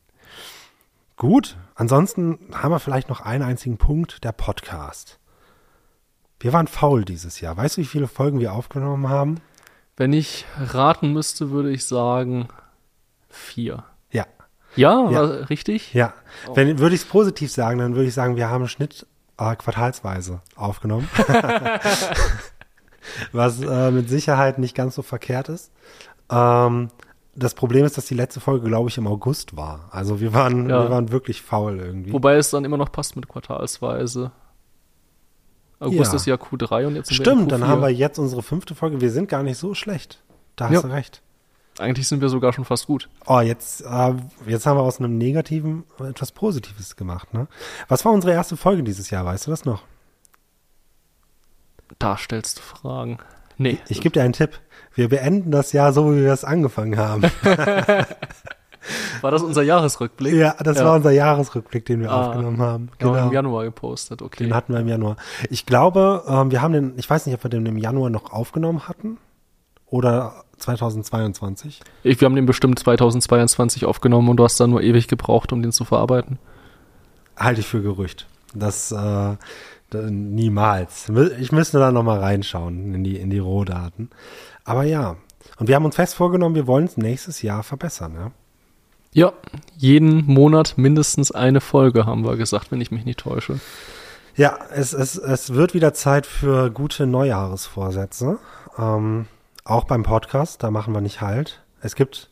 Gut, 1.16 1.56
ansonsten 1.74 2.38
haben 2.52 2.70
wir 2.70 2.78
vielleicht 2.78 3.08
noch 3.08 3.20
einen 3.22 3.42
einzigen 3.42 3.78
Punkt, 3.78 4.22
der 4.22 4.32
Podcast. 4.32 5.18
Wir 6.40 6.52
waren 6.52 6.66
faul 6.68 7.04
dieses 7.04 7.40
Jahr. 7.40 7.56
Weißt 7.56 7.76
du, 7.76 7.80
wie 7.80 7.84
viele 7.86 8.08
Folgen 8.08 8.40
wir 8.40 8.52
aufgenommen 8.52 9.08
haben? 9.08 9.40
Wenn 9.96 10.12
ich 10.12 10.44
raten 10.58 11.12
müsste, 11.12 11.50
würde 11.50 11.70
ich 11.70 11.84
sagen 11.86 12.48
vier. 13.28 13.84
Ja. 14.10 14.26
Ja, 14.76 15.10
Ja. 15.10 15.20
war 15.22 15.50
richtig? 15.50 15.92
Ja, 15.94 16.14
Oh. 16.46 16.54
wenn 16.54 16.78
würde 16.78 16.94
ich 16.94 17.02
es 17.02 17.06
positiv 17.08 17.50
sagen, 17.50 17.78
dann 17.78 17.94
würde 17.96 18.08
ich 18.08 18.14
sagen, 18.14 18.36
wir 18.36 18.48
haben 18.48 18.62
einen 18.62 18.68
Schnitt 18.68 19.06
äh, 19.38 19.56
quartalsweise 19.56 20.40
aufgenommen. 20.54 21.08
Was 23.32 23.60
äh, 23.62 23.90
mit 23.90 24.08
Sicherheit 24.08 24.58
nicht 24.58 24.76
ganz 24.76 24.94
so 24.94 25.02
verkehrt 25.02 25.48
ist. 25.48 25.72
Ähm, 26.30 26.88
das 27.34 27.54
Problem 27.54 27.84
ist, 27.84 27.96
dass 27.96 28.06
die 28.06 28.14
letzte 28.14 28.40
Folge, 28.40 28.68
glaube 28.68 28.90
ich, 28.90 28.98
im 28.98 29.06
August 29.06 29.56
war. 29.56 29.88
Also 29.92 30.20
wir 30.20 30.34
waren, 30.34 30.68
Ja. 30.68 30.82
wir 30.84 30.90
waren 30.90 31.10
wirklich 31.10 31.42
faul 31.42 31.78
irgendwie. 31.78 32.12
Wobei 32.12 32.34
es 32.36 32.50
dann 32.50 32.64
immer 32.64 32.76
noch 32.76 32.92
passt 32.92 33.16
mit 33.16 33.28
quartalsweise. 33.28 34.30
August 35.80 36.12
Ja. 36.12 36.16
ist 36.16 36.26
ja 36.26 36.34
Q3 36.34 36.86
und 36.86 36.96
jetzt 36.96 37.08
sind 37.08 37.18
wir 37.18 37.32
in 37.32 37.36
Stimmt, 37.38 37.52
dann 37.52 37.62
Q4. 37.62 37.66
haben 37.66 37.82
wir 37.82 37.88
jetzt 37.90 38.18
unsere 38.18 38.42
fünfte 38.42 38.74
Folge. 38.74 39.00
Wir 39.00 39.10
sind 39.10 39.28
gar 39.28 39.42
nicht 39.42 39.58
so 39.58 39.74
schlecht. 39.74 40.20
Da 40.56 40.68
hast 40.70 40.82
du 40.84 40.88
recht. 40.88 41.22
Eigentlich 41.78 42.08
sind 42.08 42.20
wir 42.20 42.28
sogar 42.28 42.52
schon 42.52 42.64
fast 42.64 42.86
gut. 42.88 43.08
Oh, 43.26 43.38
jetzt, 43.38 43.82
äh, 43.82 44.14
jetzt 44.46 44.66
haben 44.66 44.76
wir 44.76 44.82
aus 44.82 44.98
einem 44.98 45.16
Negativen 45.16 45.84
etwas 46.00 46.32
Positives 46.32 46.96
gemacht. 46.96 47.32
Ne? 47.32 47.46
Was 47.86 48.04
war 48.04 48.10
unsere 48.12 48.32
erste 48.32 48.56
Folge 48.56 48.82
dieses 48.82 49.10
Jahr? 49.10 49.24
Weißt 49.24 49.46
du 49.46 49.50
das 49.52 49.64
noch? 49.64 49.82
Da 52.00 52.16
stellst 52.18 52.58
du 52.58 52.62
Fragen. 52.62 53.18
Nee. 53.56 53.78
Ich 53.88 54.00
gebe 54.00 54.12
dir 54.12 54.22
einen 54.24 54.32
Tipp. 54.32 54.58
Wir 54.94 55.08
beenden 55.08 55.52
das 55.52 55.72
Jahr 55.72 55.92
so, 55.92 56.12
wie 56.12 56.22
wir 56.22 56.32
es 56.32 56.44
angefangen 56.44 56.96
haben. 56.96 57.22
War 59.20 59.30
das 59.30 59.42
unser 59.42 59.62
Jahresrückblick? 59.62 60.34
ja, 60.34 60.54
das 60.62 60.78
Ja. 60.78 60.84
war 60.84 60.94
unser 60.96 61.10
Jahresrückblick, 61.10 61.84
den 61.86 62.00
wir 62.00 62.10
Ah. 62.10 62.26
aufgenommen 62.28 62.60
haben. 62.60 62.90
Genau. 62.98 63.12
Genau. 63.12 63.26
im 63.26 63.32
Januar 63.32 63.64
gepostet, 63.64 64.22
okay. 64.22 64.44
Den 64.44 64.54
hatten 64.54 64.72
wir 64.72 64.80
im 64.80 64.88
Januar. 64.88 65.16
Ich 65.50 65.66
glaube, 65.66 66.24
ähm, 66.28 66.50
wir 66.50 66.62
haben 66.62 66.72
den, 66.72 66.92
ich 66.96 67.08
weiß 67.08 67.26
nicht, 67.26 67.34
ob 67.34 67.42
wir 67.44 67.50
den 67.50 67.66
im 67.66 67.78
Januar 67.78 68.10
noch 68.10 68.32
aufgenommen 68.32 68.88
hatten 68.88 69.18
oder 69.86 70.44
2022. 70.58 71.80
Ich, 72.02 72.20
wir 72.20 72.26
haben 72.26 72.34
den 72.36 72.46
bestimmt 72.46 72.78
2022 72.78 73.84
aufgenommen 73.84 74.28
und 74.28 74.36
du 74.36 74.44
hast 74.44 74.58
dann 74.60 74.70
nur 74.70 74.82
ewig 74.82 75.08
gebraucht, 75.08 75.52
um 75.52 75.62
den 75.62 75.72
zu 75.72 75.84
verarbeiten. 75.84 76.38
Halte 77.36 77.60
ich 77.60 77.66
für 77.68 77.80
Gerücht. 77.82 78.26
Das 78.54 78.90
äh, 78.92 78.96
da, 78.96 79.38
niemals. 80.10 81.10
Ich 81.38 81.52
müsste 81.52 81.78
da 81.78 81.90
noch 81.92 82.02
mal 82.02 82.18
reinschauen 82.18 82.94
in 82.94 83.04
die 83.04 83.16
in 83.16 83.30
die 83.30 83.38
Rohdaten. 83.38 84.10
Aber 84.64 84.82
ja. 84.84 85.16
Und 85.58 85.68
wir 85.68 85.76
haben 85.76 85.84
uns 85.84 85.96
fest 85.96 86.14
vorgenommen, 86.14 86.54
wir 86.54 86.66
wollen 86.66 86.84
es 86.84 86.96
nächstes 86.96 87.42
Jahr 87.42 87.62
verbessern. 87.62 88.14
Ja? 88.14 88.30
Ja, 89.12 89.32
jeden 89.76 90.26
Monat 90.26 90.74
mindestens 90.76 91.32
eine 91.32 91.60
Folge, 91.60 92.06
haben 92.06 92.24
wir 92.24 92.36
gesagt, 92.36 92.70
wenn 92.70 92.80
ich 92.80 92.90
mich 92.90 93.04
nicht 93.04 93.20
täusche. 93.20 93.60
Ja, 94.36 94.58
es, 94.72 94.92
es, 94.92 95.16
es 95.16 95.54
wird 95.54 95.74
wieder 95.74 95.94
Zeit 95.94 96.26
für 96.26 96.70
gute 96.70 97.06
Neujahresvorsätze. 97.06 98.38
Ähm, 98.78 99.26
auch 99.64 99.84
beim 99.84 100.02
Podcast, 100.02 100.62
da 100.62 100.70
machen 100.70 100.94
wir 100.94 101.00
nicht 101.00 101.20
halt. 101.20 101.62
Es 101.80 101.94
gibt 101.94 102.30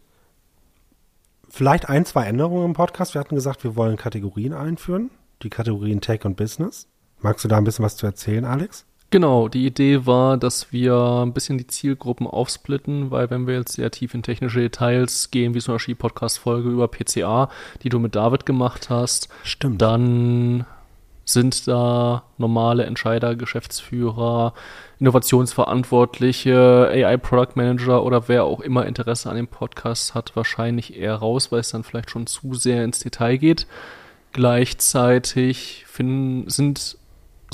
vielleicht 1.49 1.89
ein, 1.89 2.05
zwei 2.05 2.25
Änderungen 2.25 2.67
im 2.67 2.73
Podcast. 2.75 3.15
Wir 3.15 3.21
hatten 3.21 3.35
gesagt, 3.35 3.65
wir 3.65 3.75
wollen 3.75 3.97
Kategorien 3.97 4.53
einführen. 4.53 5.11
Die 5.43 5.51
Kategorien 5.51 6.01
Tech 6.01 6.25
und 6.25 6.37
Business. 6.37 6.87
Magst 7.21 7.45
du 7.45 7.49
da 7.49 7.57
ein 7.57 7.65
bisschen 7.65 7.85
was 7.85 7.97
zu 7.97 8.07
erzählen, 8.07 8.45
Alex? 8.45 8.87
Genau, 9.11 9.49
die 9.49 9.67
Idee 9.67 10.05
war, 10.05 10.37
dass 10.37 10.73
wir 10.73 11.23
ein 11.25 11.33
bisschen 11.33 11.59
die 11.59 11.69
Zielgruppen 11.69 12.27
aufsplitten, 12.27 13.13
weil 13.13 13.31
wenn 13.31 13.47
wir 13.47 13.55
jetzt 13.55 13.75
sehr 13.75 13.91
tief 13.93 14.15
in 14.15 14.25
technische 14.25 14.61
Details 14.61 15.31
gehen, 15.31 15.55
wie 15.55 15.61
zum 15.61 15.75
Beispiel 15.75 15.95
die 15.95 16.01
Podcast-Folge 16.01 16.69
über 16.69 16.89
PCA, 16.89 17.49
die 17.83 17.89
du 17.89 18.01
mit 18.01 18.17
David 18.17 18.47
gemacht 18.47 18.91
hast, 18.91 19.29
Stimmt. 19.45 19.81
dann 19.81 20.67
sind 21.25 21.69
da 21.69 22.25
normale 22.39 22.85
Entscheider, 22.85 23.37
Geschäftsführer, 23.37 24.55
Innovationsverantwortliche, 24.99 26.89
AI-Product 26.91 27.57
Manager 27.57 28.05
oder 28.05 28.29
wer 28.29 28.45
auch 28.45 28.61
immer 28.61 28.87
Interesse 28.87 29.31
an 29.31 29.37
dem 29.37 29.49
Podcast 29.49 30.15
hat, 30.15 30.35
wahrscheinlich 30.35 30.97
eher 30.97 31.15
raus, 31.17 31.53
weil 31.53 31.61
es 31.61 31.71
dann 31.71 31.85
vielleicht 31.85 32.11
schon 32.11 32.27
zu 32.27 32.55
sehr 32.55 32.85
ins 32.85 33.01
Detail 33.01 33.37
geht. 33.39 33.67
Gleichzeitig 34.33 35.85
finden, 35.87 36.49
sind 36.49 36.97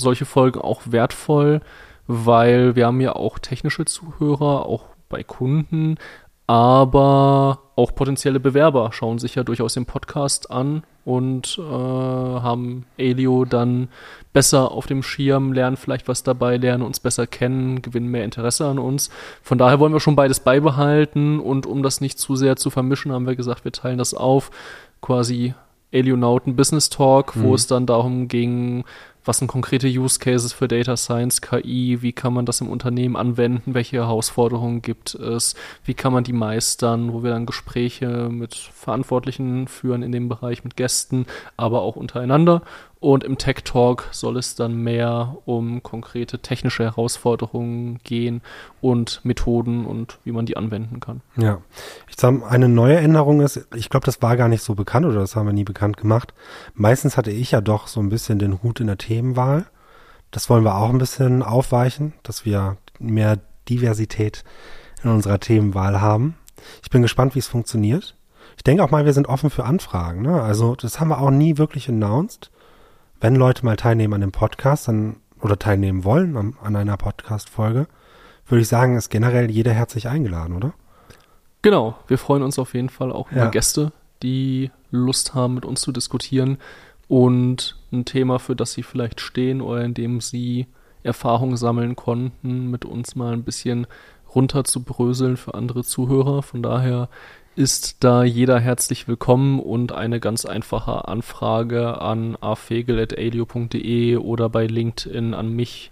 solche 0.03 0.27
Folgen 0.27 0.61
auch 0.61 0.83
wertvoll, 0.85 1.61
weil 2.07 2.77
wir 2.77 2.87
haben 2.87 3.01
ja 3.01 3.15
auch 3.17 3.39
technische 3.39 3.85
Zuhörer, 3.87 4.67
auch 4.67 4.85
bei 5.09 5.23
Kunden, 5.23 5.97
aber 6.47 7.61
auch 7.77 7.95
potenzielle 7.95 8.41
Bewerber 8.41 8.91
schauen 8.93 9.19
sich 9.19 9.35
ja 9.37 9.45
durchaus 9.45 9.75
den 9.75 9.87
Podcast 9.87 10.51
an 10.51 10.83
und 11.05 11.59
äh, 11.59 11.63
haben 11.63 12.85
Elio 12.99 13.45
dann 13.45 13.89
besser 14.33 14.71
auf 14.73 14.87
dem 14.87 15.03
Schirm, 15.03 15.53
lernen 15.53 15.77
vielleicht 15.77 16.09
was 16.09 16.23
dabei, 16.23 16.57
lernen 16.59 16.83
uns 16.83 17.01
besser 17.01 17.27
kennen, 17.27 17.81
gewinnen 17.81 18.09
mehr 18.09 18.25
Interesse 18.25 18.67
an 18.67 18.79
uns. 18.79 19.09
Von 19.43 19.57
daher 19.59 19.81
wollen 19.81 19.93
wir 19.93 20.01
schon 20.01 20.17
beides 20.17 20.41
beibehalten 20.41 21.41
und 21.41 21.65
um 21.67 21.83
das 21.83 22.01
nicht 22.01 22.19
zu 22.19 22.37
sehr 22.37 22.57
zu 22.57 22.69
vermischen, 22.71 23.13
haben 23.13 23.27
wir 23.27 23.37
gesagt, 23.37 23.65
wir 23.65 23.73
teilen 23.73 23.99
das 23.99 24.13
auf, 24.13 24.51
quasi 25.01 25.55
Elionauten 25.91 26.57
Business 26.57 26.89
Talk, 26.91 27.37
wo 27.37 27.49
Mhm. 27.49 27.55
es 27.55 27.67
dann 27.67 27.87
darum 27.87 28.29
ging, 28.29 28.85
was 29.25 29.39
sind 29.39 29.49
konkrete 29.49 29.87
Use 29.87 30.19
Cases 30.19 30.53
für 30.53 30.69
Data 30.69 30.97
Science, 30.97 31.41
KI, 31.41 32.03
wie 32.03 32.13
kann 32.13 32.33
man 32.33 32.47
das 32.47 32.61
im 32.61 32.69
Unternehmen 32.69 33.17
anwenden, 33.17 33.75
welche 33.75 33.99
Herausforderungen 33.99 34.83
gibt 34.83 35.15
es, 35.15 35.55
wie 35.85 35.95
kann 35.95 36.13
man 36.13 36.25
die 36.25 36.33
meistern, 36.33 37.13
wo 37.13 37.23
wir 37.23 37.31
dann 37.31 37.47
Gespräche 37.47 38.29
mit 38.31 38.55
Verantwortlichen 38.55 39.69
führen 39.69 40.03
in 40.03 40.13
dem 40.13 40.29
Bereich, 40.29 40.65
mit 40.65 40.77
Gästen, 40.77 41.27
aber 41.57 41.83
auch 41.83 41.97
untereinander. 41.97 42.63
Und 43.03 43.25
im 43.25 43.37
Tech 43.37 43.65
Talk 43.65 44.07
soll 44.13 44.37
es 44.37 44.55
dann 44.55 44.77
mehr 44.77 45.37
um 45.45 45.83
konkrete 45.83 46.39
technische 46.39 46.85
Herausforderungen 46.85 47.99
gehen 48.05 48.43
und 48.81 49.25
Methoden 49.25 49.87
und 49.87 50.21
wie 50.23 50.31
man 50.31 50.47
die 50.47 50.57
anwenden 50.57 51.01
kann. 51.01 51.21
Ja. 51.37 51.61
Ich 52.09 52.15
sag, 52.17 52.49
eine 52.49 52.69
neue 52.69 52.99
Änderung 52.99 53.41
ist, 53.41 53.67
ich 53.75 53.91
glaube, 53.91 54.07
das 54.07 54.23
war 54.23 54.37
gar 54.37 54.47
nicht 54.47 54.63
so 54.63 54.77
bekannt 54.77 55.05
oder 55.05 55.19
das 55.19 55.35
haben 55.35 55.47
wir 55.47 55.53
nie 55.53 55.65
bekannt 55.65 55.97
gemacht. 55.97 56.33
Meistens 56.75 57.17
hatte 57.17 57.33
ich 57.33 57.51
ja 57.51 57.61
doch 57.61 57.89
so 57.89 57.99
ein 57.99 58.09
bisschen 58.09 58.39
den 58.39 58.63
Hut 58.63 58.79
in 58.79 58.87
der 58.87 58.99
Themenwahl. 58.99 59.67
Das 60.31 60.49
wollen 60.49 60.63
wir 60.63 60.77
auch 60.77 60.91
ein 60.91 60.99
bisschen 60.99 61.43
aufweichen, 61.43 62.13
dass 62.23 62.45
wir 62.45 62.77
mehr 63.01 63.41
Diversität 63.69 64.45
in 65.03 65.11
unserer 65.11 65.41
Themenwahl 65.41 66.01
haben. 66.01 66.37
Ich 66.85 66.91
bin 66.91 67.03
gespannt, 67.03 67.35
wie 67.35 67.41
es 67.41 67.49
funktioniert. 67.49 68.15
Ich 68.57 68.63
denke 68.63 68.85
auch 68.85 68.93
mal, 68.93 69.07
wir 69.07 69.13
sind 69.13 69.29
offen 69.29 69.51
für 69.51 69.65
Anfragen. 69.65 70.23
Ne? 70.23 70.41
Also 70.41 70.77
das 70.77 71.01
haben 71.01 71.09
wir 71.09 71.21
auch 71.21 71.33
nie 71.33 71.59
wirklich 71.59 71.89
announced. 71.89 72.53
Wenn 73.23 73.37
Leute 73.37 73.65
mal 73.65 73.77
teilnehmen 73.77 74.15
an 74.15 74.21
dem 74.21 74.33
Podcast 74.33 74.89
dann, 74.89 75.15
oder 75.41 75.57
teilnehmen 75.57 76.03
wollen 76.03 76.37
an, 76.37 76.57
an 76.61 76.75
einer 76.75 76.97
Podcast-Folge, 76.97 77.87
würde 78.49 78.61
ich 78.63 78.67
sagen, 78.67 78.97
ist 78.97 79.11
generell 79.11 79.49
jeder 79.49 79.73
herzlich 79.73 80.09
eingeladen, 80.09 80.57
oder? 80.57 80.75
Genau, 81.63 81.95
wir 82.09 82.19
freuen 82.19 82.43
uns 82.43 82.59
auf 82.59 82.75
jeden 82.75 82.89
Fall 82.89 83.13
auch 83.13 83.31
Ja. 83.31 83.43
über 83.43 83.51
Gäste, 83.53 83.93
die 84.25 84.73
Lust 84.91 85.35
haben, 85.35 85.55
mit 85.55 85.65
uns 85.65 85.83
zu 85.83 85.93
diskutieren 85.93 86.59
und 87.07 87.77
ein 87.93 88.05
Thema, 88.05 88.41
für 88.41 88.57
das 88.57 88.73
sie 88.73 88.83
vielleicht 88.83 89.21
stehen 89.21 89.61
oder 89.61 89.85
in 89.85 89.95
dem 89.95 90.21
sie 90.21 90.67
Erfahrung 91.05 91.57
sammeln 91.57 91.95
konnten, 91.95 92.73
mit 92.73 92.85
uns 92.85 93.15
mal 93.15 93.35
ein 93.35 93.45
bisschen 93.45 93.87
runter 94.35 94.65
zu 94.65 94.83
bröseln 94.83 95.37
für 95.37 95.55
andere 95.55 95.85
Zuhörer. 95.85 96.43
Von 96.43 96.61
daher 96.61 97.09
ist 97.55 97.97
da 98.01 98.25
jeder 98.25 98.59
herzlich 98.59 99.09
willkommen 99.09 99.61
und 99.61 99.93
eine 99.93 100.21
ganz 100.21 100.47
einfache 100.47 101.07
Anfrage 101.09 102.01
an 102.01 102.37
afegel.alio.de 102.41 104.17
oder 104.17 104.49
bei 104.49 104.67
LinkedIn 104.67 105.35
an 105.35 105.53
mich 105.55 105.91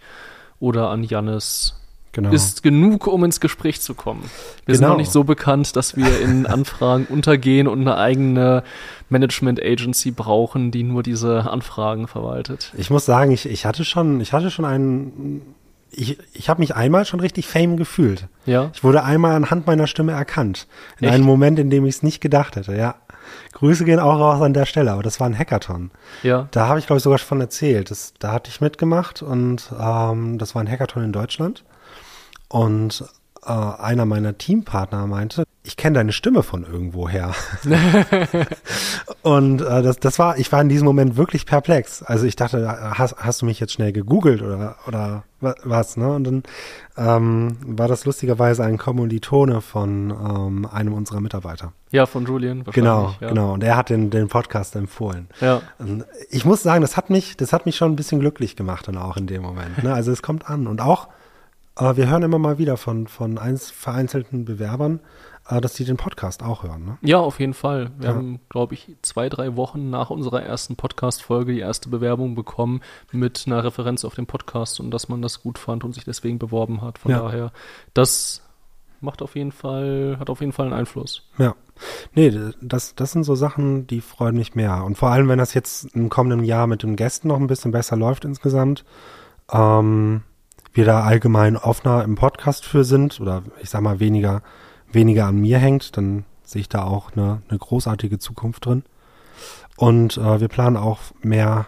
oder 0.58 0.88
an 0.90 1.02
Jannis 1.04 1.76
Genau. 2.12 2.32
ist 2.32 2.64
genug, 2.64 3.06
um 3.06 3.22
ins 3.22 3.38
Gespräch 3.38 3.80
zu 3.80 3.94
kommen. 3.94 4.22
Wir 4.66 4.74
sind 4.74 4.82
Genau. 4.82 4.94
noch 4.94 4.98
nicht 4.98 5.12
so 5.12 5.22
bekannt, 5.22 5.76
dass 5.76 5.96
wir 5.96 6.20
in 6.20 6.44
Anfragen 6.48 7.06
untergehen 7.08 7.68
und 7.68 7.80
eine 7.82 7.96
eigene 7.98 8.64
Management 9.10 9.62
Agency 9.62 10.10
brauchen, 10.10 10.72
die 10.72 10.82
nur 10.82 11.04
diese 11.04 11.48
Anfragen 11.48 12.08
verwaltet. 12.08 12.72
Ich 12.76 12.90
muss 12.90 13.04
sagen, 13.04 13.30
ich, 13.30 13.46
ich 13.46 13.64
hatte 13.64 13.84
schon, 13.84 14.20
ich 14.20 14.32
hatte 14.32 14.50
schon 14.50 14.64
einen, 14.64 15.42
ich, 15.90 16.18
ich 16.32 16.48
habe 16.48 16.60
mich 16.60 16.74
einmal 16.74 17.04
schon 17.04 17.20
richtig 17.20 17.48
Fame 17.48 17.76
gefühlt. 17.76 18.26
Ja? 18.46 18.70
Ich 18.74 18.84
wurde 18.84 19.04
einmal 19.04 19.34
anhand 19.34 19.66
meiner 19.66 19.86
Stimme 19.86 20.12
erkannt. 20.12 20.66
In 20.98 21.06
Echt? 21.06 21.14
einem 21.14 21.24
Moment, 21.24 21.58
in 21.58 21.70
dem 21.70 21.84
ich 21.86 21.96
es 21.96 22.02
nicht 22.02 22.20
gedacht 22.20 22.56
hätte, 22.56 22.74
ja. 22.74 22.96
Grüße 23.52 23.84
gehen 23.84 24.00
auch 24.00 24.18
raus 24.18 24.40
an 24.42 24.54
der 24.54 24.66
Stelle, 24.66 24.92
aber 24.92 25.02
das 25.02 25.20
war 25.20 25.28
ein 25.28 25.38
Hackathon. 25.38 25.90
Ja. 26.22 26.48
Da 26.50 26.66
habe 26.66 26.78
ich, 26.78 26.86
glaube 26.86 26.98
ich, 26.98 27.04
sogar 27.04 27.18
schon 27.18 27.40
erzählt. 27.40 27.90
Das, 27.90 28.14
da 28.18 28.32
hatte 28.32 28.50
ich 28.50 28.60
mitgemacht 28.60 29.22
und 29.22 29.70
ähm, 29.78 30.38
das 30.38 30.54
war 30.54 30.62
ein 30.62 30.70
Hackathon 30.70 31.04
in 31.04 31.12
Deutschland. 31.12 31.64
Und 32.48 33.04
äh, 33.44 33.50
einer 33.50 34.04
meiner 34.06 34.36
Teampartner 34.38 35.06
meinte, 35.06 35.44
ich 35.62 35.76
kenne 35.76 35.94
deine 35.96 36.12
Stimme 36.12 36.42
von 36.42 36.64
irgendwoher. 36.64 37.32
und 39.22 39.60
äh, 39.60 39.82
das, 39.82 39.98
das 39.98 40.18
war, 40.18 40.38
ich 40.38 40.50
war 40.52 40.60
in 40.60 40.68
diesem 40.68 40.86
Moment 40.86 41.16
wirklich 41.16 41.46
perplex. 41.46 42.02
Also 42.02 42.26
ich 42.26 42.36
dachte, 42.36 42.66
hast, 42.98 43.16
hast 43.18 43.42
du 43.42 43.46
mich 43.46 43.60
jetzt 43.60 43.72
schnell 43.74 43.92
gegoogelt 43.92 44.42
oder, 44.42 44.76
oder 44.86 45.24
wa- 45.40 45.54
was, 45.64 45.96
ne? 45.96 46.10
Und 46.12 46.24
dann 46.24 46.42
ähm, 46.96 47.56
war 47.66 47.88
das 47.88 48.04
lustigerweise 48.06 48.64
ein 48.64 48.78
Kommilitone 48.78 49.60
von 49.60 50.10
ähm, 50.10 50.66
einem 50.70 50.94
unserer 50.94 51.20
Mitarbeiter. 51.20 51.72
Ja, 51.90 52.06
von 52.06 52.24
Julian. 52.24 52.64
Genau, 52.72 53.14
ja. 53.20 53.28
genau. 53.28 53.52
Und 53.52 53.62
er 53.62 53.76
hat 53.76 53.90
den, 53.90 54.10
den 54.10 54.28
Podcast 54.28 54.76
empfohlen. 54.76 55.28
Ja. 55.40 55.60
Und 55.78 56.04
Ich 56.30 56.44
muss 56.44 56.62
sagen, 56.62 56.80
das 56.80 56.96
hat 56.96 57.10
mich, 57.10 57.36
das 57.36 57.52
hat 57.52 57.66
mich 57.66 57.76
schon 57.76 57.92
ein 57.92 57.96
bisschen 57.96 58.20
glücklich 58.20 58.56
gemacht 58.56 58.88
dann 58.88 58.96
auch 58.96 59.16
in 59.16 59.26
dem 59.26 59.42
Moment. 59.42 59.82
Ne? 59.82 59.92
Also 59.92 60.10
es 60.10 60.22
kommt 60.22 60.48
an. 60.48 60.66
Und 60.66 60.80
auch, 60.80 61.08
äh, 61.80 61.96
wir 61.96 62.08
hören 62.08 62.22
immer 62.22 62.38
mal 62.38 62.58
wieder 62.58 62.76
von, 62.76 63.06
von 63.06 63.38
eins, 63.38 63.70
vereinzelten 63.70 64.44
Bewerbern, 64.44 65.00
äh, 65.48 65.60
dass 65.60 65.72
die 65.74 65.84
den 65.84 65.96
Podcast 65.96 66.42
auch 66.42 66.62
hören. 66.62 66.84
Ne? 66.84 66.98
Ja, 67.02 67.18
auf 67.18 67.40
jeden 67.40 67.54
Fall. 67.54 67.90
Wir 67.98 68.10
Ja. 68.10 68.14
haben, 68.14 68.40
glaube 68.48 68.74
ich, 68.74 68.94
zwei, 69.02 69.28
drei 69.28 69.56
Wochen 69.56 69.90
nach 69.90 70.10
unserer 70.10 70.42
ersten 70.42 70.76
Podcast-Folge 70.76 71.52
die 71.52 71.60
erste 71.60 71.88
Bewerbung 71.88 72.34
bekommen 72.34 72.80
mit 73.12 73.44
einer 73.46 73.64
Referenz 73.64 74.04
auf 74.04 74.14
den 74.14 74.26
Podcast 74.26 74.78
und 74.80 74.90
dass 74.90 75.08
man 75.08 75.22
das 75.22 75.42
gut 75.42 75.58
fand 75.58 75.82
und 75.84 75.94
sich 75.94 76.04
deswegen 76.04 76.38
beworben 76.38 76.82
hat. 76.82 76.98
Von 76.98 77.10
Ja. 77.12 77.20
daher, 77.22 77.52
das 77.94 78.42
macht 79.02 79.22
auf 79.22 79.34
jeden 79.34 79.50
Fall, 79.52 80.16
hat 80.20 80.28
auf 80.28 80.40
jeden 80.40 80.52
Fall 80.52 80.66
einen 80.66 80.74
Einfluss. 80.74 81.22
Ja. 81.38 81.54
Nee, 82.14 82.30
das, 82.60 82.94
das 82.94 83.12
sind 83.12 83.24
so 83.24 83.34
Sachen, 83.34 83.86
die 83.86 84.02
freuen 84.02 84.36
mich 84.36 84.54
mehr. 84.54 84.84
Und 84.84 84.98
vor 84.98 85.08
allem, 85.08 85.28
wenn 85.28 85.38
das 85.38 85.54
jetzt 85.54 85.84
im 85.96 86.10
kommenden 86.10 86.44
Jahr 86.44 86.66
mit 86.66 86.82
den 86.82 86.96
Gästen 86.96 87.28
noch 87.28 87.38
ein 87.38 87.46
bisschen 87.46 87.72
besser 87.72 87.96
läuft 87.96 88.26
insgesamt, 88.26 88.84
ähm, 89.50 90.20
wir 90.72 90.84
da 90.84 91.02
allgemein 91.02 91.56
offener 91.56 92.04
im 92.04 92.14
Podcast 92.14 92.64
für 92.64 92.84
sind 92.84 93.20
oder 93.20 93.42
ich 93.62 93.70
sag 93.70 93.80
mal 93.82 94.00
weniger, 94.00 94.42
weniger 94.92 95.26
an 95.26 95.36
mir 95.36 95.58
hängt, 95.58 95.96
dann 95.96 96.24
sehe 96.44 96.60
ich 96.60 96.68
da 96.68 96.84
auch 96.84 97.12
eine, 97.12 97.42
eine 97.48 97.58
großartige 97.58 98.18
Zukunft 98.18 98.66
drin. 98.66 98.84
Und 99.76 100.18
äh, 100.18 100.40
wir 100.40 100.48
planen 100.48 100.76
auch 100.76 100.98
mehr, 101.22 101.66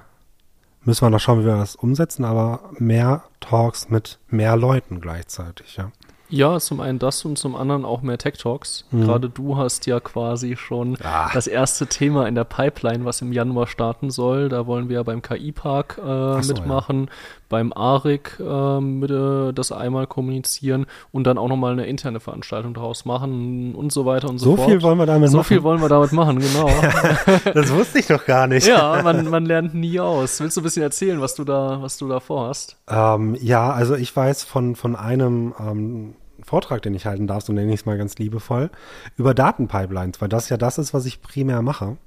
müssen 0.84 1.04
wir 1.06 1.10
noch 1.10 1.20
schauen, 1.20 1.40
wie 1.40 1.46
wir 1.46 1.56
das 1.56 1.76
umsetzen, 1.76 2.24
aber 2.24 2.60
mehr 2.78 3.24
Talks 3.40 3.88
mit 3.90 4.18
mehr 4.28 4.56
Leuten 4.56 5.00
gleichzeitig, 5.00 5.76
ja. 5.76 5.90
Ja, 6.28 6.58
zum 6.58 6.80
einen 6.80 6.98
das 6.98 7.26
und 7.26 7.36
zum 7.36 7.54
anderen 7.54 7.84
auch 7.84 8.00
mehr 8.00 8.16
Tech 8.16 8.38
Talks. 8.38 8.86
Mhm. 8.90 9.02
Gerade 9.02 9.28
du 9.28 9.58
hast 9.58 9.84
ja 9.84 10.00
quasi 10.00 10.56
schon 10.56 10.96
Ah. 11.04 11.28
das 11.34 11.46
erste 11.46 11.86
Thema 11.86 12.26
in 12.26 12.34
der 12.34 12.44
Pipeline, 12.44 13.04
was 13.04 13.20
im 13.20 13.34
Januar 13.34 13.66
starten 13.66 14.10
soll. 14.10 14.48
Da 14.48 14.66
wollen 14.66 14.88
wir 14.88 14.94
ja 14.94 15.02
beim 15.02 15.20
KI-Park 15.20 15.98
äh, 15.98 16.42
so, 16.42 16.54
mitmachen, 16.54 17.10
beim 17.52 17.72
ARIC 17.72 18.40
äh, 18.40 18.80
mit, 18.80 19.12
äh, 19.12 19.52
das 19.52 19.70
einmal 19.70 20.08
kommunizieren 20.08 20.86
und 21.12 21.24
dann 21.24 21.38
auch 21.38 21.46
nochmal 21.46 21.70
eine 21.72 21.86
interne 21.86 22.18
Veranstaltung 22.18 22.74
draus 22.74 23.04
machen 23.04 23.76
und 23.76 23.92
so 23.92 24.04
weiter 24.06 24.28
und 24.28 24.38
so, 24.38 24.50
So 24.50 24.56
fort. 24.56 24.68
viel 24.68 24.82
wollen 24.82 24.98
wir 24.98 25.06
damit 25.06 25.30
so 25.30 25.36
machen. 25.36 25.46
viel 25.46 25.62
wollen 25.62 25.80
wir 25.80 25.88
damit 25.88 26.10
machen, 26.12 26.40
genau. 26.40 26.68
Das 27.54 27.72
wusste 27.72 28.00
ich 28.00 28.08
noch 28.08 28.24
gar 28.26 28.48
nicht. 28.48 28.66
ja, 28.66 29.00
man, 29.04 29.28
man 29.28 29.46
lernt 29.46 29.74
nie 29.74 30.00
aus. 30.00 30.40
Willst 30.40 30.56
du 30.56 30.60
ein 30.60 30.64
bisschen 30.64 30.82
erzählen, 30.82 31.20
was 31.20 31.36
du 31.36 31.44
da, 31.44 31.80
was 31.80 31.96
du 31.98 32.08
da 32.08 32.18
vorhast? 32.18 32.76
Ähm, 32.88 33.36
ja, 33.40 33.70
also 33.70 33.94
ich 33.94 34.14
weiß 34.16 34.42
von, 34.42 34.74
von 34.74 34.96
einem 34.96 35.54
ähm, 35.60 36.14
Vortrag, 36.44 36.82
den 36.82 36.94
ich 36.94 37.06
halten 37.06 37.26
darf, 37.28 37.44
so 37.44 37.52
nenne 37.52 37.72
ich 37.72 37.80
es 37.80 37.86
mal 37.86 37.96
ganz 37.98 38.16
liebevoll, 38.18 38.70
über 39.16 39.34
Datenpipelines, 39.34 40.20
weil 40.20 40.28
das 40.28 40.48
ja 40.48 40.56
das 40.56 40.78
ist, 40.78 40.92
was 40.92 41.06
ich 41.06 41.22
primär 41.22 41.62
mache. 41.62 41.98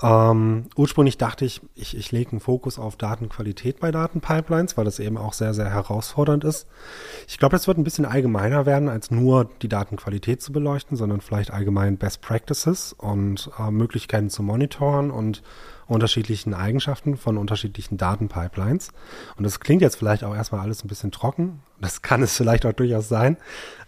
Ähm, 0.00 0.66
ursprünglich 0.76 1.18
dachte 1.18 1.44
ich, 1.44 1.60
ich, 1.74 1.96
ich 1.96 2.12
lege 2.12 2.30
einen 2.30 2.40
Fokus 2.40 2.78
auf 2.78 2.96
Datenqualität 2.96 3.80
bei 3.80 3.90
Datenpipelines, 3.90 4.76
weil 4.76 4.84
das 4.84 5.00
eben 5.00 5.18
auch 5.18 5.32
sehr, 5.32 5.54
sehr 5.54 5.70
herausfordernd 5.70 6.44
ist. 6.44 6.68
Ich 7.26 7.38
glaube, 7.38 7.56
das 7.56 7.66
wird 7.66 7.78
ein 7.78 7.84
bisschen 7.84 8.04
allgemeiner 8.04 8.64
werden, 8.64 8.88
als 8.88 9.10
nur 9.10 9.50
die 9.60 9.68
Datenqualität 9.68 10.40
zu 10.40 10.52
beleuchten, 10.52 10.96
sondern 10.96 11.20
vielleicht 11.20 11.52
allgemein 11.52 11.96
Best 11.96 12.20
Practices 12.20 12.92
und 12.92 13.50
äh, 13.58 13.70
Möglichkeiten 13.72 14.30
zu 14.30 14.44
monitoren 14.44 15.10
und 15.10 15.42
unterschiedlichen 15.88 16.54
Eigenschaften 16.54 17.16
von 17.16 17.36
unterschiedlichen 17.36 17.96
Datenpipelines. 17.96 18.90
Und 19.36 19.44
das 19.44 19.58
klingt 19.58 19.82
jetzt 19.82 19.96
vielleicht 19.96 20.22
auch 20.22 20.34
erstmal 20.36 20.60
alles 20.60 20.84
ein 20.84 20.88
bisschen 20.88 21.10
trocken. 21.10 21.60
Das 21.80 22.02
kann 22.02 22.22
es 22.22 22.36
vielleicht 22.36 22.66
auch 22.66 22.72
durchaus 22.72 23.08
sein. 23.08 23.36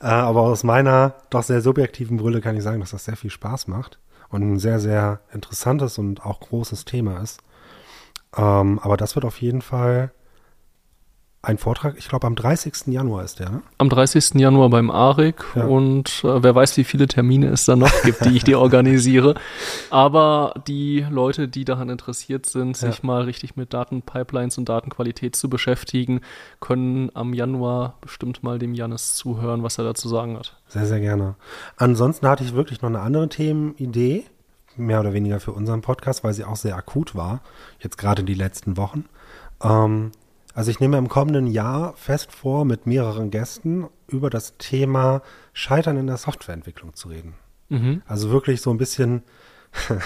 Äh, 0.01 0.07
aber 0.07 0.41
aus 0.41 0.65
meiner 0.65 1.15
doch 1.29 1.45
sehr 1.45 1.61
subjektiven 1.61 2.17
Brille 2.17 2.41
kann 2.41 2.57
ich 2.57 2.65
sagen, 2.65 2.81
dass 2.81 2.91
das 2.91 3.05
sehr 3.05 3.17
viel 3.17 3.31
Spaß 3.31 3.69
macht 3.69 4.01
und 4.31 4.43
ein 4.43 4.59
sehr, 4.59 4.81
sehr 4.81 5.20
interessantes 5.33 5.99
und 5.99 6.24
auch 6.24 6.41
großes 6.41 6.85
Thema 6.85 7.20
ist. 7.20 7.41
Ähm, 8.37 8.78
aber 8.78 8.97
das 8.97 9.14
wird 9.14 9.24
auf 9.24 9.41
jeden 9.41 9.62
Fall 9.62 10.12
ein 11.43 11.57
Vortrag, 11.57 11.95
ich 11.97 12.07
glaube 12.09 12.26
am 12.26 12.34
30. 12.36 12.88
Januar 12.88 13.24
ist 13.24 13.38
der, 13.38 13.49
ne? 13.49 13.62
Am 13.78 13.88
30. 13.88 14.34
Januar 14.34 14.68
beim 14.68 14.91
ARIC 14.91 15.43
Ja. 15.55 15.64
und 15.64 16.22
äh, 16.22 16.43
wer 16.43 16.55
weiß, 16.55 16.76
wie 16.76 16.84
viele 16.84 17.07
Termine 17.09 17.47
es 17.49 17.64
da 17.64 17.76
noch 17.76 18.03
gibt, 18.03 18.26
die 18.26 18.36
ich 18.36 18.45
dir 18.45 18.61
organisiere. 18.61 19.34
Aber 19.88 20.53
die 20.68 21.07
Leute, 21.09 21.49
die 21.49 21.64
daran 21.64 21.88
interessiert 21.88 22.45
sind, 22.45 22.76
sich 22.76 22.99
Ja. 22.99 23.07
mal 23.07 23.22
richtig 23.22 23.57
mit 23.57 23.72
Datenpipelines 23.72 24.59
und 24.59 24.68
Datenqualität 24.68 25.34
zu 25.34 25.49
beschäftigen, 25.49 26.20
können 26.61 27.11
am 27.14 27.32
Januar 27.32 27.95
bestimmt 28.03 28.43
mal 28.43 28.59
dem 28.59 28.74
Jannis 28.74 29.14
zuhören, 29.14 29.62
was 29.62 29.78
er 29.78 29.84
dazu 29.84 30.09
sagen 30.11 30.36
hat. 30.36 30.57
Sehr, 30.68 30.84
sehr 30.84 31.01
gerne. 31.01 31.36
Ansonsten 31.78 32.28
hatte 32.28 32.45
ich 32.45 32.53
wirklich 32.53 32.82
noch 32.82 32.91
eine 32.91 33.01
andere 33.01 33.30
Themenidee, 33.30 34.24
mehr 34.76 35.01
oder 35.01 35.14
weniger 35.14 35.41
für 35.41 35.53
unseren 35.53 35.80
Podcast, 35.80 36.22
weil 36.22 36.34
sie 36.34 36.45
auch 36.45 36.57
sehr 36.57 36.76
akut 36.76 37.14
war, 37.14 37.41
jetzt 37.78 37.97
gerade 37.97 38.24
die 38.24 38.34
letzten 38.34 38.76
Wochen. 38.76 39.07
Ähm, 39.62 40.12
also 40.55 40.71
ich 40.71 40.81
nehme 40.81 40.99
im 40.99 41.09
kommenden 41.09 41.47
Jahr 41.47 41.95
fest 41.97 42.33
vor, 42.33 42.65
mit 42.65 42.87
mehreren 42.87 43.31
Gästen 43.31 43.87
über 44.09 44.31
das 44.31 44.57
Thema 44.59 45.23
Scheitern 45.53 45.97
in 45.97 46.07
der 46.07 46.17
Softwareentwicklung 46.17 46.95
zu 46.95 47.09
reden. 47.09 47.35
Mhm. 47.69 48.03
Also 48.07 48.31
wirklich 48.31 48.61
so 48.61 48.71
ein 48.71 48.79
bisschen 48.79 49.23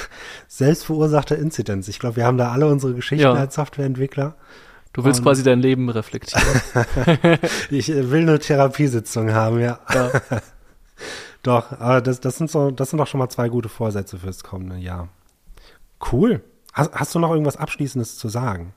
selbstverursachte 0.49 1.35
Inzidenz. 1.35 1.89
Ich 1.89 1.99
glaube, 1.99 2.17
wir 2.17 2.27
haben 2.27 2.39
da 2.39 2.53
alle 2.53 2.67
unsere 2.69 2.95
Geschichten 2.95 3.23
Ja. 3.25 3.33
als 3.33 3.55
Softwareentwickler. 3.55 4.37
Du 4.93 5.05
willst 5.05 5.21
Und- 5.21 5.25
quasi 5.27 5.43
dein 5.43 5.61
Leben 5.61 5.89
reflektieren. 5.89 6.47
Ich 7.71 7.91
äh, 7.91 8.11
will 8.11 8.23
eine 8.23 8.39
Therapiesitzung 8.39 9.33
haben, 9.33 9.61
ja. 9.61 9.81
ja. 9.93 10.11
Doch, 11.43 11.73
aber 11.73 12.01
das, 12.01 12.21
das 12.21 12.39
sind 12.39 12.51
so, 12.51 12.71
das 12.71 12.91
sind 12.91 12.99
doch 12.99 13.07
schon 13.07 13.19
mal 13.19 13.29
zwei 13.29 13.49
gute 13.49 13.69
Vorsätze 13.69 14.19
fürs 14.19 14.45
kommende 14.45 14.77
Jahr. 14.77 15.09
Cool. 16.13 16.43
Hast, 16.73 16.93
hast 16.95 17.15
du 17.15 17.19
noch 17.19 17.31
irgendwas 17.31 17.57
Abschließendes 17.57 18.17
zu 18.17 18.29
sagen? 18.29 18.73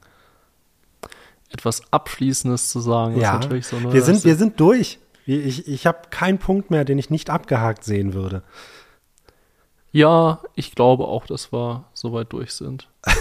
Etwas 1.67 1.91
Abschließendes 1.91 2.69
zu 2.69 2.79
sagen, 2.79 3.15
ist 3.15 3.23
natürlich 3.23 3.67
so 3.67 3.77
wir 3.91 4.01
sind, 4.01 4.23
wir 4.23 4.35
sind 4.35 4.59
durch. 4.59 4.99
Ich, 5.25 5.67
ich 5.67 5.85
habe 5.85 6.07
keinen 6.09 6.37
Punkt 6.37 6.71
mehr, 6.71 6.85
den 6.85 6.97
ich 6.97 7.09
nicht 7.09 7.29
abgehakt 7.29 7.83
sehen 7.83 8.13
würde. 8.13 8.43
ja, 9.91 10.39
ich 10.55 10.73
glaube 10.73 11.05
auch, 11.05 11.25
dass 11.25 11.51
wir 11.51 11.83
soweit 11.93 12.31
durch 12.31 12.53
sind. 12.53 12.89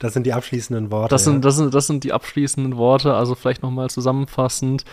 Das 0.00 0.12
sind 0.12 0.26
die 0.26 0.32
abschließenden 0.32 0.90
Worte. 0.90 1.10
Das 1.10 1.24
ja. 1.24 1.32
sind, 1.32 1.44
das, 1.44 1.56
sind, 1.56 1.72
das 1.72 1.86
sind 1.86 2.04
die 2.04 2.12
abschließenden 2.12 2.76
Worte. 2.76 3.14
Also 3.14 3.34
vielleicht 3.34 3.62
nochmal 3.62 3.88
zusammenfassend. 3.90 4.84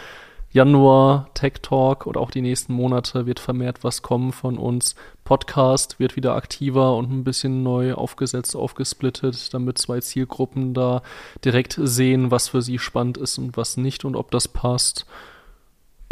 Januar, 0.54 1.30
Tech 1.34 1.54
Talk 1.62 2.06
oder 2.08 2.20
auch 2.20 2.30
die 2.30 2.42
nächsten 2.42 2.74
Monate 2.74 3.26
wird 3.26 3.40
vermehrt 3.40 3.84
was 3.84 4.02
kommen 4.02 4.34
von 4.34 4.58
uns. 4.58 4.96
Podcast 5.24 5.98
wird 6.00 6.18
wieder 6.18 6.36
aktiver 6.36 6.96
und 6.98 7.10
ein 7.10 7.24
bisschen 7.24 7.64
neu 7.64 7.94
aufgesetzt, 7.94 8.56
aufgesplittet, 8.56 9.54
damit 9.54 9.78
zwei 9.78 10.02
Zielgruppen 10.02 10.74
da 10.74 11.04
direkt 11.46 11.80
sehen, 11.82 12.32
was 12.32 12.50
für 12.50 12.62
sie 12.62 12.80
spannend 12.80 13.18
ist 13.18 13.38
und 13.38 13.56
was 13.56 13.78
nicht 13.78 14.04
und 14.04 14.18
ob 14.18 14.30
das 14.32 14.50
passt. 14.50 15.06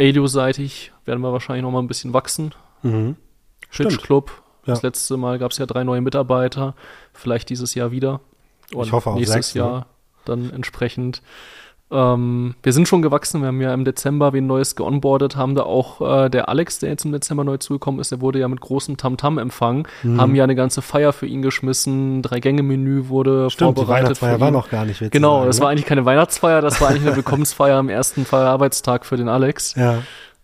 Alio-seitig 0.00 0.92
werden 1.04 1.20
wir 1.20 1.32
wahrscheinlich 1.32 1.62
nochmal 1.62 1.82
ein 1.82 1.88
bisschen 1.88 2.14
wachsen. 2.14 2.54
mhm. 2.82 3.16
Stimmt. 3.68 4.02
Club. 4.02 4.32
Ja. 4.66 4.74
Das 4.74 4.82
letzte 4.82 5.16
Mal 5.16 5.38
gab 5.38 5.52
es 5.52 5.58
ja 5.58 5.66
drei 5.66 5.84
neue 5.84 6.00
Mitarbeiter. 6.00 6.74
Vielleicht 7.12 7.50
dieses 7.50 7.74
Jahr 7.74 7.92
wieder. 7.92 8.20
Ich 8.70 8.90
hoffe 8.90 9.10
auf 9.10 9.16
nächstes 9.16 9.34
sechs, 9.34 9.54
ne? 9.54 9.60
Jahr 9.60 9.86
dann 10.24 10.50
entsprechend. 10.50 11.22
Ähm, 11.92 12.54
wir 12.62 12.72
sind 12.72 12.86
schon 12.86 13.02
gewachsen, 13.02 13.40
wir 13.40 13.48
haben 13.48 13.60
ja 13.60 13.74
im 13.74 13.84
Dezember 13.84 14.32
wen 14.32 14.46
Neues 14.46 14.76
geonboardet, 14.76 15.34
haben 15.34 15.54
da 15.56 15.62
auch 15.64 16.00
äh, 16.24 16.28
der 16.30 16.48
Alex, 16.48 16.78
der 16.78 16.90
jetzt 16.90 17.04
im 17.04 17.10
Dezember 17.12 17.42
neu 17.42 17.56
zugekommen 17.56 18.00
ist, 18.00 18.12
der 18.12 18.20
wurde 18.20 18.38
ja 18.38 18.46
mit 18.46 18.60
großem 18.60 18.96
Tamtam 18.96 19.38
empfangen, 19.38 19.88
Mhm. 20.04 20.20
haben 20.20 20.34
ja 20.36 20.44
eine 20.44 20.54
ganze 20.54 20.82
Feier 20.82 21.12
für 21.12 21.26
ihn 21.26 21.42
geschmissen, 21.42 22.22
Drei-Gänge-Menü 22.22 23.08
wurde 23.08 23.50
Stimmt, 23.50 23.72
die 23.76 23.80
vorbereitet. 23.80 24.04
Weihnachtsfeier 24.06 24.34
für 24.36 24.40
war 24.40 24.50
noch 24.52 24.70
gar 24.70 24.84
nicht, 24.84 25.00
du 25.00 25.10
Genau, 25.10 25.38
sagen, 25.38 25.46
das 25.48 25.56
ne? 25.58 25.62
war 25.64 25.70
eigentlich 25.70 25.86
keine 25.86 26.04
Weihnachtsfeier, 26.04 26.60
das 26.60 26.80
war 26.80 26.88
eigentlich 26.90 27.06
eine 27.06 27.16
Willkommensfeier 27.16 27.76
am 27.76 27.88
ersten 27.88 28.24
Feierarbeitstag 28.24 29.04
für 29.04 29.16
den 29.16 29.28
Alex. 29.28 29.74
Ja, 29.74 30.02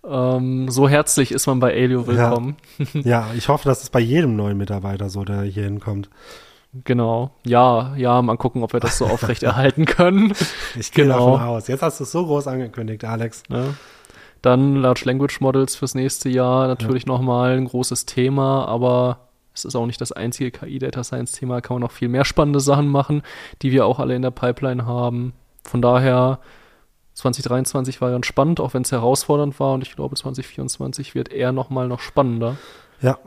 Ähm, 0.09 0.68
so 0.68 0.88
herzlich 0.88 1.32
ist 1.32 1.47
man 1.49 1.59
bei 1.61 1.72
Alio 1.74 2.07
willkommen. 2.07 2.57
ja, 2.94 3.26
ich 3.36 3.49
hoffe, 3.49 3.68
das 3.68 3.82
ist 3.82 3.90
bei 3.90 3.99
jedem 4.01 4.36
neuen 4.36 4.57
Mitarbeiter 4.57 5.09
so, 5.11 5.24
der 5.24 5.42
hier 5.42 5.64
hinkommt. 5.64 6.11
Genau. 6.84 7.30
Ja, 7.44 7.94
ja, 7.96 8.20
mal 8.22 8.36
gucken, 8.36 8.62
ob 8.62 8.72
wir 8.72 8.80
das 8.80 8.98
so 8.98 9.06
aufrecht 9.10 9.42
erhalten 9.42 9.84
können. 9.84 10.32
Ich 10.78 10.92
gehe 10.92 11.04
Genau. 11.04 11.32
davon 11.32 11.46
aus. 11.48 11.68
Jetzt 11.68 11.82
hast 11.82 12.00
du 12.00 12.04
es 12.04 12.12
so 12.12 12.24
groß 12.26 12.46
angekündigt, 12.48 13.04
Alex. 13.04 13.42
Ne? 13.48 13.74
Dann 14.42 14.76
Large 14.76 15.02
Language 15.04 15.40
Models 15.40 15.76
fürs 15.76 15.94
nächste 15.94 16.28
Jahr 16.28 16.66
natürlich 16.68 17.06
nochmal 17.06 17.56
ein 17.56 17.64
großes 17.66 18.06
Thema, 18.06 18.66
aber 18.66 19.20
es 19.54 19.64
ist 19.64 19.74
auch 19.74 19.86
nicht 19.86 20.00
das 20.00 20.12
einzige 20.12 20.50
KI-Data 20.50 21.02
Science-Thema, 21.02 21.60
kann 21.62 21.76
man 21.76 21.82
noch 21.82 21.90
viel 21.90 22.08
mehr 22.08 22.24
spannende 22.26 22.60
Sachen 22.60 22.88
machen, 22.88 23.22
die 23.62 23.72
wir 23.72 23.86
auch 23.86 23.98
alle 23.98 24.14
in 24.14 24.22
der 24.22 24.30
Pipeline 24.30 24.84
haben. 24.84 25.32
Von 25.64 25.80
daher, 25.82 26.38
2023 27.14 28.00
war 28.02 28.10
ganz 28.10 28.26
spannend, 28.26 28.60
auch 28.60 28.74
wenn 28.74 28.82
es 28.82 28.92
herausfordernd 28.92 29.58
war 29.58 29.72
und 29.72 29.82
ich 29.82 29.96
glaube, 29.96 30.14
2024 30.14 31.14
wird 31.14 31.32
eher 31.32 31.52
nochmal 31.52 31.88
noch 31.88 32.00
spannender. 32.00 32.56
Ja. 33.00 33.18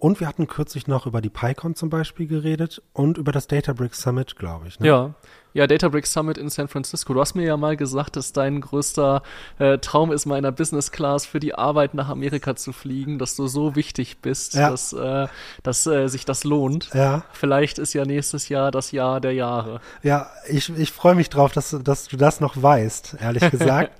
Und 0.00 0.18
wir 0.18 0.26
hatten 0.26 0.46
kürzlich 0.48 0.86
noch 0.88 1.06
über 1.06 1.20
die 1.20 1.28
PyCon 1.28 1.74
zum 1.74 1.90
Beispiel 1.90 2.26
geredet 2.26 2.80
und 2.94 3.18
über 3.18 3.32
das 3.32 3.46
Databricks 3.48 4.00
Summit, 4.00 4.34
glaube 4.36 4.66
ich. 4.66 4.80
Ne? 4.80 4.86
Ja. 4.88 5.14
Ja, 5.52 5.66
Databricks 5.66 6.12
Summit 6.12 6.38
in 6.38 6.48
San 6.48 6.68
Francisco. 6.68 7.12
Du 7.12 7.20
hast 7.20 7.34
mir 7.34 7.44
ja 7.44 7.56
mal 7.58 7.76
gesagt, 7.76 8.16
dass 8.16 8.32
dein 8.32 8.60
größter 8.62 9.22
äh, 9.58 9.76
Traum 9.78 10.10
ist, 10.12 10.24
mal 10.24 10.38
in 10.38 10.44
einer 10.46 10.52
Business 10.52 10.90
Class 10.90 11.26
für 11.26 11.38
die 11.38 11.54
Arbeit 11.54 11.92
nach 11.92 12.08
Amerika 12.08 12.56
zu 12.56 12.72
fliegen, 12.72 13.18
dass 13.18 13.36
du 13.36 13.46
so 13.46 13.76
wichtig 13.76 14.18
bist, 14.22 14.54
Ja. 14.54 14.70
dass, 14.70 14.92
äh, 14.94 15.26
dass 15.64 15.86
äh, 15.86 16.06
sich 16.08 16.24
das 16.24 16.44
lohnt. 16.44 16.90
Ja, 16.94 17.24
Vielleicht 17.32 17.78
ist 17.78 17.92
ja 17.92 18.04
nächstes 18.06 18.48
Jahr 18.48 18.70
das 18.70 18.92
Jahr 18.92 19.20
der 19.20 19.34
Jahre. 19.34 19.80
ja 20.02 20.30
ich, 20.48 20.70
ich 20.78 20.92
freue 20.92 21.14
mich 21.16 21.28
drauf, 21.28 21.52
dass, 21.52 21.70
du- 21.70 21.78
dass 21.80 22.06
du 22.08 22.16
das 22.16 22.40
noch 22.40 22.62
weißt, 22.62 23.16
ehrlich 23.20 23.50
gesagt. 23.50 23.90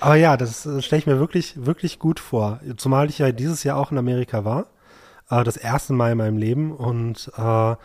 Aber 0.00 0.16
ja, 0.16 0.36
das 0.36 0.66
äh, 0.66 0.82
stelle 0.82 1.00
ich 1.00 1.06
mir 1.06 1.18
wirklich, 1.20 1.64
wirklich 1.64 1.98
gut 1.98 2.20
vor. 2.20 2.60
Zumal 2.76 3.08
ich 3.08 3.18
ja 3.20 3.30
dieses 3.32 3.62
Jahr 3.64 3.78
auch 3.78 3.90
in 3.92 3.96
Amerika 3.98 4.44
war. 4.44 4.66
Äh, 5.30 5.44
das 5.44 5.56
erste 5.56 5.92
Mal 5.92 6.12
in 6.12 6.18
meinem 6.18 6.36
Leben. 6.36 6.72
Und 6.72 7.30
äh, 7.36 7.76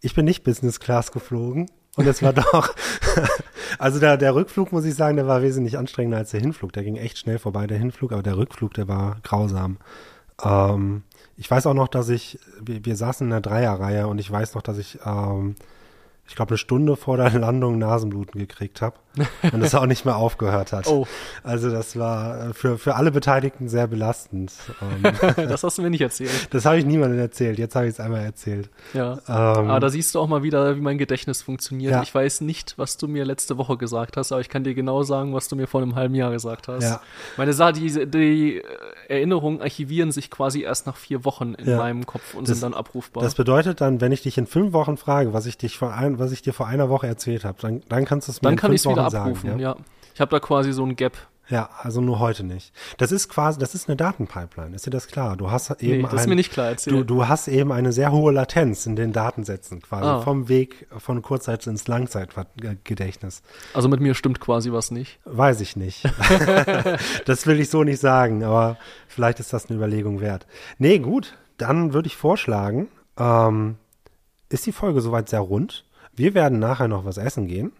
ich 0.00 0.14
bin 0.14 0.24
nicht 0.24 0.44
Business 0.44 0.80
Class 0.80 1.12
geflogen. 1.12 1.70
Und 1.96 2.06
es 2.06 2.22
war 2.22 2.32
doch, 2.52 2.74
also 3.78 3.98
der, 3.98 4.16
der 4.16 4.34
Rückflug, 4.34 4.72
muss 4.72 4.84
ich 4.84 4.94
sagen, 4.94 5.16
der 5.16 5.26
war 5.26 5.42
wesentlich 5.42 5.78
anstrengender 5.78 6.18
als 6.18 6.30
der 6.30 6.40
Hinflug. 6.40 6.72
Der 6.72 6.84
ging 6.84 6.96
echt 6.96 7.18
schnell 7.18 7.38
vorbei, 7.38 7.66
der 7.66 7.78
Hinflug, 7.78 8.12
aber 8.12 8.22
der 8.22 8.36
Rückflug, 8.36 8.74
der 8.74 8.88
war 8.88 9.16
grausam. 9.22 9.78
Ähm, 10.44 11.02
ich 11.36 11.50
weiß 11.50 11.66
auch 11.66 11.74
noch, 11.74 11.88
dass 11.88 12.08
ich, 12.08 12.38
wir, 12.60 12.84
wir 12.84 12.96
saßen 12.96 13.26
in 13.26 13.30
der 13.30 13.40
Dreierreihe 13.40 14.08
und 14.08 14.18
ich 14.18 14.30
weiß 14.30 14.54
noch, 14.54 14.62
dass 14.62 14.78
ich, 14.78 14.98
ähm, 15.04 15.56
ich 16.28 16.34
glaube, 16.34 16.50
eine 16.50 16.58
Stunde 16.58 16.96
vor 16.96 17.16
der 17.16 17.30
Landung 17.38 17.78
Nasenbluten 17.78 18.38
gekriegt 18.38 18.82
habe 18.82 18.96
und 19.52 19.62
es 19.62 19.74
auch 19.74 19.86
nicht 19.86 20.04
mehr 20.04 20.16
aufgehört 20.16 20.72
hat. 20.72 20.86
Oh, 20.86 21.06
Also 21.42 21.70
das 21.70 21.98
war 21.98 22.50
äh, 22.50 22.54
für, 22.54 22.78
für 22.78 22.96
alle 22.96 23.10
Beteiligten 23.10 23.68
sehr 23.68 23.86
belastend. 23.86 24.52
Ähm, 24.82 25.12
das 25.48 25.62
hast 25.62 25.78
du 25.78 25.82
mir 25.82 25.90
nicht 25.90 26.00
erzählt. 26.02 26.48
das 26.50 26.64
habe 26.64 26.78
ich 26.78 26.84
niemandem 26.84 27.18
erzählt, 27.18 27.58
jetzt 27.58 27.74
habe 27.76 27.86
ich 27.86 27.92
es 27.92 28.00
einmal 28.00 28.22
erzählt. 28.24 28.68
Ja. 28.94 29.14
Ähm, 29.28 29.70
Aber 29.70 29.80
da 29.80 29.88
siehst 29.88 30.14
du 30.14 30.20
auch 30.20 30.28
mal 30.28 30.42
wieder, 30.42 30.76
wie 30.76 30.80
mein 30.80 30.98
Gedächtnis 30.98 31.42
funktioniert. 31.42 31.92
Ja. 31.92 32.02
Ich 32.02 32.14
weiß 32.14 32.40
nicht, 32.42 32.74
was 32.78 32.96
du 32.96 33.08
mir 33.08 33.24
letzte 33.24 33.56
Woche 33.58 33.76
gesagt 33.76 34.16
hast, 34.16 34.32
aber 34.32 34.40
ich 34.40 34.48
kann 34.48 34.64
dir 34.64 34.74
genau 34.74 35.02
sagen, 35.02 35.34
was 35.34 35.48
du 35.48 35.56
mir 35.56 35.66
vor 35.66 35.82
einem 35.82 35.94
halben 35.94 36.14
Jahr 36.14 36.30
gesagt 36.30 36.68
hast. 36.68 36.82
Ja. 36.84 37.00
Meine 37.36 37.52
Sache, 37.52 37.74
die, 37.74 38.06
die 38.10 38.62
Erinnerungen 39.08 39.60
archivieren 39.60 40.12
sich 40.12 40.30
quasi 40.30 40.62
erst 40.62 40.86
nach 40.86 40.96
vier 40.96 41.24
Wochen 41.24 41.54
in 41.54 41.68
Ja. 41.70 41.76
meinem 41.78 42.06
Kopf 42.06 42.34
und 42.34 42.48
Das- 42.48 42.58
sind 42.58 42.72
dann 42.72 42.78
abrufbar. 42.78 43.22
Das 43.22 43.34
bedeutet 43.34 43.80
dann, 43.80 44.00
wenn 44.00 44.12
ich 44.12 44.22
dich 44.22 44.38
in 44.38 44.46
fünf 44.46 44.72
Wochen 44.72 44.96
frage, 44.96 45.32
was 45.32 45.46
ich 45.46 45.56
dich 45.58 45.78
vor 45.78 45.92
ein, 45.92 46.18
was 46.18 46.32
ich 46.32 46.42
dir 46.42 46.52
vor 46.52 46.66
einer 46.66 46.88
Woche 46.88 47.06
erzählt 47.06 47.44
habe, 47.44 47.58
dann, 47.60 47.82
dann 47.88 48.04
kannst 48.04 48.28
du 48.28 48.32
es 48.32 48.42
mir 48.42 48.46
dann 48.46 48.54
in 48.54 48.58
fünf 48.58 48.84
Wochen 48.86 48.98
abrufen, 49.14 49.50
sagen. 49.50 49.60
Ja? 49.60 49.70
ja. 49.72 49.76
Ich 50.14 50.20
habe 50.20 50.30
da 50.30 50.40
quasi 50.40 50.72
so 50.72 50.84
ein 50.84 50.96
Gap. 50.96 51.16
ja, 51.48 51.68
also 51.82 52.00
nur 52.00 52.18
heute 52.18 52.42
nicht. 52.42 52.72
Das 52.96 53.12
ist 53.12 53.28
quasi, 53.28 53.58
das 53.58 53.74
ist 53.74 53.88
eine 53.88 53.96
Datenpipeline. 53.96 54.74
Ist 54.74 54.86
dir 54.86 54.90
das 54.90 55.06
klar? 55.06 55.36
Du 55.36 55.50
hast 55.50 55.70
eben 55.82 55.98
Nee, 55.98 56.02
das 56.02 56.14
ist 56.14 56.20
ein, 56.22 56.28
mir 56.30 56.34
nicht 56.34 56.50
klar 56.52 56.74
du, 56.86 57.04
du 57.04 57.28
hast 57.28 57.46
eben 57.48 57.70
eine 57.70 57.92
sehr 57.92 58.10
hohe 58.12 58.32
Latenz 58.32 58.86
in 58.86 58.96
den 58.96 59.12
Datensätzen 59.12 59.80
quasi 59.82 60.06
Ah. 60.08 60.20
vom 60.22 60.48
Weg 60.48 60.88
von 60.98 61.22
Kurzzeit 61.22 61.64
ins 61.66 61.86
Langzeitgedächtnis. 61.86 63.42
Also 63.74 63.88
mit 63.88 64.00
mir 64.00 64.14
stimmt 64.14 64.40
quasi 64.40 64.72
was 64.72 64.90
nicht. 64.90 65.20
Weiß 65.24 65.60
ich 65.60 65.76
nicht. 65.76 66.02
das 67.26 67.46
will 67.46 67.60
ich 67.60 67.70
so 67.70 67.84
nicht 67.84 68.00
sagen, 68.00 68.42
aber 68.42 68.76
vielleicht 69.06 69.38
ist 69.40 69.52
das 69.52 69.66
eine 69.66 69.76
Überlegung 69.76 70.20
wert. 70.20 70.46
Nee, 70.78 70.98
gut, 70.98 71.36
dann 71.58 71.92
würde 71.92 72.06
ich 72.08 72.16
vorschlagen, 72.16 72.88
ähm, 73.18 73.76
ist 74.48 74.66
die 74.66 74.72
Folge 74.72 75.00
soweit 75.00 75.28
sehr 75.28 75.40
rund. 75.40 75.84
Wir 76.14 76.34
werden 76.34 76.58
nachher 76.58 76.88
noch 76.88 77.04
was 77.04 77.18
essen 77.18 77.46
gehen. 77.46 77.72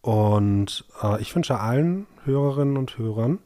Und 0.00 0.84
äh, 1.02 1.20
ich 1.20 1.34
wünsche 1.34 1.58
allen 1.60 2.06
Hörerinnen 2.24 2.76
und 2.76 2.96
Hörern 2.98 3.38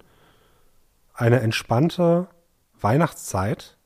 eine 1.15 1.41
entspannte 1.41 2.29
Weihnachtszeit. 2.81 3.77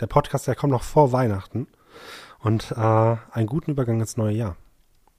Der 0.00 0.06
Podcast, 0.06 0.46
der 0.46 0.54
kommt 0.54 0.72
noch 0.72 0.82
vor 0.82 1.12
Weihnachten. 1.12 1.66
Und 2.40 2.72
äh, 2.72 3.16
einen 3.32 3.46
guten 3.46 3.72
Übergang 3.72 4.00
ins 4.00 4.16
neue 4.16 4.34
Jahr. 4.34 4.56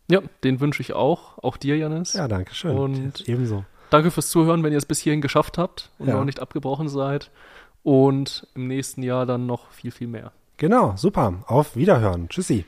Ja, 0.10 0.22
den 0.44 0.60
wünsche 0.60 0.82
ich 0.82 0.94
auch. 0.94 1.38
Auch 1.44 1.58
dir, 1.58 1.78
Janis. 1.78 2.14
Ja, 2.14 2.28
danke 2.28 2.54
schön. 2.54 2.78
Und- 2.78 3.28
ebenso. 3.28 3.64
Danke 3.92 4.10
fürs 4.10 4.30
Zuhören, 4.30 4.64
wenn 4.64 4.72
ihr 4.72 4.78
es 4.78 4.86
bis 4.86 5.00
hierhin 5.00 5.20
geschafft 5.22 5.58
habt 5.58 5.92
und 6.00 6.08
Ja. 6.08 6.16
noch 6.16 6.24
nicht 6.24 6.40
abgebrochen 6.40 6.88
seid. 6.88 7.30
Und 7.84 8.48
im 8.56 8.68
nächsten 8.68 9.04
Jahr 9.04 9.26
dann 9.26 9.46
noch 9.48 9.70
viel, 9.72 9.92
viel 9.92 10.08
mehr. 10.08 10.32
Genau, 10.58 10.94
super. 10.96 11.44
Auf 11.48 11.76
Wiederhören. 11.76 12.30
Tschüssi. 12.30 12.66